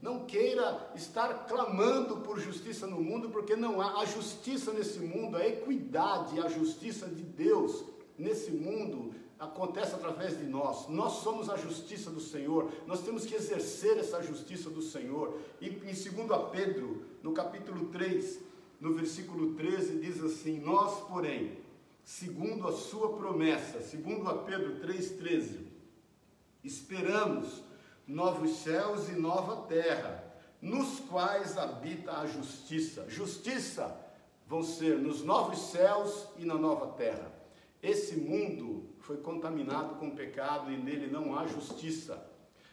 Não 0.00 0.24
queira 0.24 0.92
estar 0.94 1.46
clamando 1.48 2.18
por 2.18 2.38
justiça 2.38 2.86
no 2.86 3.00
mundo, 3.00 3.30
porque 3.30 3.56
não 3.56 3.80
há 3.80 4.02
a 4.02 4.04
justiça 4.04 4.72
nesse 4.72 5.00
mundo, 5.00 5.36
a 5.36 5.44
equidade, 5.44 6.38
a 6.38 6.48
justiça 6.48 7.08
de 7.08 7.24
Deus 7.24 7.84
nesse 8.16 8.52
mundo 8.52 9.12
acontece 9.38 9.94
através 9.94 10.38
de 10.38 10.44
nós. 10.44 10.88
Nós 10.88 11.14
somos 11.14 11.50
a 11.50 11.56
justiça 11.56 12.10
do 12.10 12.20
Senhor. 12.20 12.70
Nós 12.86 13.02
temos 13.02 13.26
que 13.26 13.34
exercer 13.34 13.98
essa 13.98 14.22
justiça 14.22 14.70
do 14.70 14.82
Senhor. 14.82 15.40
E, 15.60 15.68
em 15.68 15.78
2 15.78 16.04
Pedro, 16.52 17.04
no 17.22 17.32
capítulo 17.32 17.86
3, 17.86 18.40
no 18.80 18.94
versículo 18.94 19.54
13, 19.54 19.98
diz 19.98 20.22
assim: 20.22 20.60
Nós, 20.60 21.00
porém, 21.08 21.58
segundo 22.04 22.68
a 22.68 22.72
sua 22.72 23.16
promessa, 23.16 23.80
segundo 23.80 24.28
a 24.28 24.38
Pedro 24.38 24.80
3,13, 24.86 25.66
esperamos 26.62 27.62
novos 28.06 28.58
céus 28.58 29.08
e 29.08 29.12
nova 29.12 29.66
terra, 29.66 30.22
nos 30.60 31.00
quais 31.00 31.56
habita 31.56 32.18
a 32.18 32.26
justiça. 32.26 33.08
Justiça 33.08 33.98
vão 34.46 34.62
ser 34.62 34.98
nos 34.98 35.22
novos 35.22 35.58
céus 35.70 36.28
e 36.38 36.44
na 36.44 36.54
nova 36.54 36.88
terra. 36.88 37.32
Esse 37.82 38.16
mundo 38.16 38.83
foi 39.04 39.18
contaminado 39.18 39.96
com 39.96 40.10
pecado 40.10 40.72
e 40.72 40.76
nele 40.76 41.06
não 41.06 41.38
há 41.38 41.46
justiça. 41.46 42.26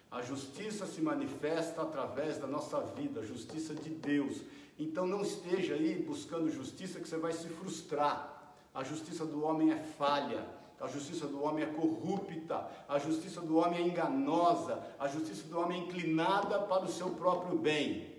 A 0.10 0.22
justiça 0.22 0.86
se 0.86 1.02
manifesta 1.02 1.82
através 1.82 2.38
da 2.38 2.48
nossa 2.48 2.80
vida, 2.82 3.20
a 3.20 3.26
justiça 3.26 3.76
de 3.76 3.90
Deus. 3.90 4.42
Então 4.80 5.06
não 5.06 5.22
esteja 5.22 5.74
aí 5.74 5.96
buscando 5.96 6.50
justiça 6.50 7.00
que 7.00 7.08
você 7.08 7.18
vai 7.18 7.34
se 7.34 7.48
frustrar. 7.50 8.56
A 8.74 8.84
justiça 8.84 9.26
do 9.26 9.44
homem 9.44 9.72
é 9.72 9.78
falha, 9.78 10.46
a 10.80 10.88
justiça 10.88 11.28
do 11.28 11.44
homem 11.44 11.66
é 11.66 11.68
corrupta, 11.68 12.66
a 12.88 12.98
justiça 12.98 13.42
do 13.42 13.58
homem 13.58 13.84
é 13.84 13.88
enganosa, 13.88 14.82
a 14.98 15.10
justiça 15.10 15.44
do 15.50 15.60
homem 15.60 15.82
é 15.82 15.84
inclinada 15.84 16.60
para 16.60 16.86
o 16.86 16.92
seu 16.92 17.10
próprio 17.10 17.58
bem. 17.58 18.16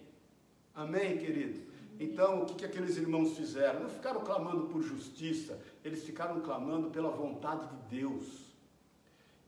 Amém, 0.74 1.16
querido? 1.16 1.72
Então, 1.98 2.42
o 2.42 2.46
que, 2.46 2.54
que 2.54 2.64
aqueles 2.64 2.96
irmãos 2.96 3.36
fizeram? 3.36 3.80
Não 3.80 3.88
ficaram 3.88 4.20
clamando 4.20 4.66
por 4.66 4.82
justiça, 4.82 5.58
eles 5.84 6.04
ficaram 6.04 6.40
clamando 6.40 6.90
pela 6.90 7.10
vontade 7.10 7.66
de 7.68 7.98
Deus. 7.98 8.52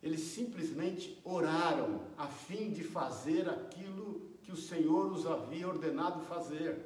Eles 0.03 0.21
simplesmente 0.21 1.19
oraram 1.25 2.03
a 2.19 2.27
fim 2.27 2.71
de 2.71 2.85
fazer 2.85 3.49
aquilo 3.49 4.21
que 4.43 4.53
o 4.53 4.57
Senhor 4.57 5.11
os 5.11 5.27
havia 5.27 5.67
ordenado 5.67 6.21
fazer, 6.21 6.79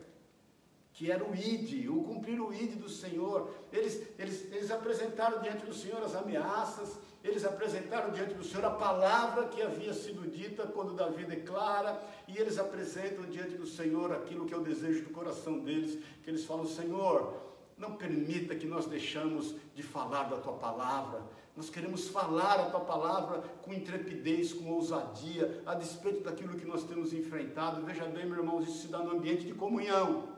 que 0.93 1.11
era 1.11 1.25
o 1.25 1.35
ide, 1.35 1.89
o 1.89 2.03
cumprir 2.03 2.41
o 2.41 2.53
ide 2.53 2.77
do 2.77 2.89
Senhor. 2.89 3.53
Eles, 3.73 4.07
eles, 4.19 4.53
eles 4.53 4.71
apresentaram 4.71 5.41
diante 5.41 5.67
do 5.67 5.75
Senhor 5.75 6.03
as 6.03 6.15
ameaças, 6.15 6.99
eles 7.23 7.45
apresentaram 7.45 8.11
diante 8.11 8.35
do 8.35 8.45
Senhor 8.45 8.65
a 8.65 8.71
palavra 8.71 9.49
que 9.49 9.61
havia 9.61 9.93
sido 9.93 10.31
dita 10.31 10.67
quando 10.67 10.95
Davi 10.95 11.25
declara, 11.25 12.01
e 12.29 12.39
eles 12.39 12.59
apresentam 12.59 13.25
diante 13.25 13.57
do 13.57 13.67
Senhor 13.67 14.13
aquilo 14.13 14.47
que 14.47 14.55
é 14.55 14.57
o 14.57 14.63
desejo 14.63 15.03
do 15.03 15.11
coração 15.11 15.59
deles, 15.59 16.03
que 16.23 16.31
eles 16.31 16.45
falam: 16.45 16.67
Senhor, 16.67 17.35
não 17.79 17.95
permita 17.95 18.55
que 18.55 18.67
nós 18.67 18.87
deixamos 18.87 19.55
de 19.75 19.83
falar 19.83 20.25
da 20.25 20.37
tua 20.37 20.55
palavra. 20.55 21.23
Nós 21.57 21.71
queremos 21.71 22.09
falar 22.09 22.61
a 22.61 22.71
tua 22.71 22.81
palavra 22.81 23.41
com 23.63 23.73
intrepidez, 23.73 24.53
com 24.53 24.71
ousadia, 24.71 25.63
a 25.67 25.75
despeito 25.75 26.23
daquilo 26.23 26.57
que 26.57 26.65
nós 26.65 26.85
temos 26.85 27.13
enfrentado. 27.13 27.85
Veja 27.85 28.05
bem, 28.05 28.27
meu 28.27 28.39
irmão, 28.39 28.61
isso 28.63 28.83
se 28.83 28.89
dá 28.89 28.99
no 28.99 29.13
ambiente 29.13 29.45
de 29.45 29.55
comunhão. 29.55 30.29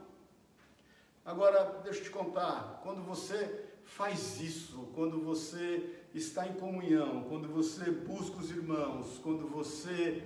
Agora, 1.24 1.80
deixa 1.84 2.01
eu 2.01 2.05
te 2.05 2.11
contar, 2.11 2.80
quando 2.82 3.03
você 3.03 3.66
faz 3.84 4.41
isso, 4.41 4.88
quando 4.95 5.20
você 5.20 5.99
está 6.14 6.47
em 6.47 6.55
comunhão, 6.55 7.24
quando 7.28 7.49
você 7.49 7.91
busca 7.91 8.38
os 8.38 8.51
irmãos, 8.51 9.18
quando 9.22 9.47
você 9.47 10.24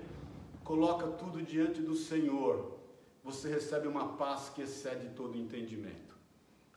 coloca 0.63 1.07
tudo 1.09 1.43
diante 1.43 1.81
do 1.81 1.95
Senhor, 1.95 2.79
você 3.23 3.49
recebe 3.49 3.89
uma 3.89 4.17
paz 4.17 4.51
que 4.55 4.63
excede 4.63 5.09
todo 5.11 5.37
entendimento. 5.37 6.14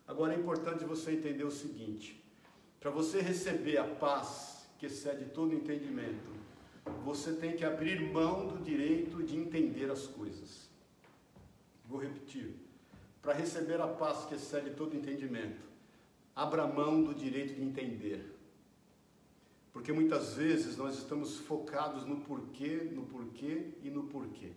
Agora 0.08 0.34
é 0.34 0.40
importante 0.40 0.86
você 0.86 1.12
entender 1.12 1.44
o 1.44 1.52
seguinte: 1.52 2.24
para 2.80 2.90
você 2.90 3.22
receber 3.22 3.78
a 3.78 3.84
paz 3.84 4.66
que 4.80 4.86
excede 4.86 5.26
todo 5.26 5.54
entendimento, 5.54 6.32
você 7.04 7.34
tem 7.34 7.56
que 7.56 7.66
abrir 7.66 8.00
mão 8.12 8.48
do 8.48 8.64
direito 8.64 9.22
de 9.22 9.36
entender 9.36 9.92
as 9.92 10.08
coisas. 10.08 10.70
Vou 11.86 12.00
repetir. 12.00 12.56
Para 13.22 13.34
receber 13.34 13.82
a 13.82 13.88
paz 13.88 14.26
que 14.26 14.36
excede 14.36 14.70
todo 14.72 14.96
entendimento, 14.96 15.62
abra 16.34 16.66
mão 16.66 17.04
do 17.04 17.14
direito 17.14 17.56
de 17.56 17.62
entender. 17.62 18.34
Porque 19.74 19.92
muitas 19.92 20.36
vezes 20.36 20.78
nós 20.78 20.98
estamos 20.98 21.38
focados 21.38 22.06
no 22.06 22.22
porquê, 22.22 22.90
no 22.92 23.04
porquê 23.04 23.74
e 23.84 23.90
no 23.90 24.04
porquê. 24.04 24.54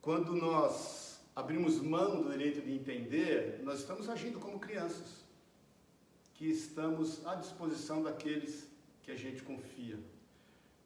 Quando 0.00 0.34
nós 0.34 1.11
abrimos 1.34 1.80
mão 1.80 2.22
do 2.22 2.30
direito 2.30 2.60
de 2.60 2.72
entender, 2.72 3.60
nós 3.62 3.80
estamos 3.80 4.08
agindo 4.08 4.38
como 4.38 4.58
crianças, 4.58 5.24
que 6.34 6.46
estamos 6.46 7.26
à 7.26 7.34
disposição 7.34 8.02
daqueles 8.02 8.68
que 9.02 9.10
a 9.10 9.16
gente 9.16 9.42
confia. 9.42 9.98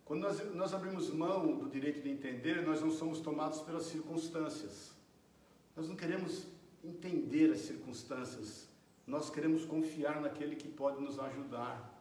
Quando 0.04 0.20
nós, 0.20 0.54
nós 0.54 0.72
abrimos 0.72 1.10
mão 1.10 1.58
do 1.58 1.68
direito 1.68 2.00
de 2.00 2.08
entender, 2.08 2.64
nós 2.64 2.80
não 2.80 2.90
somos 2.90 3.20
tomados 3.20 3.60
pelas 3.62 3.86
circunstâncias. 3.86 4.92
Nós 5.74 5.88
não 5.88 5.96
queremos 5.96 6.46
entender 6.84 7.50
as 7.50 7.60
circunstâncias, 7.60 8.68
nós 9.06 9.28
queremos 9.28 9.64
confiar 9.64 10.20
naquele 10.20 10.54
que 10.54 10.68
pode 10.68 11.02
nos 11.02 11.18
ajudar. 11.18 11.92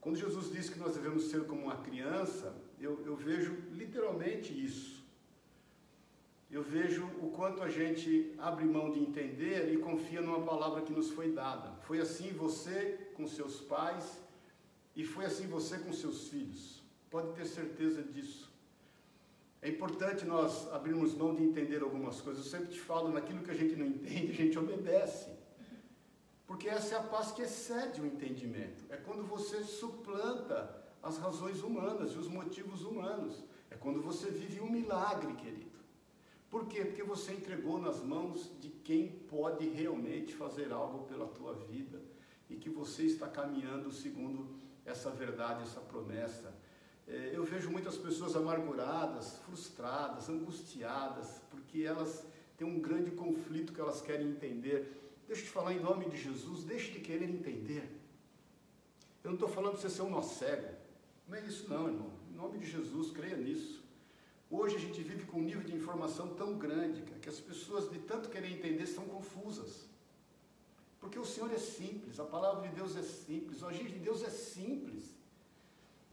Quando 0.00 0.16
Jesus 0.16 0.52
diz 0.52 0.68
que 0.68 0.78
nós 0.78 0.94
devemos 0.94 1.24
ser 1.24 1.46
como 1.46 1.62
uma 1.62 1.76
criança, 1.76 2.54
eu, 2.78 3.02
eu 3.06 3.16
vejo 3.16 3.54
literalmente 3.72 4.52
isso. 4.52 5.01
Eu 6.52 6.62
vejo 6.62 7.06
o 7.22 7.30
quanto 7.30 7.62
a 7.62 7.70
gente 7.70 8.34
abre 8.36 8.66
mão 8.66 8.90
de 8.90 9.00
entender 9.00 9.72
e 9.72 9.78
confia 9.78 10.20
numa 10.20 10.42
palavra 10.42 10.82
que 10.82 10.92
nos 10.92 11.08
foi 11.10 11.32
dada. 11.32 11.72
Foi 11.86 11.98
assim 11.98 12.30
você 12.32 13.10
com 13.14 13.26
seus 13.26 13.58
pais 13.60 14.20
e 14.94 15.02
foi 15.02 15.24
assim 15.24 15.46
você 15.46 15.78
com 15.78 15.94
seus 15.94 16.28
filhos. 16.28 16.82
Pode 17.10 17.32
ter 17.32 17.46
certeza 17.46 18.02
disso. 18.02 18.52
É 19.62 19.68
importante 19.70 20.26
nós 20.26 20.70
abrirmos 20.70 21.14
mão 21.14 21.34
de 21.34 21.42
entender 21.42 21.82
algumas 21.82 22.20
coisas. 22.20 22.44
Eu 22.44 22.50
sempre 22.50 22.68
te 22.68 22.80
falo, 22.80 23.10
naquilo 23.10 23.42
que 23.42 23.50
a 23.50 23.54
gente 23.54 23.74
não 23.74 23.86
entende, 23.86 24.32
a 24.32 24.34
gente 24.34 24.58
obedece. 24.58 25.30
Porque 26.46 26.68
essa 26.68 26.96
é 26.96 26.98
a 26.98 27.02
paz 27.02 27.32
que 27.32 27.40
excede 27.40 28.02
o 28.02 28.06
entendimento. 28.06 28.84
É 28.90 28.98
quando 28.98 29.24
você 29.24 29.62
suplanta 29.62 30.84
as 31.02 31.16
razões 31.16 31.62
humanas 31.62 32.12
e 32.12 32.18
os 32.18 32.28
motivos 32.28 32.82
humanos. 32.82 33.42
É 33.70 33.74
quando 33.74 34.02
você 34.02 34.30
vive 34.30 34.60
um 34.60 34.70
milagre, 34.70 35.32
querido. 35.34 35.71
Por 36.52 36.68
quê? 36.68 36.84
Porque 36.84 37.02
você 37.02 37.32
entregou 37.32 37.80
nas 37.80 38.00
mãos 38.00 38.48
de 38.60 38.68
quem 38.68 39.08
pode 39.08 39.66
realmente 39.68 40.32
fazer 40.34 40.70
algo 40.70 41.04
pela 41.06 41.26
tua 41.26 41.54
vida 41.54 42.00
e 42.48 42.54
que 42.54 42.70
você 42.70 43.02
está 43.04 43.26
caminhando 43.26 43.90
segundo 43.90 44.54
essa 44.86 45.10
verdade, 45.10 45.62
essa 45.62 45.80
promessa. 45.80 46.54
É, 47.08 47.32
eu 47.34 47.42
vejo 47.42 47.70
muitas 47.70 47.96
pessoas 47.96 48.36
amarguradas, 48.36 49.38
frustradas, 49.46 50.28
angustiadas, 50.28 51.42
porque 51.50 51.82
elas 51.82 52.24
têm 52.56 52.66
um 52.66 52.78
grande 52.78 53.10
conflito 53.10 53.72
que 53.72 53.80
elas 53.80 54.00
querem 54.00 54.28
entender 54.28 55.02
Deixa 55.26 55.42
eu 55.42 55.46
te 55.46 55.52
falar 55.52 55.72
em 55.72 55.80
nome 55.80 56.10
de 56.10 56.16
Jesus, 56.18 56.62
deixe 56.64 56.92
de 56.92 57.00
querer 57.00 57.24
entender. 57.24 57.90
Eu 59.24 59.30
não 59.30 59.34
estou 59.34 59.48
falando 59.48 59.72
para 59.72 59.80
você 59.80 59.88
ser 59.88 60.02
um 60.02 60.10
nó 60.10 60.20
cego. 60.20 60.68
Não 61.26 61.36
é 61.36 61.40
isso 61.40 61.70
não, 61.70 61.88
irmão. 61.88 62.10
Em 62.30 62.34
nome 62.34 62.58
de 62.58 62.70
Jesus, 62.70 63.10
creia 63.12 63.36
nisso. 63.36 63.81
Hoje 64.54 64.76
a 64.76 64.78
gente 64.78 65.02
vive 65.02 65.24
com 65.24 65.38
um 65.38 65.42
nível 65.42 65.62
de 65.62 65.74
informação 65.74 66.34
tão 66.34 66.58
grande 66.58 67.00
que 67.22 67.28
as 67.28 67.40
pessoas, 67.40 67.90
de 67.90 67.98
tanto 68.00 68.28
querer 68.28 68.52
entender, 68.52 68.82
estão 68.82 69.06
confusas. 69.06 69.88
Porque 71.00 71.18
o 71.18 71.24
Senhor 71.24 71.50
é 71.50 71.56
simples, 71.56 72.20
a 72.20 72.24
palavra 72.24 72.68
de 72.68 72.74
Deus 72.74 72.94
é 72.94 73.02
simples, 73.02 73.62
o 73.62 73.66
agir 73.66 73.88
de 73.88 73.98
Deus 73.98 74.22
é 74.22 74.28
simples. 74.28 75.04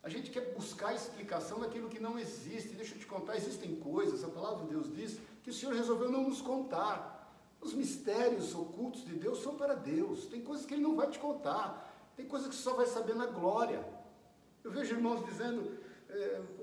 A 0.01 0.07
gente 0.07 0.31
quer 0.31 0.53
buscar 0.53 0.95
explicação 0.95 1.59
daquilo 1.59 1.89
que 1.89 1.99
não 1.99 2.17
existe. 2.17 2.69
Deixa 2.69 2.95
eu 2.95 2.99
te 2.99 3.05
contar, 3.05 3.35
existem 3.35 3.75
coisas, 3.75 4.23
a 4.23 4.29
palavra 4.29 4.63
de 4.63 4.69
Deus 4.69 4.95
diz, 4.95 5.19
que 5.43 5.49
o 5.49 5.53
Senhor 5.53 5.75
resolveu 5.75 6.09
não 6.09 6.23
nos 6.23 6.41
contar. 6.41 7.29
Os 7.59 7.73
mistérios 7.73 8.55
ocultos 8.55 9.03
de 9.03 9.15
Deus 9.15 9.43
são 9.43 9.57
para 9.57 9.73
Deus. 9.75 10.27
Tem 10.27 10.41
coisas 10.41 10.65
que 10.65 10.75
Ele 10.75 10.83
não 10.83 10.95
vai 10.95 11.09
te 11.09 11.19
contar. 11.19 11.93
Tem 12.15 12.25
coisas 12.25 12.47
que 12.47 12.55
só 12.55 12.73
vai 12.73 12.87
saber 12.87 13.15
na 13.15 13.25
glória. 13.25 13.85
Eu 14.63 14.71
vejo 14.71 14.95
irmãos 14.95 15.25
dizendo, 15.25 15.77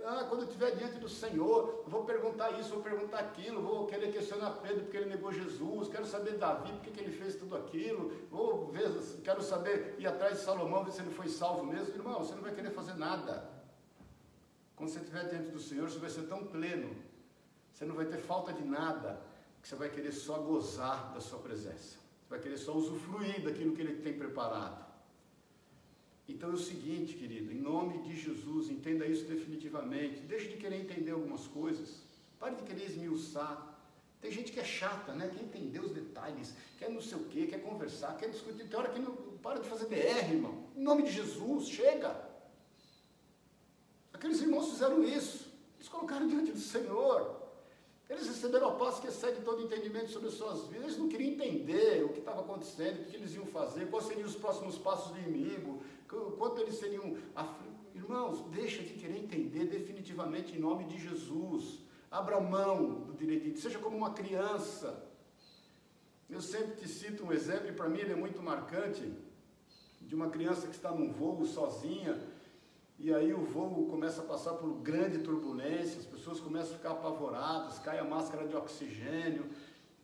ah, 0.05 0.25
quando 0.29 0.43
eu 0.43 0.49
estiver 0.49 0.75
diante 0.75 0.99
do 0.99 1.09
Senhor, 1.09 1.85
vou 1.87 2.05
perguntar 2.05 2.59
isso, 2.59 2.71
vou 2.71 2.83
perguntar 2.83 3.21
aquilo, 3.21 3.63
vou 3.63 3.87
querer 3.87 4.13
questionar 4.13 4.51
Pedro 4.63 4.83
porque 4.83 4.97
ele 4.97 5.09
negou 5.09 5.33
Jesus, 5.33 5.89
quero 5.89 6.05
saber 6.05 6.37
Davi 6.37 6.73
porque 6.73 6.91
que 6.91 7.01
ele 7.01 7.17
fez 7.17 7.37
tudo 7.37 7.57
aquilo, 7.57 8.27
vou 8.29 8.67
ver, 8.73 8.91
quero 9.23 9.41
saber, 9.43 9.95
ir 9.99 10.07
atrás 10.07 10.39
de 10.39 10.45
Salomão, 10.45 10.85
ver 10.85 10.91
se 10.91 11.01
ele 11.01 11.15
foi 11.15 11.29
salvo 11.29 11.65
mesmo. 11.65 11.95
Irmão, 11.95 12.19
você 12.19 12.35
não 12.35 12.43
vai 12.43 12.55
querer 12.55 12.71
fazer 12.71 12.95
nada. 12.95 13.49
Quando 14.75 14.91
você 14.91 14.99
estiver 14.99 15.29
diante 15.29 15.51
do 15.51 15.61
Senhor, 15.61 15.89
você 15.89 15.99
vai 15.99 16.11
ser 16.11 16.23
tão 16.23 16.45
pleno, 16.45 16.95
você 17.73 17.85
não 17.85 17.95
vai 17.95 18.07
ter 18.07 18.19
falta 18.19 18.53
de 18.53 18.65
nada 18.65 19.21
que 19.63 19.69
você 19.69 19.77
vai 19.77 19.89
querer 19.89 20.13
só 20.13 20.39
gozar 20.39 21.13
da 21.13 21.21
sua 21.21 21.39
presença. 21.39 21.99
Você 22.23 22.31
vai 22.31 22.41
querer 22.41 22.57
só 22.57 22.73
usufruir 22.73 23.45
daquilo 23.45 23.75
que 23.75 23.83
Ele 23.83 24.03
tem 24.03 24.19
preparado. 24.19 24.86
Então 26.29 26.51
é 26.51 26.55
o 26.55 26.59
seguinte, 26.59 27.15
querido, 27.15 27.53
em 27.53 27.61
nome 27.61 27.99
de 27.99 28.21
Jesus, 28.21 28.69
entenda 28.69 29.07
isso 29.07 29.25
definitivamente. 29.25 30.21
Deixe 30.23 30.49
de 30.49 30.57
querer 30.57 30.81
entender 30.81 31.13
algumas 31.13 31.47
coisas. 31.47 32.03
Pare 32.39 32.57
de 32.57 32.63
querer 32.63 32.85
esmiuçar. 32.85 33.75
Tem 34.21 34.31
gente 34.31 34.51
que 34.51 34.59
é 34.59 34.65
chata, 34.65 35.13
né? 35.13 35.31
Quer 35.33 35.43
entender 35.43 35.79
os 35.79 35.93
detalhes, 35.93 36.53
quer 36.79 36.91
não 36.91 37.01
sei 37.01 37.19
o 37.19 37.25
quê, 37.25 37.47
quer 37.47 37.63
conversar, 37.63 38.17
quer 38.17 38.29
discutir. 38.29 38.67
Tem 38.67 38.79
hora 38.79 38.89
que 38.89 38.99
não 38.99 39.15
para 39.43 39.61
de 39.61 39.69
fazer 39.69 39.87
DR, 39.87 40.33
irmão. 40.33 40.65
Em 40.75 40.83
nome 40.83 41.05
de 41.05 41.13
Jesus, 41.13 41.69
chega. 41.69 42.27
Aqueles 44.13 44.41
irmãos 44.41 44.71
fizeram 44.71 45.05
isso. 45.05 45.47
Eles 45.77 45.89
colocaram 45.89 46.27
diante 46.27 46.51
do 46.51 46.59
Senhor. 46.59 47.47
Eles 48.09 48.27
receberam 48.27 48.69
a 48.69 48.73
paz 48.73 48.99
que 48.99 49.09
excede 49.09 49.41
todo 49.43 49.63
entendimento 49.63 50.11
sobre 50.11 50.29
as 50.29 50.35
suas 50.35 50.67
vidas. 50.67 50.85
Eles 50.85 50.99
não 50.99 51.09
queriam 51.09 51.33
entender 51.33 52.05
o 52.05 52.09
que 52.11 52.21
estava 52.21 52.41
acontecendo, 52.41 53.03
o 53.03 53.05
que 53.05 53.17
eles 53.17 53.35
iam 53.35 53.47
fazer, 53.47 53.91
quais 53.91 54.07
seriam 54.07 54.27
os 54.27 54.37
próximos 54.37 54.79
passos 54.79 55.13
do 55.13 55.19
inimigo, 55.19 55.83
quanto 56.09 56.61
eles 56.61 56.77
seriam 56.77 57.17
aflitos. 57.35 57.77
Irmãos, 57.95 58.43
deixa 58.51 58.83
de 58.83 58.95
querer 58.95 59.19
entender 59.19 59.65
definitivamente 59.67 60.55
em 60.55 60.61
nome 60.61 60.85
de 60.85 60.99
Jesus. 60.99 61.81
Abra 62.11 62.41
mão 62.41 63.01
do 63.01 63.15
direito, 63.15 63.59
seja 63.59 63.79
como 63.79 63.97
uma 63.97 64.13
criança. 64.13 65.05
Eu 66.29 66.41
sempre 66.41 66.77
te 66.77 66.89
cito 66.89 67.25
um 67.25 67.33
exemplo, 67.33 67.69
e 67.69 67.73
para 67.73 67.89
mim 67.89 68.01
ele 68.01 68.13
é 68.13 68.17
muito 68.17 68.43
marcante, 68.43 69.13
de 70.01 70.15
uma 70.15 70.29
criança 70.29 70.67
que 70.67 70.75
está 70.75 70.91
num 70.91 71.13
voo 71.13 71.45
sozinha, 71.47 72.21
e 72.99 73.13
aí 73.13 73.33
o 73.33 73.45
voo 73.45 73.87
começa 73.87 74.23
a 74.23 74.25
passar 74.25 74.55
por 74.55 74.73
grande 74.81 75.19
turbulência, 75.19 75.99
as 75.99 76.07
pessoas 76.07 76.41
começam 76.41 76.75
a 76.75 76.79
ficar 76.79 76.91
apavoradas, 76.93 77.79
cai 77.79 77.99
a 77.99 78.05
máscara 78.05 78.47
de 78.47 78.57
oxigênio, 78.57 79.47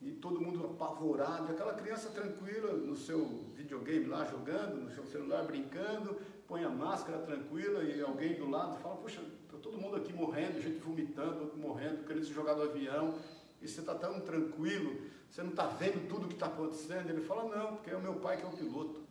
e 0.05 0.11
todo 0.13 0.41
mundo 0.41 0.65
apavorado, 0.65 1.53
aquela 1.53 1.75
criança 1.75 2.11
tranquila 2.11 2.73
no 2.73 2.97
seu 2.97 3.25
videogame 3.55 4.07
lá 4.07 4.25
jogando, 4.25 4.83
no 4.83 4.91
seu 4.91 5.07
celular 5.07 5.45
brincando, 5.45 6.21
põe 6.49 6.65
a 6.65 6.69
máscara 6.69 7.19
tranquila 7.19 7.85
e 7.85 8.01
alguém 8.01 8.35
do 8.35 8.51
lado 8.51 8.79
fala, 8.81 8.97
poxa, 8.97 9.23
está 9.45 9.57
todo 9.59 9.79
mundo 9.79 9.97
aqui 9.97 10.13
morrendo, 10.13 10.61
gente 10.61 10.79
vomitando, 10.79 11.57
morrendo, 11.57 12.05
querendo 12.05 12.25
se 12.25 12.33
jogar 12.33 12.55
do 12.55 12.63
avião, 12.63 13.15
e 13.61 13.69
você 13.69 13.81
está 13.81 13.95
tão 13.95 14.21
tranquilo, 14.21 15.03
você 15.31 15.43
não 15.43 15.51
está 15.51 15.67
vendo 15.67 16.09
tudo 16.09 16.25
o 16.25 16.29
que 16.29 16.35
está 16.35 16.47
acontecendo? 16.47 17.09
Ele 17.09 17.21
fala, 17.21 17.45
não, 17.45 17.77
porque 17.77 17.91
é 17.91 17.97
o 17.97 18.03
meu 18.03 18.17
pai 18.17 18.37
que 18.37 18.43
é 18.43 18.49
o 18.49 18.53
piloto. 18.53 19.03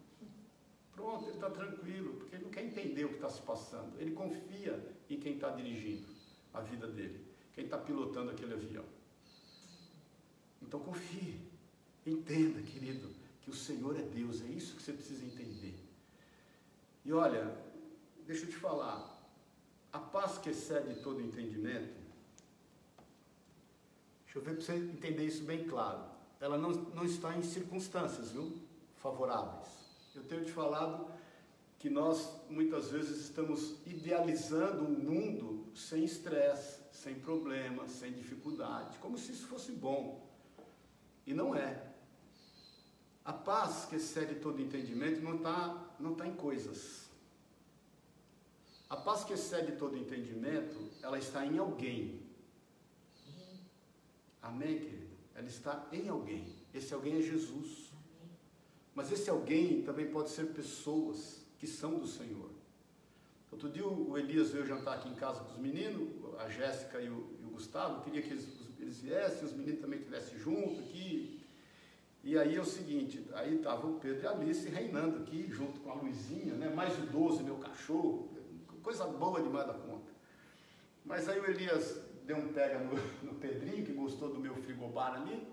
Pronto, 0.92 1.24
ele 1.24 1.36
está 1.36 1.50
tranquilo, 1.50 2.16
porque 2.16 2.36
ele 2.36 2.44
não 2.44 2.52
quer 2.52 2.66
entender 2.66 3.06
o 3.06 3.10
que 3.10 3.16
está 3.16 3.30
se 3.30 3.42
passando. 3.42 3.98
Ele 3.98 4.12
confia 4.12 4.78
em 5.10 5.18
quem 5.18 5.36
está 5.36 5.50
dirigindo 5.50 6.06
a 6.54 6.60
vida 6.60 6.86
dele, 6.86 7.26
quem 7.54 7.64
está 7.64 7.78
pilotando 7.78 8.32
aquele 8.32 8.54
avião. 8.54 8.84
Então 10.62 10.80
confie, 10.80 11.42
entenda, 12.06 12.62
querido, 12.62 13.10
que 13.42 13.50
o 13.50 13.54
Senhor 13.54 13.98
é 13.98 14.04
Deus, 14.04 14.42
é 14.42 14.46
isso 14.46 14.76
que 14.76 14.84
você 14.84 14.94
precisa 14.94 15.26
entender. 15.26 15.76
E 17.04 17.12
olha, 17.12 17.58
deixa 18.26 18.46
eu 18.46 18.50
te 18.50 18.56
falar, 18.56 19.12
a 19.92 20.00
paz 20.00 20.38
que 20.38 20.50
excede 20.50 21.02
todo 21.02 21.22
entendimento, 21.22 22.00
deixa 24.24 24.40
eu 24.40 24.42
ver 24.42 24.56
para 24.56 24.64
você 24.64 24.76
entender 24.76 25.26
isso 25.26 25.44
bem 25.44 25.68
claro, 25.68 26.04
ela 26.40 26.58
não, 26.58 26.72
não 26.72 27.04
está 27.04 27.36
em 27.36 27.44
circunstâncias, 27.44 28.32
viu, 28.32 28.58
favoráveis. 28.98 29.68
Eu 30.16 30.24
tenho 30.24 30.44
te 30.46 30.52
falado 30.52 31.12
que 31.80 31.90
nós 31.90 32.30
muitas 32.48 32.92
vezes 32.92 33.22
estamos 33.22 33.76
idealizando 33.88 34.84
um 34.84 34.92
mundo 34.92 35.66
sem 35.76 36.04
estresse, 36.04 36.80
sem 36.92 37.16
problemas, 37.16 37.92
sem 37.92 38.12
dificuldade, 38.14 39.00
como 39.00 39.18
se 39.18 39.32
isso 39.32 39.48
fosse 39.48 39.72
bom. 39.72 40.31
E 41.32 41.34
não 41.34 41.56
é. 41.56 41.82
A 43.24 43.32
paz 43.32 43.86
que 43.86 43.96
excede 43.96 44.36
todo 44.36 44.62
entendimento 44.62 45.22
não 45.22 45.38
está 45.38 45.96
não 45.98 46.14
tá 46.14 46.28
em 46.28 46.36
coisas. 46.36 47.10
A 48.90 48.98
paz 48.98 49.24
que 49.24 49.32
excede 49.32 49.78
todo 49.78 49.98
entendimento, 49.98 50.78
ela 51.02 51.18
está 51.18 51.46
em 51.46 51.58
alguém. 51.58 52.22
Amém, 54.42 54.80
querido? 54.80 55.08
Ela 55.34 55.48
está 55.48 55.88
em 55.94 56.10
alguém. 56.10 56.54
Esse 56.74 56.94
alguém 56.94 57.20
é 57.20 57.22
Jesus. 57.22 57.94
Mas 58.94 59.10
esse 59.10 59.30
alguém 59.30 59.84
também 59.84 60.12
pode 60.12 60.32
ser 60.32 60.48
pessoas 60.48 61.46
que 61.58 61.66
são 61.66 61.98
do 61.98 62.08
Senhor. 62.08 62.52
Outro 63.50 63.70
dia 63.70 63.88
o 63.88 64.18
Elias 64.18 64.50
veio 64.50 64.66
jantar 64.66 64.98
aqui 64.98 65.08
em 65.08 65.16
casa 65.16 65.40
com 65.46 65.54
os 65.54 65.60
meninos, 65.60 66.10
a 66.40 66.50
Jéssica 66.50 67.00
e 67.00 67.08
o, 67.08 67.38
e 67.40 67.46
o 67.46 67.52
Gustavo, 67.52 68.04
queria 68.04 68.22
que 68.22 68.32
eles, 68.32 68.46
eles 68.82 69.02
viessem, 69.02 69.46
os 69.46 69.54
meninos 69.54 69.82
também 69.82 70.00
estivessem 70.00 70.38
junto 70.38 70.80
aqui. 70.80 71.40
E 72.24 72.38
aí 72.38 72.56
é 72.56 72.62
o 72.62 72.66
seguinte, 72.66 73.26
aí 73.34 73.56
estava 73.56 73.88
o 73.88 74.00
Pedro 74.00 74.24
e 74.24 74.28
a 74.28 74.32
Alice 74.32 74.70
reinando 74.70 75.18
aqui, 75.18 75.48
junto 75.50 75.80
com 75.80 75.92
a 75.92 75.96
Luizinha, 75.96 76.54
né? 76.54 76.70
mais 76.70 76.98
idoso, 76.98 77.44
meu 77.44 77.56
cachorro, 77.56 78.30
coisa 78.84 79.06
boa 79.06 79.42
demais 79.42 79.66
da 79.66 79.74
conta. 79.74 80.12
Mas 81.04 81.28
aí 81.28 81.40
o 81.40 81.46
Elias 81.50 82.00
deu 82.26 82.38
um 82.38 82.54
pega 82.54 82.80
no, 82.80 82.94
no 83.28 83.34
Pedrinho, 83.40 83.84
que 83.84 83.94
gostou 83.94 84.30
do 84.30 84.40
meu 84.40 84.56
frigobar 84.56 85.22
ali, 85.22 85.48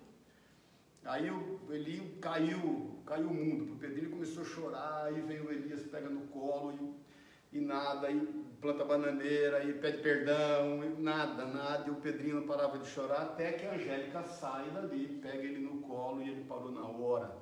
Aí 1.08 1.30
o 1.30 1.60
Elinho 1.70 2.18
caiu, 2.20 3.00
caiu 3.06 3.28
o 3.28 3.34
mundo, 3.34 3.72
o 3.72 3.76
Pedrinho 3.76 4.10
começou 4.10 4.42
a 4.42 4.46
chorar, 4.46 5.04
aí 5.06 5.20
vem 5.22 5.40
o 5.40 5.50
Elias, 5.50 5.86
pega 5.86 6.08
no 6.08 6.26
colo 6.26 6.72
e, 6.72 7.07
e 7.52 7.60
nada, 7.60 8.06
aí 8.06 8.20
planta 8.60 8.84
bananeira, 8.84 9.64
e 9.64 9.72
pede 9.72 9.98
perdão, 9.98 10.84
e 10.84 11.00
nada, 11.00 11.46
nada, 11.46 11.88
e 11.88 11.90
o 11.90 11.96
Pedrinho 11.96 12.40
não 12.40 12.46
parava 12.46 12.78
de 12.78 12.86
chorar, 12.86 13.22
até 13.22 13.52
que 13.52 13.66
a 13.66 13.74
Angélica 13.74 14.22
sai 14.24 14.70
dali, 14.70 15.18
pega 15.22 15.44
ele 15.44 15.60
no 15.60 15.80
colo 15.80 16.22
e 16.22 16.28
ele 16.28 16.44
parou 16.44 16.70
na 16.70 16.86
hora. 16.86 17.36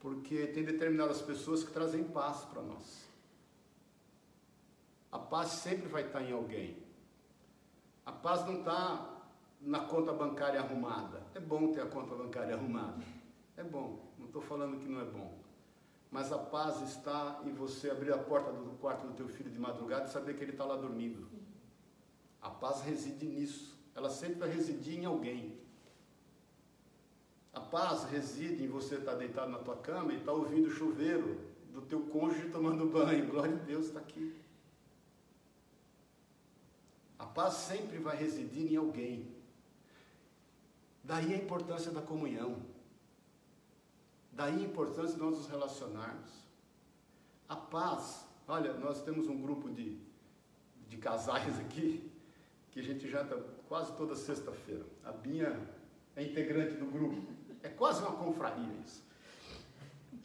Porque 0.00 0.46
tem 0.48 0.64
determinadas 0.64 1.20
pessoas 1.20 1.62
que 1.62 1.72
trazem 1.72 2.04
paz 2.04 2.38
para 2.44 2.62
nós. 2.62 3.08
A 5.12 5.18
paz 5.18 5.48
sempre 5.48 5.88
vai 5.88 6.06
estar 6.06 6.22
em 6.22 6.32
alguém. 6.32 6.82
A 8.06 8.12
paz 8.12 8.44
não 8.46 8.60
está 8.60 9.20
na 9.60 9.80
conta 9.80 10.12
bancária 10.12 10.60
arrumada. 10.60 11.22
É 11.34 11.40
bom 11.40 11.72
ter 11.72 11.82
a 11.82 11.86
conta 11.86 12.14
bancária 12.14 12.54
arrumada. 12.54 13.04
É 13.56 13.62
bom, 13.62 14.10
não 14.18 14.26
estou 14.26 14.40
falando 14.40 14.78
que 14.78 14.88
não 14.88 15.00
é 15.00 15.04
bom. 15.04 15.39
Mas 16.10 16.32
a 16.32 16.38
paz 16.38 16.80
está 16.82 17.40
em 17.44 17.52
você 17.52 17.90
abrir 17.90 18.12
a 18.12 18.18
porta 18.18 18.52
do 18.52 18.72
quarto 18.78 19.06
do 19.06 19.14
teu 19.14 19.28
filho 19.28 19.50
de 19.50 19.58
madrugada 19.58 20.06
e 20.06 20.10
saber 20.10 20.34
que 20.34 20.42
ele 20.42 20.52
está 20.52 20.64
lá 20.64 20.76
dormindo. 20.76 21.28
A 22.42 22.50
paz 22.50 22.80
reside 22.80 23.26
nisso. 23.26 23.78
Ela 23.94 24.10
sempre 24.10 24.40
vai 24.40 24.50
residir 24.50 24.98
em 24.98 25.04
alguém. 25.04 25.58
A 27.52 27.60
paz 27.60 28.04
reside 28.04 28.64
em 28.64 28.68
você 28.68 28.96
estar 28.96 29.12
tá 29.12 29.18
deitado 29.18 29.50
na 29.50 29.58
tua 29.58 29.76
cama 29.76 30.12
e 30.12 30.16
estar 30.16 30.32
tá 30.32 30.38
ouvindo 30.38 30.68
o 30.68 30.70
chuveiro 30.70 31.40
do 31.72 31.82
teu 31.82 32.00
cônjuge 32.06 32.48
tomando 32.50 32.86
banho. 32.86 33.28
Glória 33.28 33.54
a 33.54 33.64
Deus, 33.64 33.86
está 33.86 34.00
aqui. 34.00 34.34
A 37.18 37.26
paz 37.26 37.54
sempre 37.54 37.98
vai 37.98 38.16
residir 38.16 38.72
em 38.72 38.76
alguém. 38.76 39.28
Daí 41.04 41.34
a 41.34 41.36
importância 41.36 41.90
da 41.90 42.00
comunhão. 42.00 42.56
Daí 44.32 44.60
a 44.60 44.64
importância 44.64 45.14
de 45.14 45.20
nós 45.20 45.36
nos 45.36 45.48
relacionarmos. 45.48 46.30
A 47.48 47.56
paz, 47.56 48.26
olha, 48.46 48.72
nós 48.74 49.02
temos 49.02 49.26
um 49.28 49.40
grupo 49.40 49.68
de, 49.68 49.98
de 50.88 50.96
casais 50.96 51.58
aqui, 51.58 52.10
que 52.70 52.80
a 52.80 52.82
gente 52.82 53.08
janta 53.08 53.36
quase 53.68 53.92
toda 53.96 54.14
sexta-feira. 54.14 54.84
A 55.04 55.12
Binha 55.12 55.60
é 56.14 56.22
integrante 56.22 56.76
do 56.76 56.86
grupo. 56.86 57.32
É 57.62 57.68
quase 57.68 58.02
uma 58.02 58.12
confraria 58.12 58.72
isso. 58.84 59.02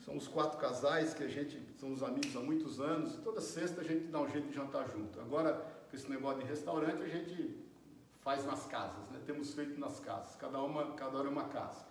São 0.05 0.15
os 0.15 0.27
quatro 0.27 0.59
casais 0.59 1.13
que 1.15 1.23
a 1.23 1.27
gente, 1.27 1.59
somos 1.79 2.03
amigos 2.03 2.35
há 2.35 2.39
muitos 2.39 2.79
anos, 2.79 3.15
e 3.15 3.17
toda 3.17 3.41
sexta 3.41 3.81
a 3.81 3.83
gente 3.83 4.05
dá 4.07 4.21
um 4.21 4.29
jeito 4.29 4.47
de 4.49 4.53
jantar 4.53 4.87
junto. 4.91 5.19
Agora, 5.19 5.53
com 5.89 5.95
esse 5.95 6.07
negócio 6.07 6.43
de 6.43 6.47
restaurante, 6.47 7.01
a 7.01 7.07
gente 7.07 7.57
faz 8.21 8.45
nas 8.45 8.65
casas, 8.65 9.09
né? 9.09 9.19
temos 9.25 9.53
feito 9.53 9.79
nas 9.79 9.99
casas, 9.99 10.35
cada, 10.35 10.61
uma, 10.61 10.93
cada 10.93 11.17
hora 11.17 11.27
é 11.27 11.31
uma 11.31 11.45
casa. 11.45 11.85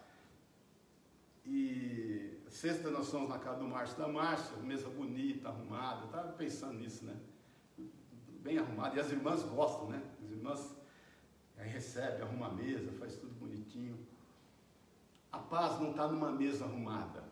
E 1.45 2.40
sexta 2.49 2.90
nós 2.90 3.11
fomos 3.11 3.28
na 3.28 3.38
casa 3.38 3.59
do 3.59 3.68
Márcio 3.68 3.99
da 3.99 4.09
Márcia, 4.09 4.57
mesa 4.59 4.88
bonita, 4.88 5.49
arrumada, 5.49 6.07
estava 6.07 6.32
pensando 6.32 6.78
nisso, 6.78 7.05
né? 7.05 7.16
Bem 8.40 8.59
arrumada, 8.59 8.97
e 8.97 9.01
as 9.01 9.11
irmãs 9.11 9.42
gostam, 9.42 9.88
né? 9.88 10.03
As 10.22 10.30
irmãs 10.30 10.76
aí 11.59 11.68
recebem, 11.68 12.22
arruma 12.22 12.47
a 12.47 12.53
mesa, 12.53 12.92
faz 12.92 13.16
tudo 13.16 13.34
bonitinho. 13.34 13.99
A 15.32 15.38
paz 15.38 15.80
não 15.80 15.90
está 15.90 16.07
numa 16.07 16.30
mesa 16.30 16.64
arrumada. 16.64 17.24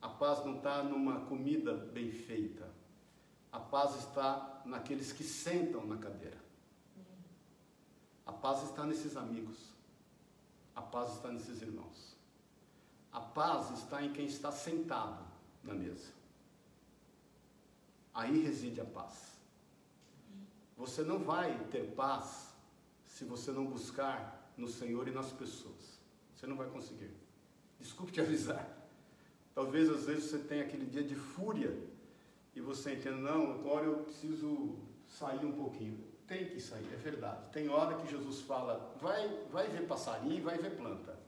A 0.00 0.08
paz 0.08 0.44
não 0.44 0.56
está 0.56 0.82
numa 0.82 1.20
comida 1.26 1.74
bem 1.74 2.10
feita. 2.10 2.68
A 3.50 3.60
paz 3.60 3.96
está 3.96 4.62
naqueles 4.64 5.12
que 5.12 5.24
sentam 5.24 5.86
na 5.86 5.96
cadeira. 5.96 6.38
A 8.26 8.32
paz 8.32 8.62
está 8.64 8.84
nesses 8.84 9.16
amigos. 9.16 9.72
A 10.74 10.82
paz 10.82 11.14
está 11.14 11.30
nesses 11.30 11.62
irmãos. 11.62 12.07
A 13.12 13.20
paz 13.20 13.70
está 13.78 14.02
em 14.02 14.12
quem 14.12 14.26
está 14.26 14.52
sentado 14.52 15.24
na 15.62 15.74
mesa. 15.74 16.12
Aí 18.14 18.42
reside 18.42 18.80
a 18.80 18.84
paz. 18.84 19.38
Você 20.76 21.02
não 21.02 21.18
vai 21.18 21.58
ter 21.70 21.92
paz 21.94 22.48
se 23.04 23.24
você 23.24 23.50
não 23.50 23.66
buscar 23.66 24.52
no 24.56 24.68
Senhor 24.68 25.08
e 25.08 25.10
nas 25.10 25.32
pessoas. 25.32 25.98
Você 26.34 26.46
não 26.46 26.56
vai 26.56 26.68
conseguir. 26.68 27.10
Desculpe 27.80 28.12
te 28.12 28.20
avisar. 28.20 28.68
Talvez 29.54 29.88
às 29.88 30.04
vezes 30.04 30.30
você 30.30 30.38
tenha 30.38 30.64
aquele 30.64 30.86
dia 30.86 31.02
de 31.02 31.14
fúria 31.14 31.76
e 32.54 32.60
você 32.60 32.94
entenda, 32.94 33.16
não, 33.16 33.52
agora 33.52 33.86
eu 33.86 33.98
preciso 34.04 34.76
sair 35.06 35.44
um 35.44 35.52
pouquinho. 35.52 35.98
tem 36.26 36.48
que 36.48 36.60
sair, 36.60 36.86
é 36.92 36.96
verdade. 36.96 37.48
Tem 37.50 37.68
hora 37.68 37.96
que 37.96 38.10
Jesus 38.10 38.42
fala, 38.42 38.94
vai, 39.00 39.28
vai 39.50 39.66
ver 39.68 39.86
passarinho, 39.86 40.44
vai 40.44 40.58
ver 40.58 40.76
planta. 40.76 41.18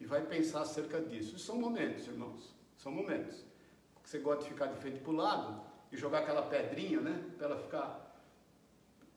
E 0.00 0.06
vai 0.06 0.22
pensar 0.22 0.62
acerca 0.62 1.00
disso. 1.00 1.36
Isso 1.36 1.46
são 1.46 1.56
momentos, 1.56 2.06
irmãos. 2.06 2.54
São 2.78 2.90
momentos. 2.90 3.44
Você 4.02 4.18
gosta 4.18 4.44
de 4.44 4.50
ficar 4.50 4.66
de 4.66 4.80
frente 4.80 4.98
para 5.00 5.10
o 5.10 5.14
lado 5.14 5.60
e 5.92 5.96
jogar 5.96 6.20
aquela 6.20 6.42
pedrinha, 6.42 7.00
né? 7.00 7.22
Para 7.36 7.48
ela 7.48 7.58
ficar 7.58 8.10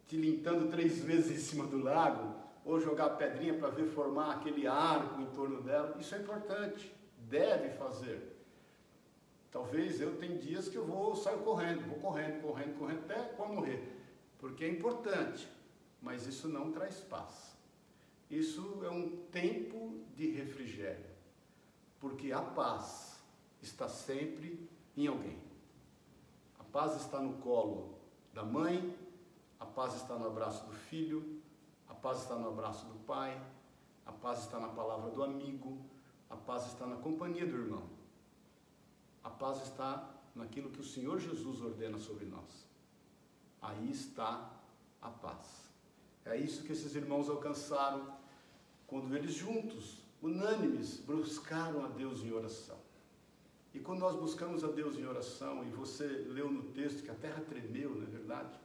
tilintando 0.08 0.70
três 0.70 1.00
vezes 1.00 1.32
em 1.32 1.40
cima 1.40 1.66
do 1.66 1.82
lago, 1.82 2.36
ou 2.66 2.80
jogar 2.80 3.12
pedrinha 3.12 3.54
para 3.54 3.70
ver 3.70 3.88
formar 3.88 4.36
aquele 4.36 4.68
arco 4.68 5.22
em 5.22 5.26
torno 5.28 5.62
dela. 5.62 5.96
Isso 6.00 6.14
é 6.14 6.20
importante. 6.20 6.94
Deve 7.30 7.70
fazer. 7.78 8.34
Talvez 9.54 10.02
eu 10.02 10.18
tenha 10.18 10.36
dias 10.36 10.68
que 10.68 10.76
eu 10.76 10.84
vou 10.84 11.16
sair 11.16 11.38
correndo, 11.38 11.88
vou 11.88 12.00
correndo, 12.00 12.42
correndo, 12.42 12.78
correndo 12.78 13.00
até 13.04 13.22
quando 13.38 13.54
morrer, 13.54 13.88
porque 14.40 14.66
é 14.66 14.68
importante, 14.68 15.48
mas 16.02 16.26
isso 16.26 16.48
não 16.48 16.72
traz 16.72 17.00
paz. 17.02 17.53
Isso 18.34 18.80
é 18.84 18.90
um 18.90 19.16
tempo 19.32 20.04
de 20.16 20.32
refrigério, 20.32 21.06
porque 22.00 22.32
a 22.32 22.42
paz 22.42 23.22
está 23.62 23.88
sempre 23.88 24.68
em 24.98 25.06
alguém. 25.06 25.40
A 26.58 26.64
paz 26.64 27.00
está 27.00 27.20
no 27.20 27.34
colo 27.44 27.96
da 28.34 28.44
mãe, 28.44 28.98
a 29.60 29.68
paz 29.68 29.94
está 29.94 30.18
no 30.18 30.26
abraço 30.26 30.66
do 30.66 30.74
filho, 30.74 31.44
a 31.88 31.94
paz 31.94 32.24
está 32.24 32.36
no 32.36 32.48
abraço 32.48 32.88
do 32.88 32.96
pai, 33.06 33.40
a 34.04 34.12
paz 34.12 34.40
está 34.40 34.60
na 34.60 34.70
palavra 34.70 35.12
do 35.12 35.24
amigo, 35.24 35.78
a 36.28 36.36
paz 36.36 36.66
está 36.66 36.88
na 36.88 36.96
companhia 36.96 37.46
do 37.46 37.56
irmão. 37.56 37.88
A 39.24 39.30
paz 39.30 39.62
está 39.62 40.10
naquilo 40.34 40.72
que 40.72 40.82
o 40.82 40.84
Senhor 40.84 41.20
Jesus 41.20 41.62
ordena 41.62 42.00
sobre 42.00 42.26
nós. 42.26 42.68
Aí 43.62 43.92
está 43.92 44.52
a 45.00 45.10
paz. 45.12 45.72
É 46.26 46.36
isso 46.36 46.64
que 46.64 46.72
esses 46.72 46.96
irmãos 46.96 47.30
alcançaram 47.30 48.23
quando 48.94 49.16
eles 49.18 49.34
juntos, 49.34 49.98
unânimes, 50.22 50.98
buscaram 50.98 51.84
a 51.84 51.88
Deus 51.88 52.24
em 52.24 52.32
oração. 52.32 52.78
E 53.74 53.80
quando 53.80 54.02
nós 54.02 54.16
buscamos 54.16 54.64
a 54.64 54.68
Deus 54.68 55.00
em 55.00 55.06
oração, 55.08 55.64
e 55.66 55.70
você 55.72 56.06
leu 56.06 56.52
no 56.52 56.62
texto 56.74 57.02
que 57.02 57.10
a 57.10 57.16
terra 57.16 57.42
tremeu, 57.42 57.90
não 57.90 58.04
é 58.04 58.06
verdade? 58.06 58.56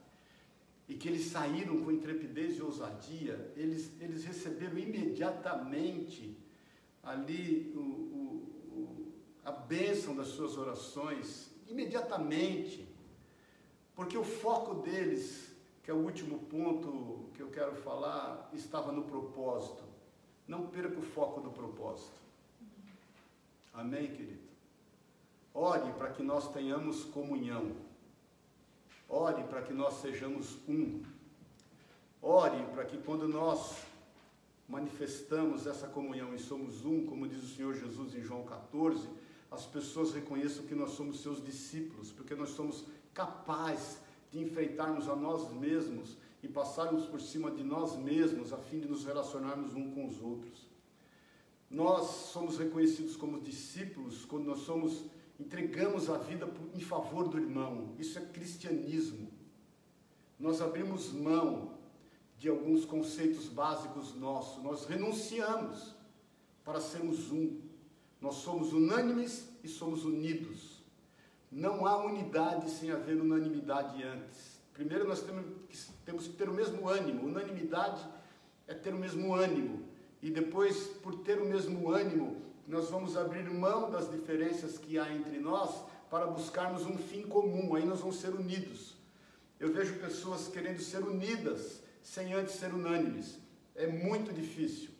E 0.86 0.94
que 0.96 1.08
eles 1.08 1.28
saíram 1.28 1.82
com 1.82 1.90
intrepidez 1.90 2.58
e 2.58 2.62
ousadia, 2.62 3.54
eles, 3.56 3.90
eles 4.02 4.22
receberam 4.24 4.76
imediatamente 4.76 6.36
ali 7.02 7.72
o, 7.74 7.80
o 7.80 9.12
a 9.46 9.50
bênção 9.50 10.14
das 10.14 10.28
suas 10.28 10.58
orações 10.58 11.50
imediatamente, 11.66 12.86
porque 13.94 14.18
o 14.18 14.24
foco 14.24 14.74
deles, 14.82 15.50
que 15.82 15.90
é 15.90 15.94
o 15.94 16.04
último 16.04 16.40
ponto 16.40 17.30
que 17.32 17.40
eu 17.40 17.48
quero 17.48 17.74
falar, 17.76 18.50
estava 18.52 18.92
no 18.92 19.04
propósito. 19.04 19.87
Não 20.48 20.66
perca 20.66 20.98
o 20.98 21.02
foco 21.02 21.42
do 21.42 21.50
propósito. 21.50 22.16
Amém, 23.74 24.08
querido? 24.08 24.48
Ore 25.52 25.92
para 25.92 26.10
que 26.10 26.22
nós 26.22 26.50
tenhamos 26.52 27.04
comunhão. 27.04 27.72
Ore 29.08 29.44
para 29.44 29.62
que 29.62 29.74
nós 29.74 29.94
sejamos 30.00 30.56
um. 30.66 31.02
Ore 32.22 32.64
para 32.72 32.86
que 32.86 32.96
quando 32.98 33.28
nós 33.28 33.76
manifestamos 34.68 35.66
essa 35.66 35.86
comunhão 35.86 36.34
e 36.34 36.38
somos 36.38 36.84
um, 36.84 37.06
como 37.06 37.28
diz 37.28 37.42
o 37.42 37.54
Senhor 37.54 37.74
Jesus 37.74 38.14
em 38.14 38.22
João 38.22 38.44
14, 38.44 39.08
as 39.50 39.64
pessoas 39.66 40.12
reconheçam 40.12 40.66
que 40.66 40.74
nós 40.74 40.90
somos 40.90 41.20
seus 41.20 41.44
discípulos, 41.44 42.10
porque 42.10 42.34
nós 42.34 42.50
somos 42.50 42.84
capazes 43.14 43.98
de 44.30 44.40
enfrentarmos 44.40 45.08
a 45.08 45.16
nós 45.16 45.50
mesmos 45.52 46.16
e 46.42 46.48
passarmos 46.48 47.06
por 47.06 47.20
cima 47.20 47.50
de 47.50 47.62
nós 47.62 47.96
mesmos 47.96 48.52
a 48.52 48.58
fim 48.58 48.80
de 48.80 48.88
nos 48.88 49.04
relacionarmos 49.04 49.74
uns 49.74 49.92
com 49.94 50.06
os 50.06 50.20
outros. 50.20 50.68
Nós 51.70 52.06
somos 52.32 52.58
reconhecidos 52.58 53.16
como 53.16 53.40
discípulos 53.40 54.24
quando 54.24 54.46
nós 54.46 54.60
somos 54.60 55.04
entregamos 55.38 56.10
a 56.10 56.18
vida 56.18 56.48
em 56.74 56.80
favor 56.80 57.28
do 57.28 57.38
irmão. 57.38 57.94
Isso 57.98 58.18
é 58.18 58.22
cristianismo. 58.22 59.30
Nós 60.38 60.60
abrimos 60.60 61.12
mão 61.12 61.78
de 62.38 62.48
alguns 62.48 62.84
conceitos 62.84 63.48
básicos 63.48 64.14
nossos, 64.14 64.62
nós 64.62 64.84
renunciamos 64.86 65.94
para 66.64 66.80
sermos 66.80 67.32
um. 67.32 67.60
Nós 68.20 68.36
somos 68.36 68.72
unânimes 68.72 69.48
e 69.62 69.68
somos 69.68 70.04
unidos. 70.04 70.82
Não 71.50 71.86
há 71.86 72.04
unidade 72.04 72.70
sem 72.70 72.90
haver 72.90 73.20
unanimidade 73.20 74.02
antes. 74.02 74.57
Primeiro 74.78 75.08
nós 75.08 75.22
temos 75.22 75.44
que, 75.68 75.76
temos 76.06 76.28
que 76.28 76.34
ter 76.34 76.48
o 76.48 76.54
mesmo 76.54 76.88
ânimo. 76.88 77.26
Unanimidade 77.26 78.00
é 78.68 78.72
ter 78.72 78.94
o 78.94 78.96
mesmo 78.96 79.34
ânimo. 79.34 79.82
E 80.22 80.30
depois, 80.30 80.84
por 81.02 81.16
ter 81.24 81.42
o 81.42 81.46
mesmo 81.46 81.90
ânimo, 81.90 82.40
nós 82.64 82.88
vamos 82.88 83.16
abrir 83.16 83.50
mão 83.50 83.90
das 83.90 84.08
diferenças 84.08 84.78
que 84.78 84.96
há 84.96 85.12
entre 85.12 85.40
nós 85.40 85.82
para 86.08 86.28
buscarmos 86.28 86.86
um 86.86 86.96
fim 86.96 87.22
comum. 87.22 87.74
Aí 87.74 87.84
nós 87.84 87.98
vamos 87.98 88.20
ser 88.20 88.28
unidos. 88.28 88.94
Eu 89.58 89.72
vejo 89.72 89.98
pessoas 89.98 90.46
querendo 90.46 90.78
ser 90.80 91.02
unidas 91.02 91.82
sem 92.00 92.32
antes 92.32 92.54
ser 92.54 92.72
unânimes. 92.72 93.36
É 93.74 93.88
muito 93.88 94.32
difícil. 94.32 94.90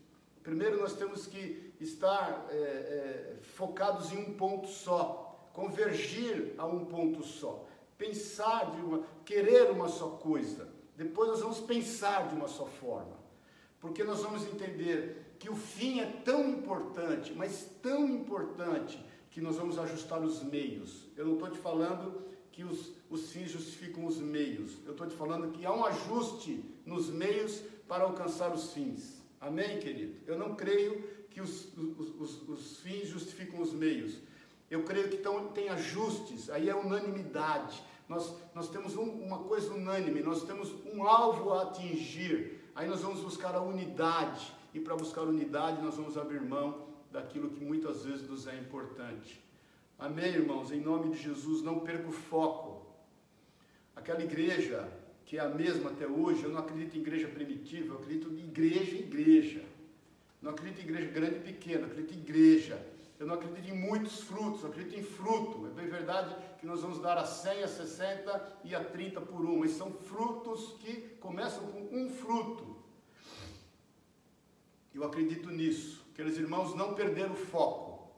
Primeiro 0.43 0.81
nós 0.81 0.95
temos 0.95 1.25
que 1.25 1.73
estar 1.81 2.49
é, 2.51 2.55
é, 2.55 3.37
focados 3.55 4.11
em 4.11 4.19
um 4.19 4.35
ponto 4.35 4.67
só, 4.67 5.49
convergir 5.53 6.55
a 6.59 6.67
um 6.67 6.85
ponto 6.85 7.23
só, 7.23 7.68
pensar 7.99 8.71
de 8.71 8.81
uma, 8.81 9.03
querer 9.25 9.71
uma 9.71 9.89
só 9.89 10.11
coisa. 10.11 10.69
Depois 10.97 11.29
nós 11.29 11.41
vamos 11.41 11.61
pensar 11.61 12.29
de 12.29 12.35
uma 12.35 12.49
só 12.49 12.65
forma, 12.67 13.19
porque 13.81 14.03
nós 14.05 14.23
vamos 14.23 14.45
entender 14.45 15.35
que 15.39 15.51
o 15.51 15.57
fim 15.57 16.01
é 16.01 16.07
tão 16.25 16.49
importante, 16.49 17.33
mas 17.35 17.69
tão 17.83 18.09
importante, 18.09 19.05
que 19.31 19.41
nós 19.41 19.57
vamos 19.57 19.79
ajustar 19.79 20.21
os 20.23 20.43
meios. 20.43 21.07
Eu 21.17 21.27
não 21.27 21.35
estou 21.35 21.51
te 21.51 21.59
falando 21.59 22.23
que 22.51 22.65
os, 22.65 22.93
os 23.09 23.31
fins 23.31 23.51
justificam 23.51 24.07
os 24.07 24.19
meios, 24.19 24.79
eu 24.85 24.93
estou 24.93 25.07
te 25.07 25.15
falando 25.15 25.53
que 25.53 25.65
há 25.65 25.73
um 25.73 25.85
ajuste 25.85 26.65
nos 26.85 27.09
meios 27.09 27.63
para 27.87 28.05
alcançar 28.05 28.53
os 28.53 28.73
fins. 28.73 29.23
Amém, 29.41 29.79
querido? 29.79 30.17
Eu 30.27 30.37
não 30.37 30.57
creio 30.57 31.01
que 31.31 31.41
os, 31.41 31.73
os, 31.77 32.21
os, 32.21 32.49
os 32.49 32.77
fins 32.79 33.09
justificam 33.09 33.61
os 33.61 33.73
meios. 33.73 34.19
Eu 34.71 34.83
creio 34.83 35.09
que 35.09 35.17
então, 35.17 35.49
tem 35.49 35.69
ajustes, 35.69 36.51
aí 36.51 36.69
é 36.69 36.75
unanimidade. 36.75 37.83
Nós, 38.09 38.35
nós 38.55 38.69
temos 38.69 38.97
um, 38.97 39.03
uma 39.03 39.39
coisa 39.39 39.73
unânime, 39.73 40.21
nós 40.21 40.45
temos 40.45 40.75
um 40.93 41.03
alvo 41.03 41.53
a 41.53 41.63
atingir. 41.63 42.61
Aí 42.75 42.89
nós 42.89 43.01
vamos 43.01 43.21
buscar 43.21 43.55
a 43.55 43.63
unidade. 43.63 44.53
E 44.75 44.81
para 44.81 44.95
buscar 44.95 45.23
unidade, 45.23 45.83
nós 45.83 45.97
vamos 45.97 46.17
abrir 46.17 46.41
mão 46.41 46.87
daquilo 47.11 47.51
que 47.51 47.65
muitas 47.65 48.05
vezes 48.05 48.29
nos 48.29 48.47
é 48.47 48.57
importante. 48.57 49.43
Amém, 49.99 50.33
irmãos? 50.33 50.71
Em 50.71 50.81
nome 50.81 51.11
de 51.11 51.23
Jesus, 51.23 51.63
não 51.63 51.81
perca 51.81 52.09
o 52.09 52.13
foco. 52.13 52.87
Aquela 53.97 54.23
igreja 54.23 54.89
que 55.25 55.37
é 55.37 55.41
a 55.41 55.49
mesma 55.49 55.91
até 55.91 56.07
hoje, 56.07 56.45
eu 56.45 56.51
não 56.51 56.61
acredito 56.61 56.97
em 56.97 57.01
igreja 57.01 57.29
primitiva, 57.29 57.95
eu 57.95 57.99
acredito 57.99 58.31
em 58.31 58.45
igreja 58.45 58.97
igreja. 58.97 59.63
Não 60.41 60.53
acredito 60.53 60.81
em 60.81 60.89
igreja 60.89 61.11
grande 61.11 61.37
e 61.37 61.41
pequena, 61.41 61.87
acredito 61.87 62.15
em 62.15 62.19
igreja. 62.19 62.83
Eu 63.19 63.27
não 63.27 63.35
acredito 63.35 63.69
em 63.69 63.77
muitos 63.77 64.21
frutos, 64.21 64.63
eu 64.63 64.71
acredito 64.71 64.99
em 64.99 65.03
fruto. 65.03 65.67
É 65.67 65.71
bem 65.71 65.87
verdade 65.87 66.35
que 66.59 66.67
nós 66.67 66.83
vamos 66.83 67.01
dar 67.01 67.19
a 67.19 67.27
100, 67.27 67.65
a 67.65 67.69
60 67.69 68.59
e 68.65 68.75
a 68.75 68.85
30 68.85 69.21
por 69.21 69.45
um. 69.45 69.59
Mas 69.59 69.73
são 69.73 69.93
frutos 69.93 70.77
que 70.81 71.17
começam 71.21 71.67
com 71.67 71.89
um 71.93 72.09
fruto. 72.11 72.77
Eu 74.95 75.05
acredito 75.05 75.51
nisso. 75.51 76.07
Aqueles 76.13 76.37
irmãos 76.37 76.75
não 76.75 76.95
perderam 76.95 77.33
o 77.33 77.37
foco. 77.37 78.11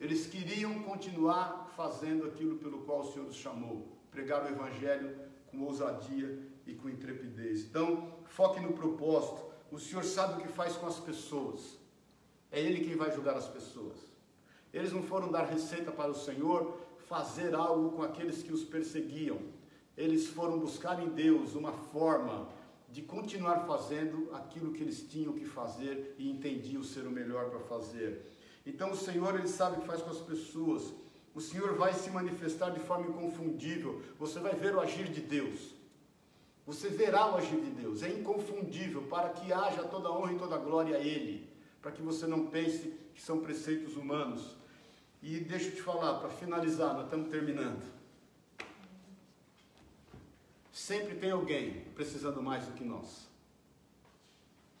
Eles 0.00 0.26
queriam 0.26 0.82
continuar 0.82 1.70
fazendo 1.76 2.26
aquilo 2.26 2.56
pelo 2.56 2.78
qual 2.82 3.00
o 3.00 3.12
Senhor 3.12 3.26
os 3.26 3.36
chamou. 3.36 3.96
Pregar 4.10 4.44
o 4.44 4.48
Evangelho 4.48 5.16
com 5.50 5.60
ousadia 5.60 6.38
e 6.66 6.74
com 6.74 6.88
intrepidez. 6.88 7.64
Então, 7.64 8.14
foque 8.24 8.60
no 8.60 8.72
propósito 8.72 9.52
o 9.72 9.78
Senhor 9.80 10.04
sabe 10.04 10.34
o 10.34 10.44
que 10.44 10.52
faz 10.52 10.76
com 10.76 10.86
as 10.86 11.00
pessoas. 11.00 11.78
É 12.50 12.60
Ele 12.60 12.84
quem 12.84 12.94
vai 12.94 13.10
julgar 13.10 13.34
as 13.34 13.48
pessoas. 13.48 14.11
Eles 14.72 14.92
não 14.92 15.02
foram 15.02 15.30
dar 15.30 15.44
receita 15.44 15.90
para 15.90 16.10
o 16.10 16.14
Senhor 16.14 16.78
fazer 17.06 17.54
algo 17.54 17.90
com 17.90 18.02
aqueles 18.02 18.42
que 18.42 18.52
os 18.52 18.64
perseguiam. 18.64 19.38
Eles 19.96 20.28
foram 20.28 20.58
buscar 20.58 21.02
em 21.02 21.10
Deus 21.10 21.54
uma 21.54 21.72
forma 21.72 22.48
de 22.90 23.02
continuar 23.02 23.66
fazendo 23.66 24.30
aquilo 24.34 24.72
que 24.72 24.82
eles 24.82 25.06
tinham 25.08 25.32
que 25.32 25.44
fazer 25.44 26.14
e 26.18 26.30
entendiam 26.30 26.82
ser 26.82 27.06
o 27.06 27.10
melhor 27.10 27.50
para 27.50 27.60
fazer. 27.60 28.30
Então 28.64 28.92
o 28.92 28.96
Senhor, 28.96 29.34
Ele 29.34 29.48
sabe 29.48 29.76
o 29.76 29.80
que 29.80 29.86
faz 29.86 30.02
com 30.02 30.10
as 30.10 30.18
pessoas. 30.20 30.92
O 31.34 31.40
Senhor 31.40 31.74
vai 31.74 31.92
se 31.94 32.10
manifestar 32.10 32.70
de 32.70 32.80
forma 32.80 33.08
inconfundível. 33.08 34.00
Você 34.18 34.38
vai 34.38 34.54
ver 34.54 34.74
o 34.74 34.80
agir 34.80 35.08
de 35.08 35.20
Deus. 35.20 35.74
Você 36.66 36.88
verá 36.88 37.32
o 37.32 37.36
agir 37.36 37.60
de 37.60 37.70
Deus, 37.70 38.02
é 38.04 38.08
inconfundível, 38.08 39.02
para 39.02 39.30
que 39.30 39.52
haja 39.52 39.82
toda 39.82 40.12
honra 40.12 40.32
e 40.32 40.38
toda 40.38 40.56
glória 40.56 40.96
a 40.96 41.00
Ele, 41.00 41.48
para 41.80 41.90
que 41.90 42.00
você 42.00 42.24
não 42.24 42.46
pense 42.46 42.94
que 43.14 43.20
são 43.20 43.40
preceitos 43.40 43.96
humanos. 43.96 44.56
E 45.22 45.38
deixa 45.38 45.68
eu 45.68 45.76
te 45.76 45.82
falar, 45.82 46.18
para 46.18 46.28
finalizar, 46.30 46.94
nós 46.94 47.04
estamos 47.04 47.30
terminando. 47.30 47.80
sempre 50.72 51.14
tem 51.14 51.30
alguém 51.30 51.84
precisando 51.94 52.42
mais 52.42 52.66
do 52.66 52.72
que 52.72 52.82
nós. 52.82 53.28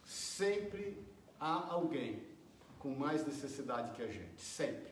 Sempre 0.04 0.98
há 1.38 1.68
alguém 1.68 2.22
com 2.80 2.92
mais 2.94 3.24
necessidade 3.24 3.92
que 3.92 4.02
a 4.02 4.08
gente, 4.08 4.40
sempre. 4.40 4.90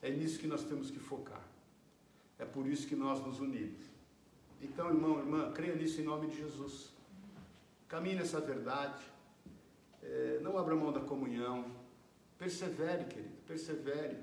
É 0.00 0.10
nisso 0.10 0.38
que 0.38 0.46
nós 0.46 0.64
temos 0.64 0.90
que 0.90 0.98
focar. 0.98 1.42
É 2.38 2.46
por 2.46 2.66
isso 2.66 2.88
que 2.88 2.96
nós 2.96 3.24
nos 3.24 3.40
unimos. 3.40 3.84
Então, 4.60 4.88
irmão, 4.88 5.18
irmã, 5.18 5.52
creia 5.52 5.74
nisso 5.74 6.00
em 6.00 6.04
nome 6.04 6.28
de 6.28 6.38
Jesus. 6.38 6.90
Caminhe 7.86 8.16
nessa 8.16 8.40
verdade. 8.40 9.04
É, 10.02 10.40
não 10.42 10.56
abra 10.56 10.74
mão 10.74 10.92
da 10.92 11.00
comunhão. 11.00 11.66
Persevere, 12.38 13.04
querido, 13.04 13.36
persevere. 13.46 14.16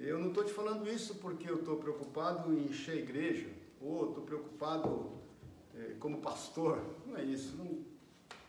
Eu 0.00 0.18
não 0.18 0.28
estou 0.28 0.44
te 0.44 0.52
falando 0.52 0.88
isso 0.88 1.16
porque 1.16 1.50
eu 1.50 1.56
estou 1.56 1.76
preocupado 1.76 2.52
em 2.52 2.66
encher 2.66 2.92
a 2.92 3.00
igreja, 3.00 3.48
ou 3.80 4.08
estou 4.08 4.22
preocupado 4.22 5.10
é, 5.74 5.94
como 5.98 6.20
pastor. 6.20 6.80
Não 7.04 7.16
é 7.16 7.24
isso. 7.24 7.56
Não, 7.56 7.84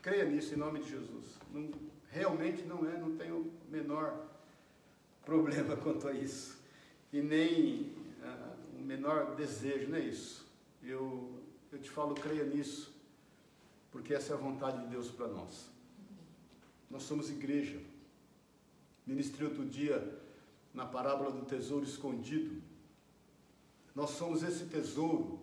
creia 0.02 0.26
nisso 0.26 0.54
em 0.54 0.58
nome 0.58 0.80
de 0.80 0.90
Jesus. 0.90 1.26
Não, 1.52 1.72
realmente 2.12 2.64
não 2.64 2.88
é, 2.88 2.98
não 2.98 3.16
tenho 3.16 3.38
o 3.38 3.72
menor 3.72 4.28
problema 5.26 5.76
quanto 5.84 6.08
a 6.08 6.14
isso. 6.14 6.60
E 7.12 7.20
nem 7.20 7.94
uh, 8.24 8.80
o 8.80 8.84
menor 8.84 9.36
desejo, 9.36 9.90
não 9.90 9.98
é 9.98 10.02
isso. 10.02 10.46
Eu, 10.84 11.32
eu 11.72 11.80
te 11.80 11.90
falo, 11.90 12.14
creia 12.14 12.44
nisso, 12.46 12.94
porque 13.92 14.14
essa 14.14 14.34
é 14.34 14.36
a 14.36 14.40
vontade 14.40 14.84
de 14.84 14.88
Deus 14.88 15.10
para 15.10 15.28
nós. 15.28 15.68
Nós 16.92 17.04
somos 17.04 17.32
igreja. 17.32 17.80
Ministrei 19.06 19.48
outro 19.48 19.66
dia 19.66 20.20
na 20.74 20.86
parábola 20.86 21.32
do 21.32 21.46
tesouro 21.46 21.84
escondido. 21.84 22.62
Nós 23.96 24.12
somos 24.12 24.44
esse 24.44 24.66
tesouro. 24.66 25.40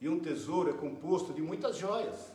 E 0.00 0.08
um 0.08 0.18
tesouro 0.18 0.70
é 0.70 0.72
composto 0.72 1.32
de 1.32 1.42
muitas 1.42 1.76
joias. 1.76 2.32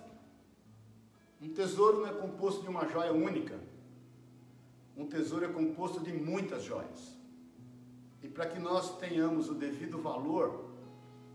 Um 1.41 1.49
tesouro 1.53 2.01
não 2.01 2.07
é 2.07 2.13
composto 2.13 2.61
de 2.61 2.69
uma 2.69 2.87
joia 2.87 3.11
única. 3.11 3.59
Um 4.95 5.05
tesouro 5.05 5.45
é 5.45 5.47
composto 5.47 5.99
de 5.99 6.11
muitas 6.13 6.63
joias. 6.63 7.15
E 8.23 8.27
para 8.27 8.47
que 8.47 8.59
nós 8.59 8.97
tenhamos 8.97 9.49
o 9.49 9.53
devido 9.53 10.01
valor, 10.01 10.71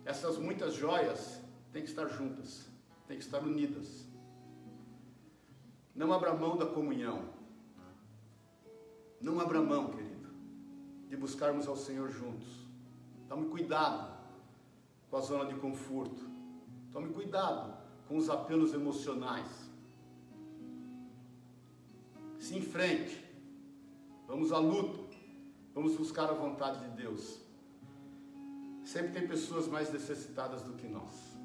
essas 0.04 0.38
muitas 0.38 0.74
joias 0.74 1.40
têm 1.72 1.82
que 1.82 1.88
estar 1.88 2.08
juntas, 2.08 2.66
têm 3.06 3.16
que 3.16 3.22
estar 3.22 3.42
unidas. 3.42 4.06
Não 5.94 6.12
abra 6.12 6.34
mão 6.34 6.56
da 6.56 6.66
comunhão. 6.66 7.28
Não 9.20 9.38
abra 9.38 9.60
mão, 9.60 9.90
querido, 9.90 10.19
buscarmos 11.20 11.68
ao 11.68 11.76
Senhor 11.76 12.10
juntos. 12.10 12.48
Tome 13.28 13.48
cuidado 13.48 14.18
com 15.08 15.16
a 15.16 15.20
zona 15.20 15.44
de 15.44 15.54
conforto. 15.60 16.28
Tome 16.92 17.12
cuidado 17.12 17.72
com 18.08 18.16
os 18.16 18.28
apelos 18.28 18.74
emocionais 18.74 19.70
se 22.40 22.56
enfrente, 22.56 23.22
vamos 24.26 24.50
à 24.50 24.58
luta, 24.58 24.98
vamos 25.74 25.94
buscar 25.94 26.28
a 26.30 26.32
vontade 26.32 26.80
de 26.80 26.96
Deus. 26.96 27.38
Sempre 28.82 29.12
tem 29.12 29.28
pessoas 29.28 29.68
mais 29.68 29.92
necessitadas 29.92 30.62
do 30.62 30.72
que 30.72 30.88
nós. 30.88 31.38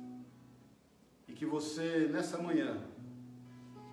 E 1.27 1.33
que 1.33 1.45
você, 1.45 2.07
nessa 2.11 2.37
manhã, 2.37 2.81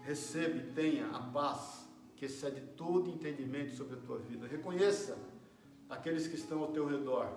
receba 0.05 0.57
e 0.57 0.73
tenha 0.73 1.09
a 1.09 1.21
paz 1.21 1.87
que 2.17 2.25
excede 2.25 2.61
todo 2.77 3.11
entendimento 3.11 3.75
sobre 3.75 3.97
a 3.97 4.01
tua 4.01 4.19
vida. 4.19 4.47
Reconheça 4.47 5.19
aqueles 5.93 6.27
que 6.27 6.37
estão 6.37 6.61
ao 6.61 6.69
teu 6.69 6.87
redor. 6.87 7.29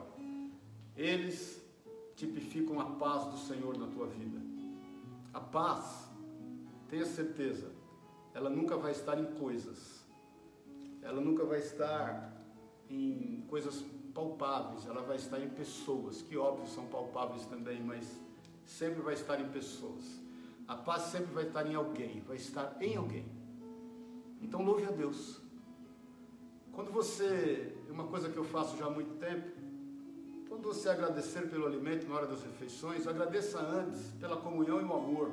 Eles 0.95 1.61
tipificam 2.15 2.79
a 2.79 2.85
paz 2.85 3.25
do 3.25 3.37
Senhor 3.37 3.77
na 3.77 3.87
tua 3.87 4.07
vida. 4.07 4.39
A 5.33 5.41
paz, 5.41 6.09
tenha 6.87 7.05
certeza, 7.05 7.69
ela 8.33 8.49
nunca 8.49 8.77
vai 8.77 8.91
estar 8.91 9.19
em 9.19 9.25
coisas, 9.35 10.05
ela 11.01 11.19
nunca 11.19 11.43
vai 11.43 11.59
estar 11.59 12.33
em 12.89 13.43
coisas 13.49 13.83
palpáveis, 14.13 14.85
ela 14.85 15.01
vai 15.01 15.17
estar 15.17 15.39
em 15.39 15.49
pessoas, 15.49 16.21
que 16.21 16.37
óbvio 16.37 16.65
são 16.67 16.85
palpáveis 16.87 17.45
também, 17.47 17.83
mas 17.83 18.09
sempre 18.65 19.01
vai 19.01 19.15
estar 19.15 19.41
em 19.41 19.49
pessoas. 19.49 20.21
A 20.65 20.75
paz 20.75 21.03
sempre 21.03 21.33
vai 21.33 21.45
estar 21.47 21.67
em 21.67 21.75
alguém, 21.75 22.21
vai 22.21 22.37
estar 22.37 22.77
em 22.81 22.95
alguém. 22.95 23.25
Então 24.41 24.63
louve 24.63 24.85
a 24.85 24.91
Deus. 24.91 25.44
Quando 26.75 26.91
você, 26.91 27.73
uma 27.89 28.03
coisa 28.03 28.29
que 28.29 28.35
eu 28.35 28.43
faço 28.43 28.77
já 28.77 28.87
há 28.87 28.89
muito 28.89 29.17
tempo, 29.17 29.47
quando 30.49 30.63
você 30.63 30.89
agradecer 30.89 31.49
pelo 31.49 31.65
alimento 31.65 32.05
na 32.05 32.15
hora 32.15 32.27
das 32.27 32.43
refeições, 32.43 33.07
agradeça 33.07 33.59
antes 33.59 34.11
pela 34.19 34.35
comunhão 34.35 34.81
e 34.81 34.83
o 34.83 34.93
amor 34.93 35.31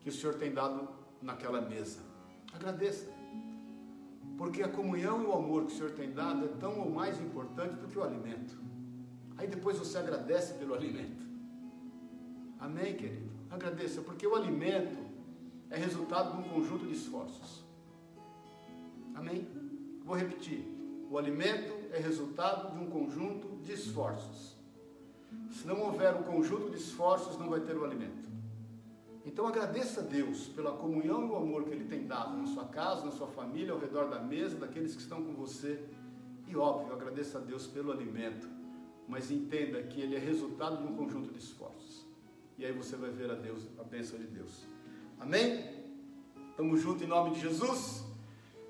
que 0.00 0.10
o 0.10 0.12
Senhor 0.12 0.34
tem 0.34 0.52
dado 0.52 0.86
naquela 1.22 1.62
mesa. 1.62 2.00
Agradeça. 2.52 3.10
Porque 4.36 4.62
a 4.62 4.68
comunhão 4.68 5.22
e 5.22 5.24
o 5.24 5.32
amor 5.32 5.64
que 5.64 5.72
o 5.72 5.76
Senhor 5.76 5.92
tem 5.92 6.12
dado 6.12 6.44
é 6.44 6.48
tão 6.60 6.80
ou 6.80 6.90
mais 6.90 7.18
importante 7.18 7.76
do 7.76 7.88
que 7.88 7.98
o 7.98 8.02
alimento. 8.02 8.58
Aí 9.38 9.46
depois 9.46 9.78
você 9.78 9.96
agradece 9.96 10.54
pelo 10.54 10.74
alimento. 10.74 11.26
Amém, 12.60 12.94
querido? 12.94 13.30
Agradeça, 13.50 14.02
porque 14.02 14.26
o 14.26 14.34
alimento 14.34 14.98
é 15.70 15.78
resultado 15.78 16.32
de 16.32 16.46
um 16.46 16.52
conjunto 16.52 16.86
de 16.86 16.92
esforços. 16.92 17.64
Amém? 19.14 19.61
Vou 20.04 20.16
repetir. 20.16 20.64
O 21.10 21.18
alimento 21.18 21.72
é 21.92 21.98
resultado 21.98 22.72
de 22.72 22.82
um 22.82 22.88
conjunto 22.88 23.56
de 23.62 23.72
esforços. 23.72 24.56
Se 25.50 25.66
não 25.66 25.80
houver 25.80 26.14
um 26.14 26.22
conjunto 26.22 26.70
de 26.70 26.76
esforços, 26.76 27.38
não 27.38 27.48
vai 27.48 27.60
ter 27.60 27.76
o 27.76 27.84
alimento. 27.84 28.30
Então 29.24 29.46
agradeça 29.46 30.00
a 30.00 30.04
Deus 30.04 30.48
pela 30.48 30.72
comunhão 30.72 31.26
e 31.26 31.30
o 31.30 31.36
amor 31.36 31.64
que 31.64 31.70
Ele 31.70 31.84
tem 31.84 32.06
dado 32.06 32.36
na 32.36 32.46
sua 32.46 32.64
casa, 32.64 33.04
na 33.04 33.12
sua 33.12 33.28
família, 33.28 33.72
ao 33.72 33.78
redor 33.78 34.08
da 34.08 34.20
mesa, 34.20 34.56
daqueles 34.56 34.94
que 34.94 35.02
estão 35.02 35.22
com 35.22 35.32
você. 35.34 35.84
E 36.48 36.56
óbvio, 36.56 36.92
agradeça 36.92 37.38
a 37.38 37.40
Deus 37.40 37.66
pelo 37.66 37.92
alimento, 37.92 38.48
mas 39.08 39.30
entenda 39.30 39.82
que 39.82 40.00
ele 40.00 40.16
é 40.16 40.18
resultado 40.18 40.78
de 40.78 40.84
um 40.84 40.96
conjunto 40.96 41.32
de 41.32 41.38
esforços. 41.38 42.06
E 42.58 42.64
aí 42.64 42.72
você 42.72 42.96
vai 42.96 43.10
ver 43.10 43.30
a 43.30 43.34
Deus, 43.34 43.68
a 43.78 43.84
bênção 43.84 44.18
de 44.18 44.26
Deus. 44.26 44.66
Amém? 45.18 45.64
Estamos 46.50 46.80
juntos 46.80 47.02
em 47.02 47.06
nome 47.06 47.30
de 47.30 47.40
Jesus. 47.40 48.04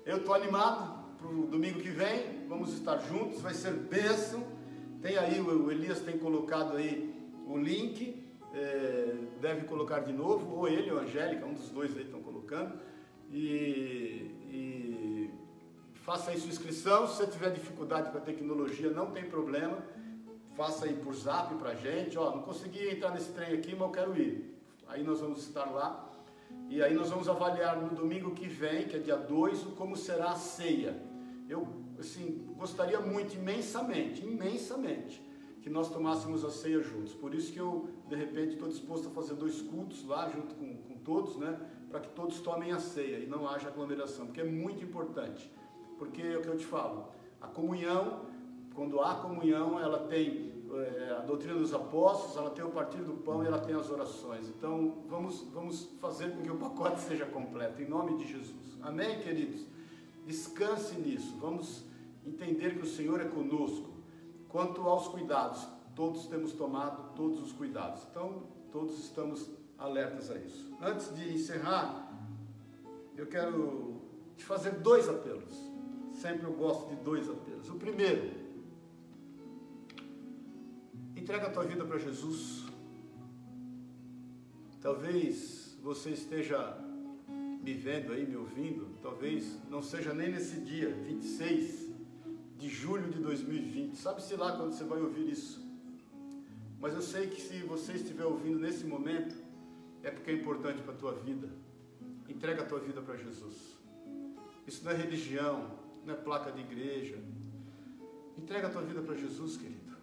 Eu 0.05 0.17
estou 0.17 0.33
animado 0.33 1.02
para 1.23 1.31
o 1.31 1.47
domingo 1.47 1.79
que 1.79 1.89
vem. 1.89 2.45
Vamos 2.49 2.73
estar 2.73 2.97
juntos, 2.97 3.41
vai 3.41 3.53
ser 3.53 3.71
bênção. 3.71 4.43
Tem 5.01 5.17
aí, 5.17 5.39
o 5.39 5.71
Elias 5.71 6.01
tem 6.01 6.17
colocado 6.17 6.75
aí 6.75 7.13
o 7.47 7.57
link 7.57 8.23
é, 8.53 9.15
deve 9.41 9.65
colocar 9.65 9.99
de 9.99 10.13
novo, 10.13 10.55
ou 10.55 10.67
ele 10.67 10.91
ou 10.91 10.99
a 10.99 11.01
Angélica, 11.01 11.45
um 11.45 11.53
dos 11.53 11.69
dois 11.69 11.95
aí 11.95 12.03
estão 12.03 12.21
colocando, 12.21 12.79
e, 13.31 14.31
e 14.49 15.29
faça 15.93 16.31
aí 16.31 16.37
sua 16.37 16.49
inscrição. 16.49 17.07
Se 17.07 17.17
você 17.17 17.27
tiver 17.27 17.51
dificuldade 17.51 18.11
com 18.11 18.17
a 18.17 18.21
tecnologia, 18.21 18.89
não 18.89 19.11
tem 19.11 19.25
problema, 19.25 19.77
faça 20.55 20.85
aí 20.85 20.93
por 20.93 21.13
zap 21.15 21.55
para 21.55 21.71
a 21.71 21.75
gente. 21.75 22.17
Ó, 22.17 22.35
não 22.35 22.43
consegui 22.43 22.89
entrar 22.89 23.11
nesse 23.11 23.31
trem 23.31 23.53
aqui, 23.53 23.71
mas 23.71 23.81
eu 23.81 23.89
quero 23.89 24.17
ir. 24.17 24.53
Aí 24.87 25.03
nós 25.03 25.19
vamos 25.19 25.39
estar 25.39 25.65
lá. 25.65 26.09
E 26.69 26.81
aí 26.81 26.93
nós 26.93 27.09
vamos 27.09 27.27
avaliar 27.27 27.81
no 27.81 27.89
domingo 27.89 28.31
que 28.31 28.47
vem, 28.47 28.87
que 28.87 28.95
é 28.95 28.99
dia 28.99 29.17
2, 29.17 29.63
como 29.75 29.95
será 29.95 30.31
a 30.31 30.35
ceia. 30.35 31.12
Eu, 31.53 31.67
assim, 31.99 32.45
gostaria 32.57 32.99
muito, 32.99 33.35
imensamente, 33.35 34.25
imensamente, 34.25 35.23
que 35.61 35.69
nós 35.69 35.89
tomássemos 35.89 36.43
a 36.43 36.49
ceia 36.49 36.81
juntos. 36.81 37.13
Por 37.13 37.33
isso 37.33 37.53
que 37.53 37.59
eu, 37.59 37.89
de 38.09 38.15
repente, 38.15 38.53
estou 38.53 38.67
disposto 38.67 39.07
a 39.07 39.11
fazer 39.11 39.35
dois 39.35 39.61
cultos 39.61 40.03
lá, 40.05 40.29
junto 40.29 40.55
com, 40.55 40.75
com 40.77 40.97
todos, 40.97 41.37
né? 41.37 41.59
Para 41.89 41.99
que 41.99 42.09
todos 42.09 42.39
tomem 42.39 42.71
a 42.71 42.79
ceia 42.79 43.17
e 43.17 43.27
não 43.27 43.47
haja 43.47 43.67
aglomeração, 43.67 44.25
porque 44.25 44.41
é 44.41 44.43
muito 44.43 44.83
importante. 44.83 45.49
Porque 45.97 46.21
é 46.21 46.37
o 46.37 46.41
que 46.41 46.47
eu 46.47 46.57
te 46.57 46.65
falo, 46.65 47.09
a 47.39 47.47
comunhão, 47.47 48.25
quando 48.73 48.99
há 48.99 49.15
comunhão, 49.15 49.79
ela 49.79 49.99
tem 50.07 50.51
é, 50.73 51.17
a 51.17 51.19
doutrina 51.19 51.59
dos 51.59 51.73
apóstolos, 51.73 52.35
ela 52.35 52.49
tem 52.49 52.65
o 52.65 52.71
partir 52.71 52.97
do 53.03 53.13
pão 53.13 53.43
e 53.43 53.47
ela 53.47 53.59
tem 53.59 53.75
as 53.75 53.91
orações. 53.91 54.49
Então, 54.49 55.03
vamos, 55.07 55.41
vamos 55.53 55.85
fazer 56.01 56.31
com 56.31 56.41
que 56.41 56.49
o 56.49 56.57
pacote 56.57 56.99
seja 57.07 57.27
completo, 57.27 57.81
em 57.81 57.87
nome 57.87 58.17
de 58.17 58.27
Jesus. 58.27 58.77
Amém, 58.81 59.19
queridos? 59.19 59.72
Descanse 60.25 60.95
nisso. 60.95 61.37
Vamos 61.39 61.83
entender 62.25 62.75
que 62.75 62.83
o 62.83 62.87
Senhor 62.87 63.19
é 63.19 63.25
conosco. 63.25 63.89
Quanto 64.49 64.81
aos 64.81 65.07
cuidados, 65.07 65.67
todos 65.95 66.27
temos 66.27 66.53
tomado 66.53 67.13
todos 67.15 67.41
os 67.41 67.51
cuidados. 67.51 68.05
Então, 68.09 68.43
todos 68.71 68.99
estamos 68.99 69.49
alertas 69.77 70.31
a 70.31 70.37
isso. 70.37 70.73
Antes 70.81 71.13
de 71.15 71.33
encerrar, 71.33 72.11
eu 73.17 73.27
quero 73.27 74.01
te 74.37 74.45
fazer 74.45 74.71
dois 74.79 75.07
apelos. 75.09 75.53
Sempre 76.13 76.45
eu 76.45 76.53
gosto 76.53 76.89
de 76.89 76.95
dois 76.97 77.29
apelos. 77.29 77.69
O 77.69 77.75
primeiro, 77.75 78.31
entrega 81.15 81.47
a 81.47 81.49
tua 81.51 81.63
vida 81.63 81.83
para 81.83 81.97
Jesus. 81.97 82.65
Talvez 84.81 85.77
você 85.81 86.11
esteja 86.11 86.82
me 87.63 87.73
vendo 87.73 88.11
aí, 88.11 88.27
me 88.27 88.35
ouvindo, 88.35 88.89
talvez 89.01 89.57
não 89.69 89.81
seja 89.81 90.13
nem 90.13 90.29
nesse 90.29 90.59
dia, 90.59 90.89
26 90.89 91.89
de 92.57 92.69
julho 92.69 93.09
de 93.09 93.19
2020. 93.19 93.95
Sabe-se 93.95 94.35
lá 94.35 94.57
quando 94.57 94.73
você 94.73 94.83
vai 94.83 95.01
ouvir 95.01 95.29
isso. 95.29 95.63
Mas 96.81 96.93
eu 96.93 97.01
sei 97.01 97.27
que 97.27 97.41
se 97.41 97.59
você 97.59 97.93
estiver 97.93 98.25
ouvindo 98.25 98.59
nesse 98.59 98.85
momento, 98.85 99.33
é 100.03 100.11
porque 100.11 100.31
é 100.31 100.33
importante 100.33 100.81
para 100.81 100.93
a 100.93 100.97
tua 100.97 101.13
vida. 101.13 101.49
Entrega 102.27 102.63
a 102.63 102.65
tua 102.65 102.79
vida 102.79 103.01
para 103.01 103.15
Jesus. 103.15 103.77
Isso 104.67 104.83
não 104.83 104.91
é 104.91 104.95
religião, 104.95 105.71
não 106.05 106.13
é 106.13 106.17
placa 106.17 106.51
de 106.51 106.59
igreja. 106.59 107.17
Entrega 108.37 108.67
a 108.67 108.69
tua 108.69 108.81
vida 108.81 109.01
para 109.01 109.15
Jesus, 109.15 109.55
querido. 109.55 109.93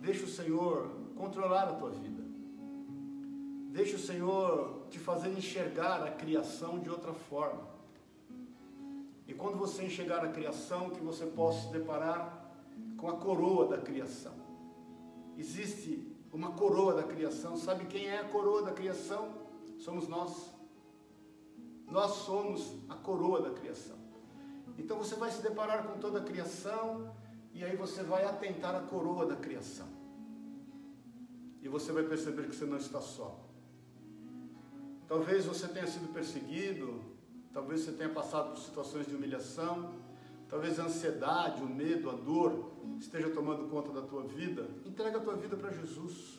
Deixa 0.00 0.24
o 0.24 0.28
Senhor 0.28 0.88
controlar 1.14 1.64
a 1.64 1.74
tua 1.74 1.90
vida. 1.90 2.19
Deixa 3.70 3.94
o 3.94 4.00
Senhor 4.00 4.82
te 4.90 4.98
fazer 4.98 5.30
enxergar 5.30 6.02
a 6.02 6.10
criação 6.10 6.80
de 6.80 6.90
outra 6.90 7.12
forma. 7.12 7.68
E 9.28 9.32
quando 9.32 9.56
você 9.56 9.84
enxergar 9.84 10.24
a 10.24 10.28
criação, 10.28 10.90
que 10.90 11.00
você 11.00 11.24
possa 11.24 11.68
se 11.68 11.72
deparar 11.72 12.52
com 12.96 13.08
a 13.08 13.16
coroa 13.16 13.68
da 13.68 13.78
criação. 13.78 14.34
Existe 15.38 16.04
uma 16.32 16.50
coroa 16.50 16.94
da 16.94 17.04
criação. 17.04 17.56
Sabe 17.56 17.84
quem 17.86 18.08
é 18.08 18.18
a 18.18 18.28
coroa 18.28 18.62
da 18.62 18.72
criação? 18.72 19.32
Somos 19.78 20.08
nós. 20.08 20.52
Nós 21.86 22.10
somos 22.10 22.74
a 22.88 22.96
coroa 22.96 23.40
da 23.40 23.50
criação. 23.50 23.96
Então 24.76 24.98
você 24.98 25.14
vai 25.14 25.30
se 25.30 25.42
deparar 25.42 25.86
com 25.86 26.00
toda 26.00 26.18
a 26.18 26.24
criação 26.24 27.14
e 27.54 27.64
aí 27.64 27.76
você 27.76 28.02
vai 28.02 28.24
atentar 28.24 28.74
a 28.74 28.80
coroa 28.80 29.26
da 29.26 29.36
criação. 29.36 29.86
E 31.62 31.68
você 31.68 31.92
vai 31.92 32.02
perceber 32.02 32.48
que 32.48 32.56
você 32.56 32.64
não 32.64 32.78
está 32.78 33.00
só. 33.00 33.49
Talvez 35.10 35.44
você 35.44 35.66
tenha 35.66 35.88
sido 35.88 36.12
perseguido, 36.12 37.02
talvez 37.52 37.80
você 37.80 37.90
tenha 37.90 38.10
passado 38.10 38.50
por 38.50 38.58
situações 38.60 39.08
de 39.08 39.16
humilhação, 39.16 39.92
talvez 40.48 40.78
a 40.78 40.84
ansiedade, 40.84 41.64
o 41.64 41.66
medo, 41.68 42.08
a 42.08 42.12
dor 42.12 42.70
esteja 42.96 43.28
tomando 43.30 43.68
conta 43.68 43.90
da 43.90 44.02
tua 44.02 44.22
vida. 44.22 44.68
Entrega 44.86 45.18
a 45.18 45.20
tua 45.20 45.34
vida 45.34 45.56
para 45.56 45.72
Jesus. 45.72 46.38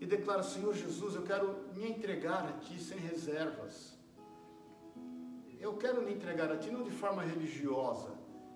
E 0.00 0.06
declara, 0.06 0.42
Senhor 0.42 0.74
Jesus, 0.74 1.14
eu 1.14 1.22
quero 1.22 1.56
me 1.76 1.88
entregar 1.88 2.48
a 2.48 2.52
Ti 2.54 2.82
sem 2.82 2.98
reservas. 2.98 3.96
Eu 5.60 5.76
quero 5.76 6.02
me 6.02 6.12
entregar 6.12 6.50
a 6.50 6.56
Ti 6.56 6.72
não 6.72 6.82
de 6.82 6.90
forma 6.90 7.22
religiosa. 7.22 8.10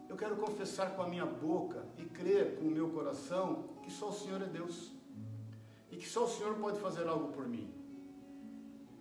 Eu 0.09 0.17
quero 0.17 0.35
confessar 0.35 0.97
com 0.97 1.03
a 1.03 1.09
minha 1.09 1.25
boca 1.25 1.87
e 1.97 2.05
crer 2.05 2.57
com 2.57 2.65
o 2.65 2.71
meu 2.73 2.91
coração 2.91 3.69
que 3.85 3.93
só 3.93 4.09
o 4.09 4.13
Senhor 4.13 4.43
é 4.43 4.47
Deus. 4.47 4.91
E 5.93 5.97
que 5.97 6.09
só 6.09 6.25
o 6.25 6.29
Senhor 6.29 6.57
pode 6.57 6.81
fazer 6.81 7.07
algo 7.07 7.29
por 7.29 7.47
mim 7.47 7.78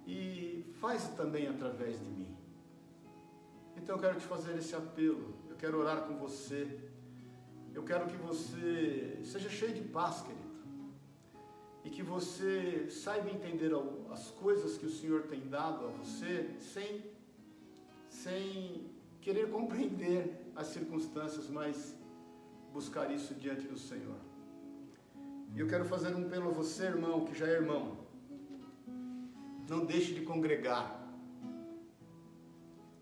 e 0.07 0.63
faz 0.79 1.09
também 1.09 1.47
através 1.47 1.99
de 1.99 2.05
mim. 2.05 2.35
Então 3.75 3.95
eu 3.95 4.01
quero 4.01 4.17
te 4.17 4.25
fazer 4.25 4.57
esse 4.57 4.73
apelo, 4.73 5.35
eu 5.49 5.55
quero 5.57 5.77
orar 5.77 6.07
com 6.07 6.15
você, 6.17 6.79
eu 7.75 7.83
quero 7.83 8.07
que 8.07 8.15
você 8.15 9.19
seja 9.23 9.49
cheio 9.49 9.73
de 9.73 9.81
paz, 9.81 10.21
querido, 10.21 10.47
e 11.83 11.89
que 11.89 12.01
você 12.01 12.89
saiba 12.89 13.29
entender 13.29 13.71
as 14.09 14.31
coisas 14.31 14.77
que 14.77 14.85
o 14.85 14.89
Senhor 14.89 15.23
tem 15.23 15.41
dado 15.47 15.85
a 15.85 15.89
você 15.89 16.55
sem, 16.59 17.03
sem 18.09 18.89
querer 19.21 19.51
compreender 19.51 20.51
as 20.55 20.67
circunstâncias, 20.67 21.49
mas 21.49 21.95
buscar 22.71 23.11
isso 23.11 23.35
diante 23.35 23.67
do 23.67 23.77
Senhor. 23.77 24.17
E 25.53 25.59
eu 25.59 25.67
quero 25.67 25.85
fazer 25.85 26.15
um 26.15 26.25
apelo 26.25 26.49
a 26.49 26.53
você, 26.53 26.85
irmão, 26.85 27.25
que 27.25 27.35
já 27.37 27.47
é 27.47 27.51
irmão. 27.51 28.06
Não 29.69 29.85
deixe 29.85 30.13
de 30.13 30.21
congregar. 30.21 31.03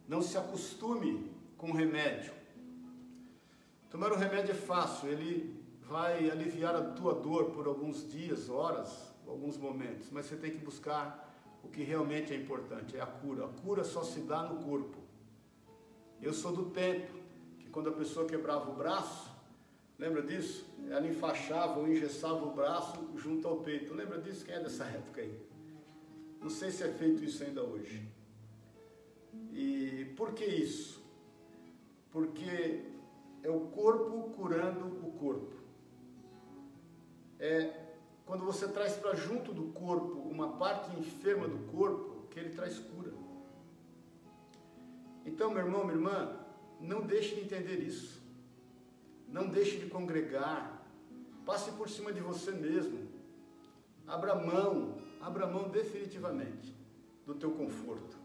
Não 0.07 0.21
se 0.21 0.37
acostume 0.37 1.31
com 1.57 1.71
o 1.71 1.73
remédio. 1.73 2.33
Tomar 3.89 4.11
o 4.11 4.15
remédio 4.15 4.51
é 4.51 4.55
fácil, 4.55 5.09
ele 5.09 5.63
vai 5.81 6.29
aliviar 6.29 6.75
a 6.75 6.83
tua 6.83 7.13
dor 7.13 7.51
por 7.51 7.67
alguns 7.67 8.09
dias, 8.11 8.49
horas, 8.49 9.13
alguns 9.27 9.57
momentos, 9.57 10.09
mas 10.11 10.25
você 10.25 10.35
tem 10.35 10.51
que 10.51 10.57
buscar 10.57 11.33
o 11.63 11.69
que 11.69 11.83
realmente 11.83 12.33
é 12.33 12.35
importante, 12.35 12.97
é 12.97 13.01
a 13.01 13.05
cura. 13.05 13.45
A 13.45 13.47
cura 13.47 13.83
só 13.83 14.03
se 14.03 14.21
dá 14.21 14.43
no 14.43 14.63
corpo. 14.63 14.97
Eu 16.21 16.33
sou 16.33 16.51
do 16.51 16.69
tempo 16.71 17.11
que 17.59 17.69
quando 17.69 17.89
a 17.89 17.93
pessoa 17.93 18.27
quebrava 18.27 18.69
o 18.69 18.75
braço, 18.75 19.31
lembra 19.97 20.21
disso? 20.21 20.65
Ela 20.89 21.07
enfaixava 21.07 21.79
ou 21.79 21.87
engessava 21.87 22.45
o 22.45 22.53
braço 22.53 23.11
junto 23.15 23.47
ao 23.47 23.57
peito. 23.57 23.93
Lembra 23.93 24.19
disso? 24.19 24.45
Quem 24.45 24.55
é 24.55 24.59
dessa 24.59 24.85
época 24.85 25.21
aí? 25.21 25.54
Não 26.41 26.49
sei 26.49 26.71
se 26.71 26.83
é 26.83 26.91
feito 26.91 27.23
isso 27.23 27.43
ainda 27.43 27.63
hoje. 27.63 28.07
E 29.51 30.13
por 30.15 30.33
que 30.33 30.45
isso? 30.45 31.03
Porque 32.11 32.83
é 33.43 33.49
o 33.49 33.61
corpo 33.61 34.31
curando 34.35 34.85
o 34.85 35.11
corpo. 35.13 35.55
É 37.39 37.81
quando 38.25 38.43
você 38.43 38.67
traz 38.67 38.93
para 38.93 39.13
junto 39.13 39.53
do 39.53 39.71
corpo 39.73 40.19
uma 40.19 40.53
parte 40.57 40.97
enferma 40.97 41.47
do 41.47 41.59
corpo, 41.71 42.27
que 42.29 42.39
ele 42.39 42.49
traz 42.49 42.79
cura. 42.79 43.13
Então, 45.25 45.51
meu 45.51 45.65
irmão, 45.65 45.83
minha 45.83 45.95
irmã, 45.95 46.39
não 46.79 47.01
deixe 47.01 47.35
de 47.35 47.41
entender 47.41 47.79
isso. 47.79 48.21
Não 49.27 49.47
deixe 49.47 49.77
de 49.77 49.87
congregar. 49.87 50.85
Passe 51.45 51.71
por 51.71 51.87
cima 51.89 52.11
de 52.11 52.19
você 52.19 52.51
mesmo. 52.51 53.07
Abra 54.07 54.35
mão 54.35 54.97
abra 55.19 55.47
mão 55.47 55.69
definitivamente 55.69 56.75
do 57.25 57.33
teu 57.33 57.51
conforto. 57.51 58.17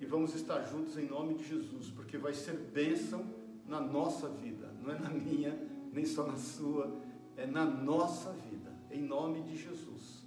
E 0.00 0.06
vamos 0.06 0.34
estar 0.34 0.62
juntos 0.62 0.96
em 0.96 1.06
nome 1.06 1.34
de 1.34 1.46
Jesus, 1.46 1.90
porque 1.90 2.16
vai 2.16 2.32
ser 2.32 2.54
bênção 2.54 3.26
na 3.66 3.80
nossa 3.80 4.28
vida, 4.28 4.72
não 4.82 4.92
é 4.92 4.98
na 4.98 5.10
minha, 5.10 5.58
nem 5.92 6.06
só 6.06 6.26
na 6.26 6.36
sua, 6.36 6.96
é 7.36 7.46
na 7.46 7.64
nossa 7.64 8.32
vida, 8.32 8.72
em 8.90 9.02
nome 9.02 9.42
de 9.42 9.56
Jesus. 9.56 10.24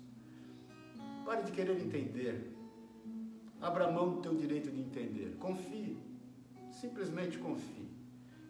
Pare 1.26 1.44
de 1.44 1.52
querer 1.52 1.80
entender, 1.80 2.56
abra 3.60 3.92
mão 3.92 4.16
do 4.16 4.22
teu 4.22 4.36
direito 4.36 4.70
de 4.70 4.80
entender, 4.82 5.38
confie, 5.40 5.98
simplesmente 6.72 7.38
confie, 7.38 7.90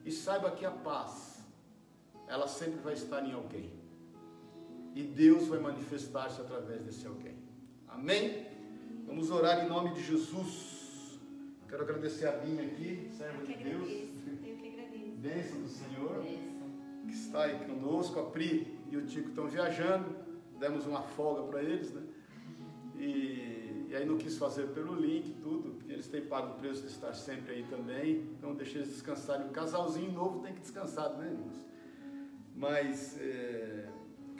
e 0.03 0.11
saiba 0.11 0.51
que 0.51 0.65
a 0.65 0.71
paz, 0.71 1.45
ela 2.27 2.47
sempre 2.47 2.79
vai 2.81 2.93
estar 2.93 3.23
em 3.25 3.33
alguém, 3.33 3.71
e 4.95 5.03
Deus 5.03 5.47
vai 5.47 5.59
manifestar-se 5.59 6.41
através 6.41 6.83
desse 6.83 7.05
alguém. 7.05 7.40
Amém? 7.91 8.47
Vamos 9.05 9.29
orar 9.29 9.65
em 9.65 9.67
nome 9.67 9.93
de 9.93 10.01
Jesus. 10.01 11.19
Quero 11.67 11.83
agradecer 11.83 12.25
a 12.25 12.31
Binha 12.31 12.63
aqui, 12.63 13.09
serva 13.11 13.45
de 13.45 13.53
Deus. 13.53 13.89
Eu 14.25 14.37
que. 14.37 15.15
Bênção 15.17 15.61
do 15.61 15.67
Senhor. 15.67 16.23
Que 17.05 17.13
está 17.13 17.43
aí 17.43 17.59
conosco. 17.65 18.19
A 18.19 18.23
Pri 18.23 18.79
e 18.89 18.95
o 18.95 19.05
Tico 19.05 19.29
estão 19.29 19.47
viajando. 19.47 20.15
Demos 20.57 20.85
uma 20.85 21.01
folga 21.01 21.43
para 21.43 21.61
eles, 21.61 21.91
né? 21.93 22.01
E, 22.95 23.87
e, 23.89 23.95
aí 23.95 24.05
não 24.05 24.17
quis 24.17 24.37
fazer 24.37 24.67
pelo 24.69 24.95
link, 24.95 25.33
tudo, 25.41 25.71
porque 25.71 25.91
eles 25.91 26.07
têm 26.07 26.21
pago 26.21 26.53
o 26.53 26.59
preço 26.59 26.83
de 26.83 26.87
estar 26.87 27.13
sempre 27.13 27.55
aí 27.55 27.63
também. 27.63 28.29
Então 28.37 28.55
deixei 28.55 28.81
eles 28.81 28.93
descansarem. 28.93 29.47
Um 29.47 29.51
casalzinho 29.51 30.11
novo 30.13 30.39
tem 30.39 30.53
que 30.53 30.61
descansar, 30.61 31.17
né, 31.17 31.27
irmãos? 31.27 31.65
Mas. 32.55 33.19
É 33.19 33.89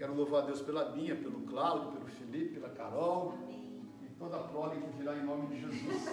Quero 0.01 0.15
louvar 0.15 0.41
a 0.41 0.45
Deus 0.47 0.63
pela 0.63 0.85
Binha, 0.85 1.15
pelo 1.15 1.41
Cláudio, 1.41 1.91
pelo 1.91 2.07
Felipe, 2.07 2.55
pela 2.55 2.69
Carol. 2.69 3.37
Amém. 3.43 3.83
E 4.01 4.09
toda 4.17 4.35
a 4.35 4.39
prole 4.45 4.81
que 4.81 4.97
virá 4.97 5.15
em 5.15 5.23
nome 5.23 5.45
de 5.45 5.61
Jesus. 5.61 6.09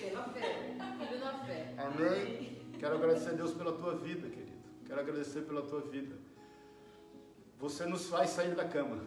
pela 0.00 0.24
fé, 0.30 0.76
filho 0.98 1.20
da 1.20 1.32
fé. 1.44 1.74
Amém. 1.78 2.60
Quero 2.76 2.96
agradecer 2.96 3.28
a 3.28 3.32
Deus 3.34 3.52
pela 3.52 3.70
tua 3.74 3.94
vida, 3.94 4.28
querido. 4.28 4.58
Quero 4.84 5.00
agradecer 5.00 5.42
pela 5.42 5.62
tua 5.62 5.80
vida. 5.82 6.16
Você 7.60 7.86
nos 7.86 8.08
faz 8.08 8.30
sair 8.30 8.56
da 8.56 8.66
cama. 8.66 9.00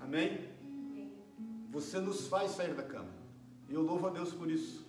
Amém? 0.00 0.48
Você 1.70 1.98
nos 1.98 2.28
faz 2.28 2.52
sair 2.52 2.74
da 2.74 2.84
cama. 2.84 3.10
E 3.68 3.74
eu 3.74 3.82
louvo 3.82 4.06
a 4.06 4.10
Deus 4.10 4.32
por 4.32 4.48
isso. 4.48 4.86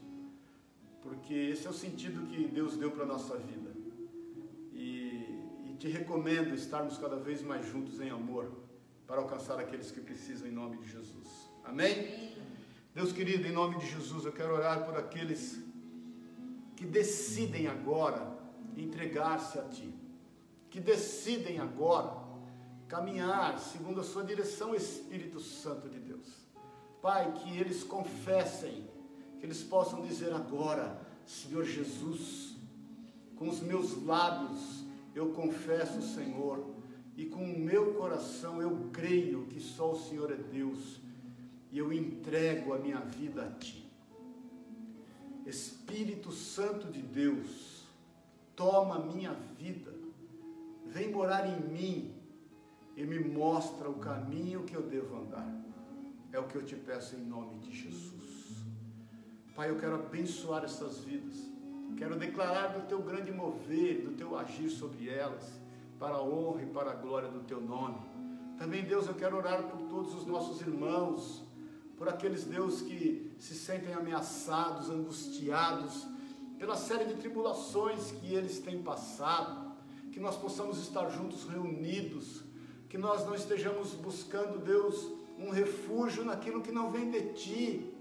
Porque 1.02 1.34
esse 1.34 1.66
é 1.66 1.72
o 1.72 1.74
sentido 1.74 2.28
que 2.28 2.48
Deus 2.48 2.78
deu 2.78 2.92
para 2.92 3.02
a 3.02 3.08
nossa 3.08 3.36
vida 3.36 3.67
te 5.78 5.88
recomendo 5.88 6.56
estarmos 6.56 6.98
cada 6.98 7.18
vez 7.18 7.42
mais 7.42 7.66
juntos 7.66 8.00
em 8.00 8.10
amor 8.10 8.52
para 9.06 9.22
alcançar 9.22 9.60
aqueles 9.60 9.92
que 9.92 10.02
precisam 10.02 10.48
em 10.48 10.52
nome 10.52 10.78
de 10.78 10.92
Jesus. 10.92 11.28
Amém? 11.64 12.36
Deus 12.94 13.12
querido, 13.12 13.48
em 13.48 13.52
nome 13.52 13.78
de 13.78 13.86
Jesus, 13.86 14.26
eu 14.26 14.34
quero 14.34 14.54
orar 14.54 14.84
por 14.84 14.98
aqueles 14.98 15.60
que 16.76 16.86
decidem 16.86 17.68
agora 17.68 18.36
entregar-se 18.76 19.60
a 19.60 19.64
Ti, 19.64 19.94
que 20.70 20.80
decidem 20.80 21.60
agora 21.60 22.26
caminhar 22.88 23.60
segundo 23.60 24.02
a 24.02 24.04
Sua 24.04 24.24
direção, 24.24 24.74
Espírito 24.74 25.40
Santo 25.40 25.90
de 25.90 26.00
Deus. 26.00 26.28
Pai, 27.02 27.32
que 27.34 27.58
eles 27.58 27.84
confessem, 27.84 28.90
que 29.40 29.46
eles 29.46 29.62
possam 29.62 30.02
dizer 30.02 30.34
agora, 30.34 31.00
Senhor 31.26 31.64
Jesus, 31.64 32.56
com 33.36 33.48
os 33.48 33.60
meus 33.60 34.04
lábios, 34.04 34.87
eu 35.18 35.30
confesso, 35.30 36.02
Senhor, 36.02 36.64
e 37.16 37.26
com 37.26 37.44
o 37.44 37.60
meu 37.60 37.96
coração 37.96 38.62
eu 38.62 38.90
creio 38.94 39.46
que 39.48 39.60
só 39.60 39.92
o 39.92 40.00
Senhor 40.00 40.32
é 40.32 40.36
Deus, 40.36 41.02
e 41.72 41.78
eu 41.78 41.92
entrego 41.92 42.74
a 42.74 42.78
minha 42.78 43.00
vida 43.00 43.44
a 43.44 43.52
Ti. 43.52 43.92
Espírito 45.46 46.32
Santo 46.32 46.92
de 46.92 47.02
Deus, 47.02 47.84
toma 48.56 48.96
a 48.96 49.00
minha 49.00 49.34
vida, 49.58 49.94
vem 50.86 51.12
morar 51.12 51.48
em 51.48 51.60
mim, 51.62 52.16
e 52.96 53.04
me 53.04 53.20
mostra 53.20 53.90
o 53.90 54.00
caminho 54.00 54.64
que 54.64 54.76
eu 54.76 54.82
devo 54.82 55.18
andar. 55.18 55.48
É 56.32 56.40
o 56.40 56.48
que 56.48 56.56
eu 56.56 56.66
te 56.66 56.76
peço 56.76 57.16
em 57.16 57.24
nome 57.24 57.60
de 57.60 57.72
Jesus. 57.72 58.66
Pai, 59.56 59.70
eu 59.70 59.78
quero 59.78 59.96
abençoar 59.96 60.64
essas 60.64 61.00
vidas. 61.00 61.57
Quero 61.96 62.16
declarar 62.16 62.68
do 62.74 62.88
teu 62.88 63.02
grande 63.02 63.32
mover, 63.32 64.02
do 64.02 64.12
teu 64.12 64.38
agir 64.38 64.70
sobre 64.70 65.10
elas, 65.10 65.60
para 66.00 66.16
a 66.16 66.22
honra 66.22 66.64
e 66.64 66.66
para 66.66 66.92
a 66.92 66.96
glória 66.96 67.30
do 67.30 67.40
teu 67.40 67.62
nome. 67.62 67.98
Também, 68.58 68.84
Deus, 68.84 69.08
eu 69.08 69.14
quero 69.14 69.38
orar 69.38 69.64
por 69.64 69.80
todos 69.88 70.14
os 70.16 70.26
nossos 70.26 70.62
irmãos, 70.62 71.44
por 71.96 72.10
aqueles, 72.10 72.44
Deus, 72.44 72.82
que 72.82 73.32
se 73.40 73.56
sentem 73.56 73.94
ameaçados, 73.94 74.90
angustiados, 74.90 76.08
pela 76.58 76.76
série 76.76 77.06
de 77.06 77.16
tribulações 77.16 78.12
que 78.12 78.34
eles 78.34 78.60
têm 78.60 78.82
passado, 78.82 79.72
que 80.12 80.20
nós 80.20 80.36
possamos 80.36 80.80
estar 80.80 81.10
juntos 81.10 81.44
reunidos, 81.44 82.44
que 82.90 82.98
nós 82.98 83.26
não 83.26 83.36
estejamos 83.36 83.94
buscando, 83.94 84.60
Deus, 84.60 85.12
um 85.38 85.52
refúgio 85.52 86.26
naquilo 86.26 86.62
que 86.62 86.72
não 86.72 86.92
vem 86.92 87.12
de 87.12 87.34
ti, 87.34 87.94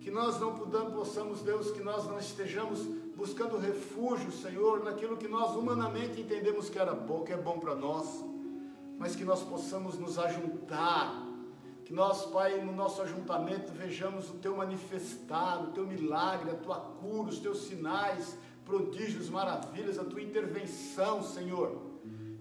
que 0.00 0.10
nós 0.10 0.40
não 0.40 0.90
possamos, 0.90 1.42
Deus, 1.42 1.70
que 1.70 1.82
nós 1.82 2.06
não 2.06 2.18
estejamos 2.18 2.80
buscando 3.14 3.58
refúgio, 3.58 4.32
Senhor, 4.32 4.82
naquilo 4.82 5.16
que 5.16 5.28
nós 5.28 5.54
humanamente 5.54 6.20
entendemos 6.20 6.68
que 6.68 6.78
era 6.78 6.94
bom, 6.94 7.22
que 7.22 7.32
é 7.32 7.36
bom 7.36 7.58
para 7.58 7.74
nós, 7.74 8.24
mas 8.98 9.14
que 9.14 9.24
nós 9.24 9.42
possamos 9.42 9.98
nos 9.98 10.18
ajuntar 10.18 11.30
que 11.90 11.94
nós, 11.94 12.24
Pai, 12.26 12.60
no 12.60 12.70
nosso 12.70 13.02
ajuntamento 13.02 13.72
vejamos 13.72 14.30
o 14.30 14.34
Teu 14.34 14.56
manifestar, 14.56 15.60
o 15.60 15.72
Teu 15.72 15.84
milagre, 15.84 16.52
a 16.52 16.54
Tua 16.54 16.76
cura, 16.76 17.30
os 17.30 17.40
Teus 17.40 17.62
sinais, 17.62 18.38
prodígios, 18.64 19.28
maravilhas, 19.28 19.98
a 19.98 20.04
Tua 20.04 20.22
intervenção, 20.22 21.20
Senhor. 21.20 21.82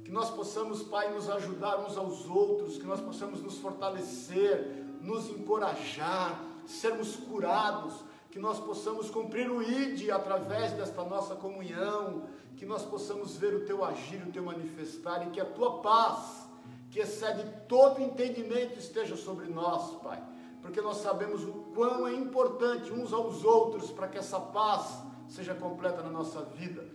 Que 0.03 0.11
nós 0.11 0.29
possamos, 0.29 0.83
Pai, 0.83 1.11
nos 1.11 1.27
ajudar 1.31 1.79
uns 1.79 1.97
aos 1.97 2.27
outros, 2.27 2.77
que 2.77 2.85
nós 2.85 3.01
possamos 3.01 3.41
nos 3.41 3.57
fortalecer, 3.57 4.85
nos 5.01 5.27
encorajar, 5.31 6.39
sermos 6.71 7.15
curados, 7.15 7.93
que 8.31 8.39
nós 8.39 8.59
possamos 8.59 9.09
cumprir 9.09 9.49
o 9.49 9.61
ID 9.61 10.09
através 10.11 10.71
desta 10.73 11.03
nossa 11.03 11.35
comunhão, 11.35 12.23
que 12.57 12.65
nós 12.65 12.83
possamos 12.83 13.35
ver 13.37 13.55
o 13.55 13.65
Teu 13.65 13.83
agir, 13.83 14.21
o 14.21 14.31
Teu 14.31 14.43
manifestar 14.43 15.25
e 15.25 15.31
que 15.31 15.39
a 15.39 15.45
Tua 15.45 15.79
paz 15.81 16.47
que 16.91 16.99
excede 16.99 17.43
todo 17.67 18.01
entendimento 18.01 18.79
esteja 18.79 19.15
sobre 19.15 19.47
nós, 19.47 19.91
Pai, 20.01 20.21
porque 20.61 20.81
nós 20.81 20.97
sabemos 20.97 21.43
o 21.43 21.53
quão 21.73 22.07
é 22.07 22.13
importante 22.13 22.91
uns 22.91 23.13
aos 23.13 23.43
outros 23.43 23.91
para 23.91 24.07
que 24.07 24.17
essa 24.17 24.39
paz 24.39 25.03
seja 25.27 25.53
completa 25.53 26.01
na 26.01 26.09
nossa 26.09 26.41
vida. 26.41 26.85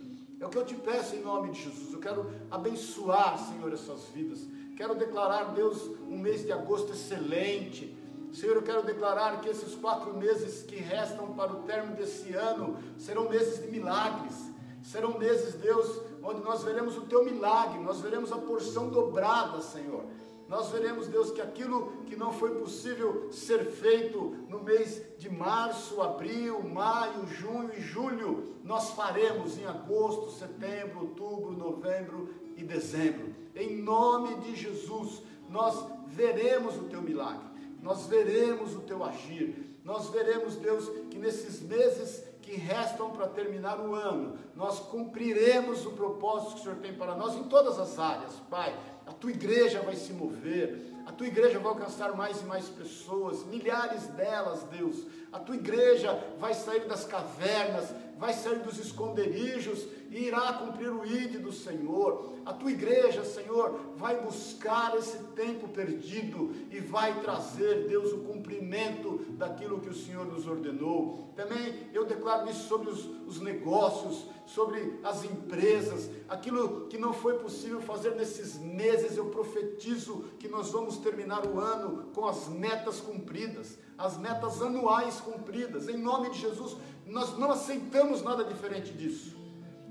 É 0.40 0.46
o 0.46 0.50
que 0.50 0.58
eu 0.58 0.64
te 0.64 0.74
peço 0.74 1.14
em 1.14 1.22
nome 1.22 1.52
de 1.52 1.62
Jesus. 1.62 1.92
Eu 1.92 2.00
quero 2.00 2.30
abençoar, 2.50 3.38
Senhor, 3.38 3.72
essas 3.72 4.04
vidas. 4.06 4.40
Quero 4.76 4.94
declarar, 4.96 5.54
Deus, 5.54 5.80
um 6.08 6.18
mês 6.18 6.44
de 6.44 6.52
agosto 6.52 6.92
excelente. 6.92 7.93
Senhor, 8.34 8.56
eu 8.56 8.62
quero 8.62 8.82
declarar 8.82 9.40
que 9.40 9.48
esses 9.48 9.74
quatro 9.76 10.12
meses 10.16 10.64
que 10.64 10.76
restam 10.76 11.34
para 11.34 11.52
o 11.52 11.62
término 11.62 11.96
desse 11.96 12.34
ano 12.34 12.76
serão 12.98 13.28
meses 13.28 13.62
de 13.62 13.70
milagres. 13.70 14.34
Serão 14.82 15.16
meses, 15.18 15.54
Deus, 15.54 16.00
onde 16.22 16.42
nós 16.42 16.62
veremos 16.62 16.96
o 16.98 17.02
teu 17.02 17.24
milagre, 17.24 17.78
nós 17.78 18.00
veremos 18.00 18.32
a 18.32 18.36
porção 18.36 18.90
dobrada, 18.90 19.60
Senhor. 19.62 20.04
Nós 20.48 20.68
veremos, 20.68 21.08
Deus, 21.08 21.30
que 21.30 21.40
aquilo 21.40 21.92
que 22.06 22.16
não 22.16 22.32
foi 22.32 22.54
possível 22.56 23.32
ser 23.32 23.64
feito 23.64 24.36
no 24.48 24.62
mês 24.62 25.02
de 25.16 25.30
março, 25.30 26.02
abril, 26.02 26.62
maio, 26.62 27.26
junho 27.26 27.70
e 27.74 27.80
julho, 27.80 28.54
nós 28.62 28.90
faremos 28.90 29.56
em 29.56 29.64
agosto, 29.64 30.30
setembro, 30.30 31.00
outubro, 31.00 31.52
novembro 31.52 32.34
e 32.56 32.62
dezembro. 32.62 33.34
Em 33.54 33.80
nome 33.80 34.34
de 34.40 34.54
Jesus, 34.54 35.22
nós 35.48 35.86
veremos 36.08 36.76
o 36.76 36.84
teu 36.84 37.00
milagre, 37.00 37.46
nós 37.84 38.06
veremos 38.06 38.74
o 38.74 38.80
teu 38.80 39.04
agir, 39.04 39.78
nós 39.84 40.08
veremos, 40.08 40.56
Deus, 40.56 40.88
que 41.10 41.18
nesses 41.18 41.60
meses 41.60 42.24
que 42.40 42.56
restam 42.56 43.10
para 43.10 43.28
terminar 43.28 43.78
o 43.78 43.94
ano, 43.94 44.38
nós 44.56 44.80
cumpriremos 44.80 45.84
o 45.84 45.92
propósito 45.92 46.54
que 46.54 46.60
o 46.60 46.62
Senhor 46.62 46.76
tem 46.78 46.94
para 46.94 47.14
nós 47.14 47.34
em 47.34 47.44
todas 47.44 47.78
as 47.78 47.98
áreas, 47.98 48.32
Pai. 48.48 48.74
A 49.06 49.12
tua 49.12 49.30
igreja 49.30 49.82
vai 49.82 49.96
se 49.96 50.14
mover, 50.14 50.94
a 51.04 51.12
tua 51.12 51.26
igreja 51.26 51.58
vai 51.58 51.72
alcançar 51.72 52.16
mais 52.16 52.40
e 52.40 52.44
mais 52.44 52.70
pessoas, 52.70 53.44
milhares 53.44 54.06
delas, 54.08 54.62
Deus. 54.62 55.06
A 55.30 55.38
tua 55.38 55.54
igreja 55.54 56.18
vai 56.38 56.54
sair 56.54 56.88
das 56.88 57.04
cavernas, 57.04 57.94
vai 58.24 58.32
sair 58.32 58.60
dos 58.60 58.78
esconderijos 58.78 59.86
e 60.10 60.28
irá 60.28 60.54
cumprir 60.54 60.88
o 60.90 61.04
ide 61.04 61.36
do 61.36 61.52
Senhor. 61.52 62.32
A 62.46 62.54
tua 62.54 62.70
igreja, 62.70 63.22
Senhor, 63.22 63.78
vai 63.96 64.18
buscar 64.18 64.96
esse 64.96 65.18
tempo 65.34 65.68
perdido 65.68 66.54
e 66.70 66.80
vai 66.80 67.20
trazer, 67.20 67.86
Deus, 67.86 68.14
o 68.14 68.20
cumprimento 68.20 69.18
daquilo 69.32 69.78
que 69.78 69.90
o 69.90 69.94
Senhor 69.94 70.24
nos 70.24 70.46
ordenou. 70.46 71.32
Também 71.36 71.90
eu 71.92 72.06
declaro 72.06 72.48
isso 72.48 72.66
sobre 72.66 72.88
os, 72.88 73.04
os 73.26 73.40
negócios, 73.42 74.26
sobre 74.46 74.98
as 75.02 75.24
empresas, 75.24 76.10
aquilo 76.28 76.86
que 76.86 76.98
não 76.98 77.12
foi 77.12 77.38
possível 77.38 77.80
fazer 77.80 78.14
nesses 78.14 78.56
meses, 78.58 79.16
eu 79.16 79.26
profetizo 79.26 80.24
que 80.38 80.48
nós 80.48 80.70
vamos 80.70 80.98
terminar 80.98 81.46
o 81.46 81.58
ano 81.58 82.10
com 82.14 82.26
as 82.26 82.48
metas 82.48 83.00
cumpridas, 83.00 83.78
as 83.96 84.18
metas 84.18 84.60
anuais 84.60 85.20
cumpridas, 85.20 85.88
em 85.88 85.96
nome 85.96 86.30
de 86.30 86.40
Jesus, 86.40 86.76
nós 87.10 87.36
não 87.38 87.50
aceitamos 87.50 88.22
nada 88.22 88.44
diferente 88.44 88.92
disso. 88.92 89.36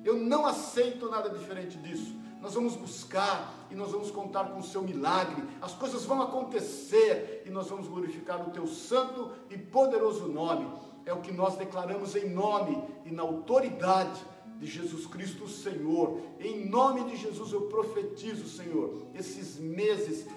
Eu 0.03 0.18
não 0.18 0.45
aceito 0.45 1.09
nada 1.09 1.30
diferente 1.30 1.78
disso. 1.78 2.16
Nós 2.41 2.55
vamos 2.55 2.76
buscar 2.76 3.68
e 3.72 3.76
nós 3.76 3.91
vamos 3.91 4.11
contar 4.11 4.49
com 4.49 4.59
o 4.59 4.64
seu 4.64 4.82
milagre. 4.82 5.41
As 5.61 5.74
coisas 5.74 6.03
vão 6.03 6.22
acontecer 6.22 7.43
e 7.45 7.49
nós 7.49 7.70
vamos 7.70 7.88
glorificar 7.88 8.41
o 8.45 8.51
teu 8.51 8.68
santo 8.68 9.32
e 9.49 9.57
poderoso 9.57 10.28
nome. 10.28 10.68
É 11.05 11.14
o 11.14 11.22
que 11.22 11.32
nós 11.32 11.55
declaramos 11.55 12.16
em 12.18 12.30
nome 12.30 12.84
e 13.05 13.11
na 13.11 13.24
autoridade 13.24 14.20
de 14.59 14.66
Jesus 14.66 15.05
Cristo, 15.05 15.47
Senhor. 15.47 16.20
Em 16.39 16.68
nome 16.68 17.05
de 17.05 17.16
Jesus 17.16 17.53
eu 17.53 17.61
profetizo, 17.61 18.47
Senhor, 18.47 19.03
esses 19.14 19.57
meses, 19.57 20.28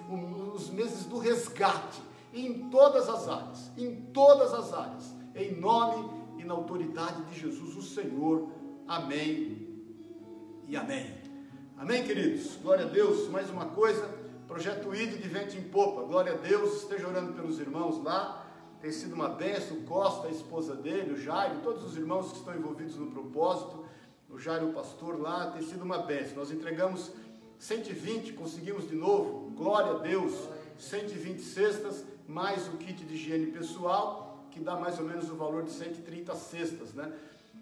os 0.54 0.70
meses 0.70 1.04
do 1.06 1.18
resgate, 1.18 2.00
em 2.32 2.68
todas 2.70 3.08
as 3.08 3.28
áreas, 3.28 3.72
em 3.76 3.96
todas 4.12 4.52
as 4.52 4.72
áreas, 4.72 5.14
em 5.34 5.58
nome 5.58 6.25
na 6.46 6.54
autoridade 6.54 7.22
de 7.24 7.40
Jesus, 7.40 7.76
o 7.76 7.82
Senhor. 7.82 8.48
Amém 8.86 9.66
e 10.68 10.76
amém. 10.76 11.14
Amém, 11.76 12.04
queridos? 12.04 12.56
Glória 12.62 12.86
a 12.86 12.88
Deus. 12.88 13.28
Mais 13.28 13.50
uma 13.50 13.66
coisa, 13.66 14.08
projeto 14.46 14.94
ID 14.94 15.20
de 15.20 15.28
vento 15.28 15.56
em 15.56 15.62
popa. 15.64 16.02
Glória 16.02 16.32
a 16.32 16.36
Deus. 16.36 16.82
Esteja 16.82 17.08
orando 17.08 17.32
pelos 17.32 17.58
irmãos 17.58 18.02
lá. 18.02 18.46
Tem 18.80 18.92
sido 18.92 19.14
uma 19.14 19.28
benção. 19.28 19.82
Costa, 19.82 20.28
a 20.28 20.30
esposa 20.30 20.74
dele, 20.74 21.14
o 21.14 21.20
Jairo, 21.20 21.60
todos 21.62 21.84
os 21.84 21.96
irmãos 21.96 22.30
que 22.30 22.38
estão 22.38 22.54
envolvidos 22.54 22.96
no 22.96 23.10
propósito. 23.10 23.84
O 24.30 24.38
Jairo, 24.38 24.70
o 24.70 24.72
pastor 24.72 25.20
lá, 25.20 25.50
tem 25.50 25.62
sido 25.62 25.82
uma 25.82 25.98
benção. 25.98 26.36
Nós 26.36 26.50
entregamos 26.50 27.10
120, 27.58 28.32
conseguimos 28.34 28.88
de 28.88 28.94
novo. 28.94 29.50
Glória 29.50 29.92
a 29.92 29.98
Deus. 29.98 30.32
120 30.78 31.40
cestas, 31.40 32.04
mais 32.28 32.68
o 32.68 32.76
kit 32.76 33.04
de 33.04 33.14
higiene 33.14 33.46
pessoal, 33.46 34.25
que 34.56 34.62
dá 34.62 34.74
mais 34.74 34.98
ou 34.98 35.04
menos 35.04 35.28
o 35.28 35.34
valor 35.34 35.64
de 35.64 35.70
130 35.70 36.34
cestas, 36.34 36.94
né? 36.94 37.12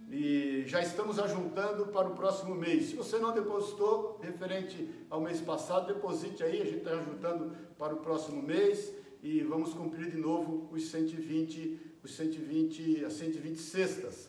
E 0.09 0.62
já 0.66 0.80
estamos 0.80 1.18
ajuntando 1.18 1.86
para 1.86 2.07
o 2.07 2.14
próximo 2.14 2.55
mês. 2.55 2.90
Se 2.90 2.95
você 2.95 3.18
não 3.18 3.32
depositou 3.32 4.20
referente 4.22 4.88
ao 5.11 5.20
mês 5.20 5.40
passado, 5.40 5.92
deposite 5.92 6.45
aí, 6.45 6.62
a 6.62 6.64
gente 6.64 6.78
está 6.78 6.92
ajuntando 6.92 7.51
para 7.76 7.95
o 7.95 7.97
próximo 7.97 8.40
mês 8.40 8.92
e 9.24 9.40
vamos 9.40 9.74
cumprir 9.74 10.09
de 10.09 10.16
novo 10.16 10.68
os 10.70 10.88
120, 10.88 11.80
os 12.05 12.14
120, 12.14 13.05
as 13.05 13.14
120 13.14 13.59
cestas. 13.59 14.28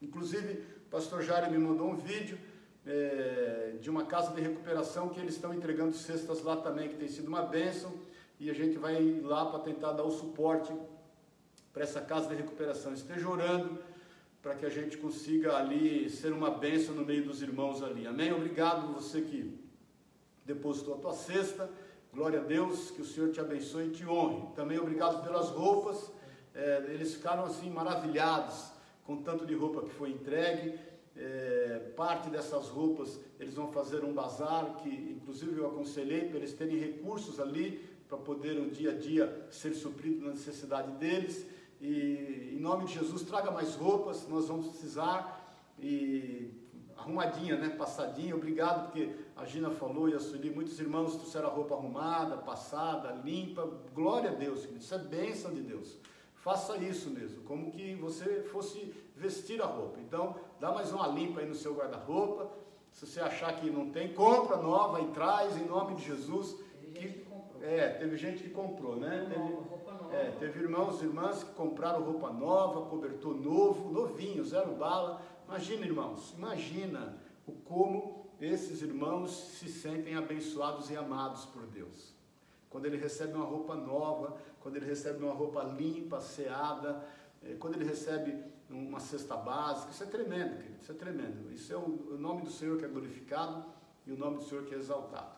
Inclusive, 0.00 0.62
o 0.86 0.90
pastor 0.90 1.22
Jário 1.22 1.50
me 1.50 1.58
mandou 1.58 1.90
um 1.90 1.96
vídeo 1.96 2.38
é, 2.86 3.74
de 3.80 3.90
uma 3.90 4.06
casa 4.06 4.32
de 4.32 4.40
recuperação 4.40 5.10
que 5.10 5.20
eles 5.20 5.34
estão 5.34 5.52
entregando 5.52 5.94
cestas 5.94 6.42
lá 6.42 6.56
também, 6.56 6.88
que 6.88 6.96
tem 6.96 7.08
sido 7.08 7.28
uma 7.28 7.42
bênção, 7.42 7.92
e 8.40 8.48
a 8.48 8.54
gente 8.54 8.78
vai 8.78 9.20
lá 9.22 9.44
para 9.46 9.58
tentar 9.58 9.92
dar 9.92 10.04
o 10.04 10.10
suporte 10.10 10.72
para 11.76 11.84
essa 11.84 12.00
casa 12.00 12.30
de 12.30 12.36
recuperação. 12.36 12.94
Esteja 12.94 13.28
orando 13.28 13.78
para 14.40 14.54
que 14.54 14.64
a 14.64 14.70
gente 14.70 14.96
consiga 14.96 15.58
ali 15.58 16.08
ser 16.08 16.32
uma 16.32 16.50
bênção 16.50 16.94
no 16.94 17.04
meio 17.04 17.22
dos 17.22 17.42
irmãos 17.42 17.82
ali. 17.82 18.06
Amém? 18.06 18.32
Obrigado 18.32 18.94
você 18.94 19.20
que 19.20 19.60
depositou 20.46 20.94
a 20.94 20.96
tua 20.96 21.12
cesta. 21.12 21.68
Glória 22.14 22.40
a 22.40 22.42
Deus, 22.42 22.90
que 22.90 23.02
o 23.02 23.04
Senhor 23.04 23.30
te 23.30 23.40
abençoe 23.40 23.88
e 23.88 23.90
te 23.90 24.06
honre. 24.06 24.54
Também 24.54 24.78
obrigado 24.78 25.22
pelas 25.22 25.50
roupas. 25.50 26.10
É, 26.54 26.82
eles 26.88 27.12
ficaram 27.12 27.44
assim 27.44 27.68
maravilhados 27.68 28.72
com 29.04 29.18
tanto 29.18 29.44
de 29.44 29.54
roupa 29.54 29.82
que 29.82 29.90
foi 29.90 30.12
entregue. 30.12 30.78
É, 31.14 31.92
parte 31.94 32.30
dessas 32.30 32.68
roupas 32.68 33.20
eles 33.38 33.52
vão 33.52 33.70
fazer 33.70 34.02
um 34.02 34.14
bazar 34.14 34.76
que 34.76 34.88
inclusive 34.88 35.58
eu 35.58 35.66
aconselhei 35.66 36.26
para 36.26 36.38
eles 36.38 36.54
terem 36.54 36.78
recursos 36.78 37.38
ali 37.38 37.84
para 38.08 38.16
poder 38.16 38.58
o 38.58 38.70
dia 38.70 38.92
a 38.92 38.94
dia 38.94 39.46
ser 39.50 39.74
suprido 39.74 40.24
na 40.24 40.30
necessidade 40.30 40.92
deles. 40.92 41.46
E 41.80 42.54
em 42.56 42.60
nome 42.60 42.86
de 42.86 42.94
Jesus, 42.94 43.22
traga 43.22 43.50
mais 43.50 43.74
roupas, 43.74 44.26
nós 44.28 44.48
vamos 44.48 44.68
precisar. 44.68 45.42
E 45.78 46.50
arrumadinha, 46.96 47.56
né? 47.56 47.70
Passadinha. 47.70 48.34
Obrigado, 48.34 48.86
porque 48.86 49.14
a 49.36 49.44
Gina 49.44 49.70
falou 49.70 50.08
e 50.08 50.14
a 50.14 50.20
Sueli, 50.20 50.50
muitos 50.50 50.78
irmãos 50.80 51.14
trouxeram 51.16 51.48
a 51.48 51.52
roupa 51.52 51.74
arrumada, 51.74 52.36
passada, 52.38 53.12
limpa. 53.24 53.68
Glória 53.94 54.30
a 54.30 54.34
Deus, 54.34 54.60
querido. 54.60 54.80
Isso 54.80 54.94
é 54.94 54.98
bênção 54.98 55.52
de 55.52 55.60
Deus. 55.60 55.98
Faça 56.36 56.76
isso 56.76 57.10
mesmo, 57.10 57.42
como 57.42 57.72
que 57.72 57.96
você 57.96 58.44
fosse 58.44 58.94
vestir 59.16 59.60
a 59.60 59.66
roupa. 59.66 59.98
Então, 60.00 60.36
dá 60.60 60.70
mais 60.70 60.92
uma 60.92 61.06
limpa 61.08 61.40
aí 61.40 61.48
no 61.48 61.54
seu 61.54 61.74
guarda-roupa. 61.74 62.48
Se 62.92 63.04
você 63.04 63.20
achar 63.20 63.54
que 63.56 63.68
não 63.68 63.90
tem, 63.90 64.14
compra 64.14 64.56
nova 64.56 65.00
e 65.00 65.08
traz 65.08 65.56
em 65.56 65.66
nome 65.66 65.96
de 65.96 66.04
Jesus. 66.04 66.56
Teve 66.80 66.94
gente 66.94 67.18
que 67.18 67.24
comprou. 67.24 67.62
É, 67.62 67.88
teve 67.88 68.16
gente 68.16 68.42
que 68.42 68.50
comprou, 68.50 68.96
né? 68.96 69.26
Teve. 69.28 69.85
É, 70.12 70.30
teve 70.38 70.60
irmãos 70.60 71.00
e 71.00 71.04
irmãs 71.04 71.42
que 71.42 71.52
compraram 71.52 72.02
roupa 72.02 72.32
nova, 72.32 72.88
cobertor 72.88 73.34
novo, 73.34 73.92
novinho, 73.92 74.44
zero 74.44 74.72
bala. 74.74 75.22
Imagina, 75.46 75.86
irmãos, 75.86 76.34
imagina 76.36 77.16
o 77.46 77.52
como 77.52 78.26
esses 78.40 78.82
irmãos 78.82 79.30
se 79.30 79.68
sentem 79.68 80.14
abençoados 80.14 80.90
e 80.90 80.96
amados 80.96 81.46
por 81.46 81.66
Deus. 81.66 82.14
Quando 82.68 82.86
ele 82.86 82.96
recebe 82.96 83.34
uma 83.34 83.44
roupa 83.44 83.74
nova, 83.74 84.36
quando 84.60 84.76
ele 84.76 84.86
recebe 84.86 85.24
uma 85.24 85.32
roupa 85.32 85.62
limpa, 85.62 86.20
seada, 86.20 87.06
eh, 87.42 87.54
quando 87.58 87.76
ele 87.76 87.84
recebe 87.84 88.36
uma 88.68 88.98
cesta 88.98 89.36
básica, 89.36 89.92
isso 89.92 90.02
é 90.02 90.06
tremendo, 90.06 90.56
querido, 90.56 90.82
isso 90.82 90.92
é 90.92 90.94
tremendo. 90.94 91.52
Isso 91.52 91.72
é 91.72 91.76
o 91.76 92.16
nome 92.18 92.42
do 92.42 92.50
Senhor 92.50 92.76
que 92.76 92.84
é 92.84 92.88
glorificado 92.88 93.64
e 94.06 94.12
o 94.12 94.16
nome 94.16 94.38
do 94.38 94.42
Senhor 94.42 94.64
que 94.64 94.74
é 94.74 94.78
exaltado. 94.78 95.35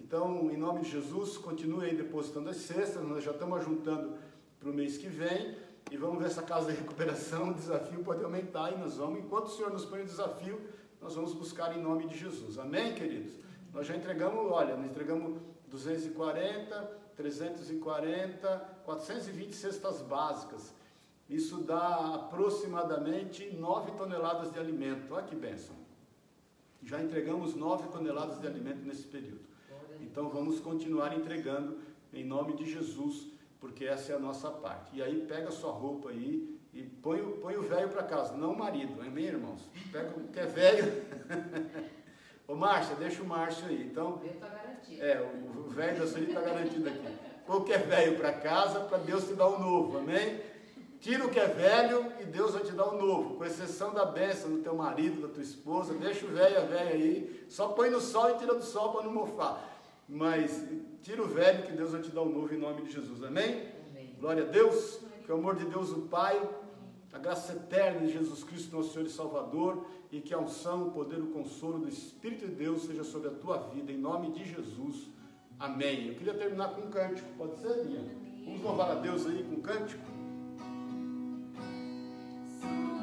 Então, 0.00 0.50
em 0.50 0.56
nome 0.56 0.80
de 0.80 0.90
Jesus, 0.90 1.36
continue 1.36 1.84
aí 1.84 1.96
depositando 1.96 2.48
as 2.48 2.56
cestas, 2.56 3.02
nós 3.06 3.22
já 3.22 3.30
estamos 3.30 3.64
juntando 3.64 4.14
para 4.58 4.70
o 4.70 4.72
mês 4.72 4.96
que 4.96 5.06
vem 5.06 5.56
e 5.90 5.96
vamos 5.96 6.18
ver 6.18 6.26
essa 6.26 6.42
casa 6.42 6.72
de 6.72 6.78
recuperação, 6.78 7.50
o 7.50 7.54
desafio 7.54 8.02
pode 8.02 8.24
aumentar 8.24 8.72
e 8.72 8.78
nós 8.78 8.96
vamos, 8.96 9.20
enquanto 9.20 9.46
o 9.46 9.50
Senhor 9.50 9.70
nos 9.70 9.84
põe 9.84 10.02
o 10.02 10.04
desafio, 10.04 10.60
nós 11.00 11.14
vamos 11.14 11.34
buscar 11.34 11.76
em 11.76 11.82
nome 11.82 12.06
de 12.06 12.18
Jesus. 12.18 12.58
Amém, 12.58 12.94
queridos? 12.94 13.34
Nós 13.72 13.86
já 13.86 13.96
entregamos, 13.96 14.50
olha, 14.50 14.76
nós 14.76 14.90
entregamos 14.90 15.40
240, 15.68 16.98
340, 17.16 18.48
420 18.84 19.54
cestas 19.54 20.00
básicas. 20.02 20.74
Isso 21.28 21.58
dá 21.58 22.16
aproximadamente 22.16 23.48
9 23.54 23.92
toneladas 23.92 24.52
de 24.52 24.58
alimento. 24.58 25.14
Olha 25.14 25.24
que 25.24 25.36
bênção. 25.36 25.76
Já 26.82 27.00
entregamos 27.00 27.54
9 27.54 27.88
toneladas 27.88 28.40
de 28.40 28.46
alimento 28.46 28.84
nesse 28.84 29.04
período. 29.04 29.50
Então 30.00 30.28
vamos 30.28 30.60
continuar 30.60 31.16
entregando 31.16 31.78
em 32.12 32.24
nome 32.24 32.54
de 32.54 32.70
Jesus, 32.70 33.26
porque 33.60 33.84
essa 33.84 34.12
é 34.12 34.16
a 34.16 34.18
nossa 34.18 34.50
parte. 34.50 34.96
E 34.96 35.02
aí 35.02 35.24
pega 35.26 35.48
a 35.48 35.52
sua 35.52 35.70
roupa 35.72 36.10
aí 36.10 36.58
e 36.72 36.82
põe, 36.82 37.20
o- 37.20 37.32
põe 37.38 37.56
o 37.56 37.62
velho 37.62 37.88
para 37.88 38.02
casa, 38.02 38.36
não 38.36 38.52
o 38.52 38.58
marido, 38.58 39.00
amém, 39.00 39.26
irmãos? 39.26 39.60
Pega 39.92 40.10
o 40.16 40.28
que 40.28 40.38
é 40.40 40.46
velho. 40.46 40.92
Ô 42.48 42.54
Márcia, 42.56 42.96
deixa 42.96 43.22
o 43.22 43.26
Márcio 43.26 43.66
aí. 43.68 43.82
Então, 43.90 44.14
O 44.14 44.18
meu 44.24 44.32
tá 44.34 44.48
garantido. 44.48 45.02
é, 45.02 45.20
o 45.56 45.68
velho 45.70 45.98
da 46.00 46.06
Sueli 46.06 46.26
está 46.28 46.40
garantido 46.40 46.88
aqui. 46.88 47.06
Põe 47.46 47.56
o 47.56 47.64
que 47.64 47.72
é 47.72 47.78
velho 47.78 48.16
para 48.18 48.32
casa, 48.32 48.80
para 48.80 48.98
Deus 48.98 49.24
te 49.26 49.34
dar 49.34 49.46
o 49.48 49.58
novo, 49.58 49.98
amém? 49.98 50.40
Tira 51.00 51.24
o 51.24 51.30
que 51.30 51.38
é 51.40 51.46
velho 51.46 52.12
e 52.20 52.24
Deus 52.24 52.52
vai 52.52 52.62
te 52.62 52.72
dar 52.72 52.86
o 52.88 52.98
novo, 53.00 53.36
com 53.36 53.44
exceção 53.44 53.94
da 53.94 54.04
bênção 54.04 54.50
do 54.50 54.58
teu 54.58 54.74
marido, 54.74 55.22
da 55.26 55.28
tua 55.32 55.42
esposa, 55.42 55.94
deixa 55.94 56.26
o 56.26 56.28
velho 56.30 56.58
a 56.58 56.64
velha 56.64 56.90
aí, 56.90 57.46
só 57.48 57.68
põe 57.68 57.88
no 57.88 58.00
sol 58.00 58.30
e 58.30 58.34
tira 58.38 58.54
do 58.54 58.62
sol 58.64 58.92
para 58.92 59.04
não 59.04 59.12
mofar. 59.12 59.79
Mas 60.10 60.66
tira 61.02 61.22
o 61.22 61.28
velho 61.28 61.62
que 61.62 61.72
Deus 61.72 61.92
vai 61.92 62.02
te 62.02 62.10
dar 62.10 62.22
o 62.22 62.28
novo 62.28 62.52
em 62.52 62.58
nome 62.58 62.82
de 62.82 62.92
Jesus, 62.92 63.22
amém? 63.22 63.68
Amém. 63.90 64.16
Glória 64.18 64.42
a 64.42 64.46
Deus, 64.46 64.98
que 65.24 65.30
o 65.30 65.36
amor 65.36 65.54
de 65.54 65.64
Deus 65.66 65.90
o 65.92 66.02
Pai, 66.02 66.36
a 67.12 67.18
graça 67.18 67.52
eterna 67.52 68.00
de 68.00 68.12
Jesus 68.12 68.42
Cristo, 68.42 68.76
nosso 68.76 68.92
Senhor 68.92 69.06
e 69.06 69.10
Salvador, 69.10 69.86
e 70.10 70.20
que 70.20 70.34
a 70.34 70.38
unção, 70.38 70.88
o 70.88 70.90
poder, 70.90 71.20
o 71.20 71.28
consolo 71.28 71.78
do 71.78 71.88
Espírito 71.88 72.46
de 72.48 72.54
Deus 72.54 72.82
seja 72.82 73.04
sobre 73.04 73.28
a 73.28 73.32
tua 73.32 73.58
vida, 73.58 73.92
em 73.92 73.98
nome 73.98 74.32
de 74.32 74.44
Jesus. 74.44 75.08
Amém. 75.58 76.08
Eu 76.08 76.14
queria 76.14 76.34
terminar 76.34 76.70
com 76.70 76.82
um 76.82 76.90
cântico, 76.90 77.28
pode 77.38 77.56
ser, 77.58 77.84
Linha? 77.84 78.04
Vamos 78.44 78.62
louvar 78.62 78.90
a 78.90 78.94
Deus 78.94 79.26
aí 79.26 79.44
com 79.44 79.54
um 79.54 79.60
cântico? 79.60 80.02
Somos 82.60 82.99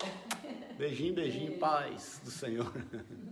Beijinho, 0.76 1.14
beijinho, 1.14 1.58
paz 1.58 2.20
do 2.22 2.30
Senhor. 2.30 2.72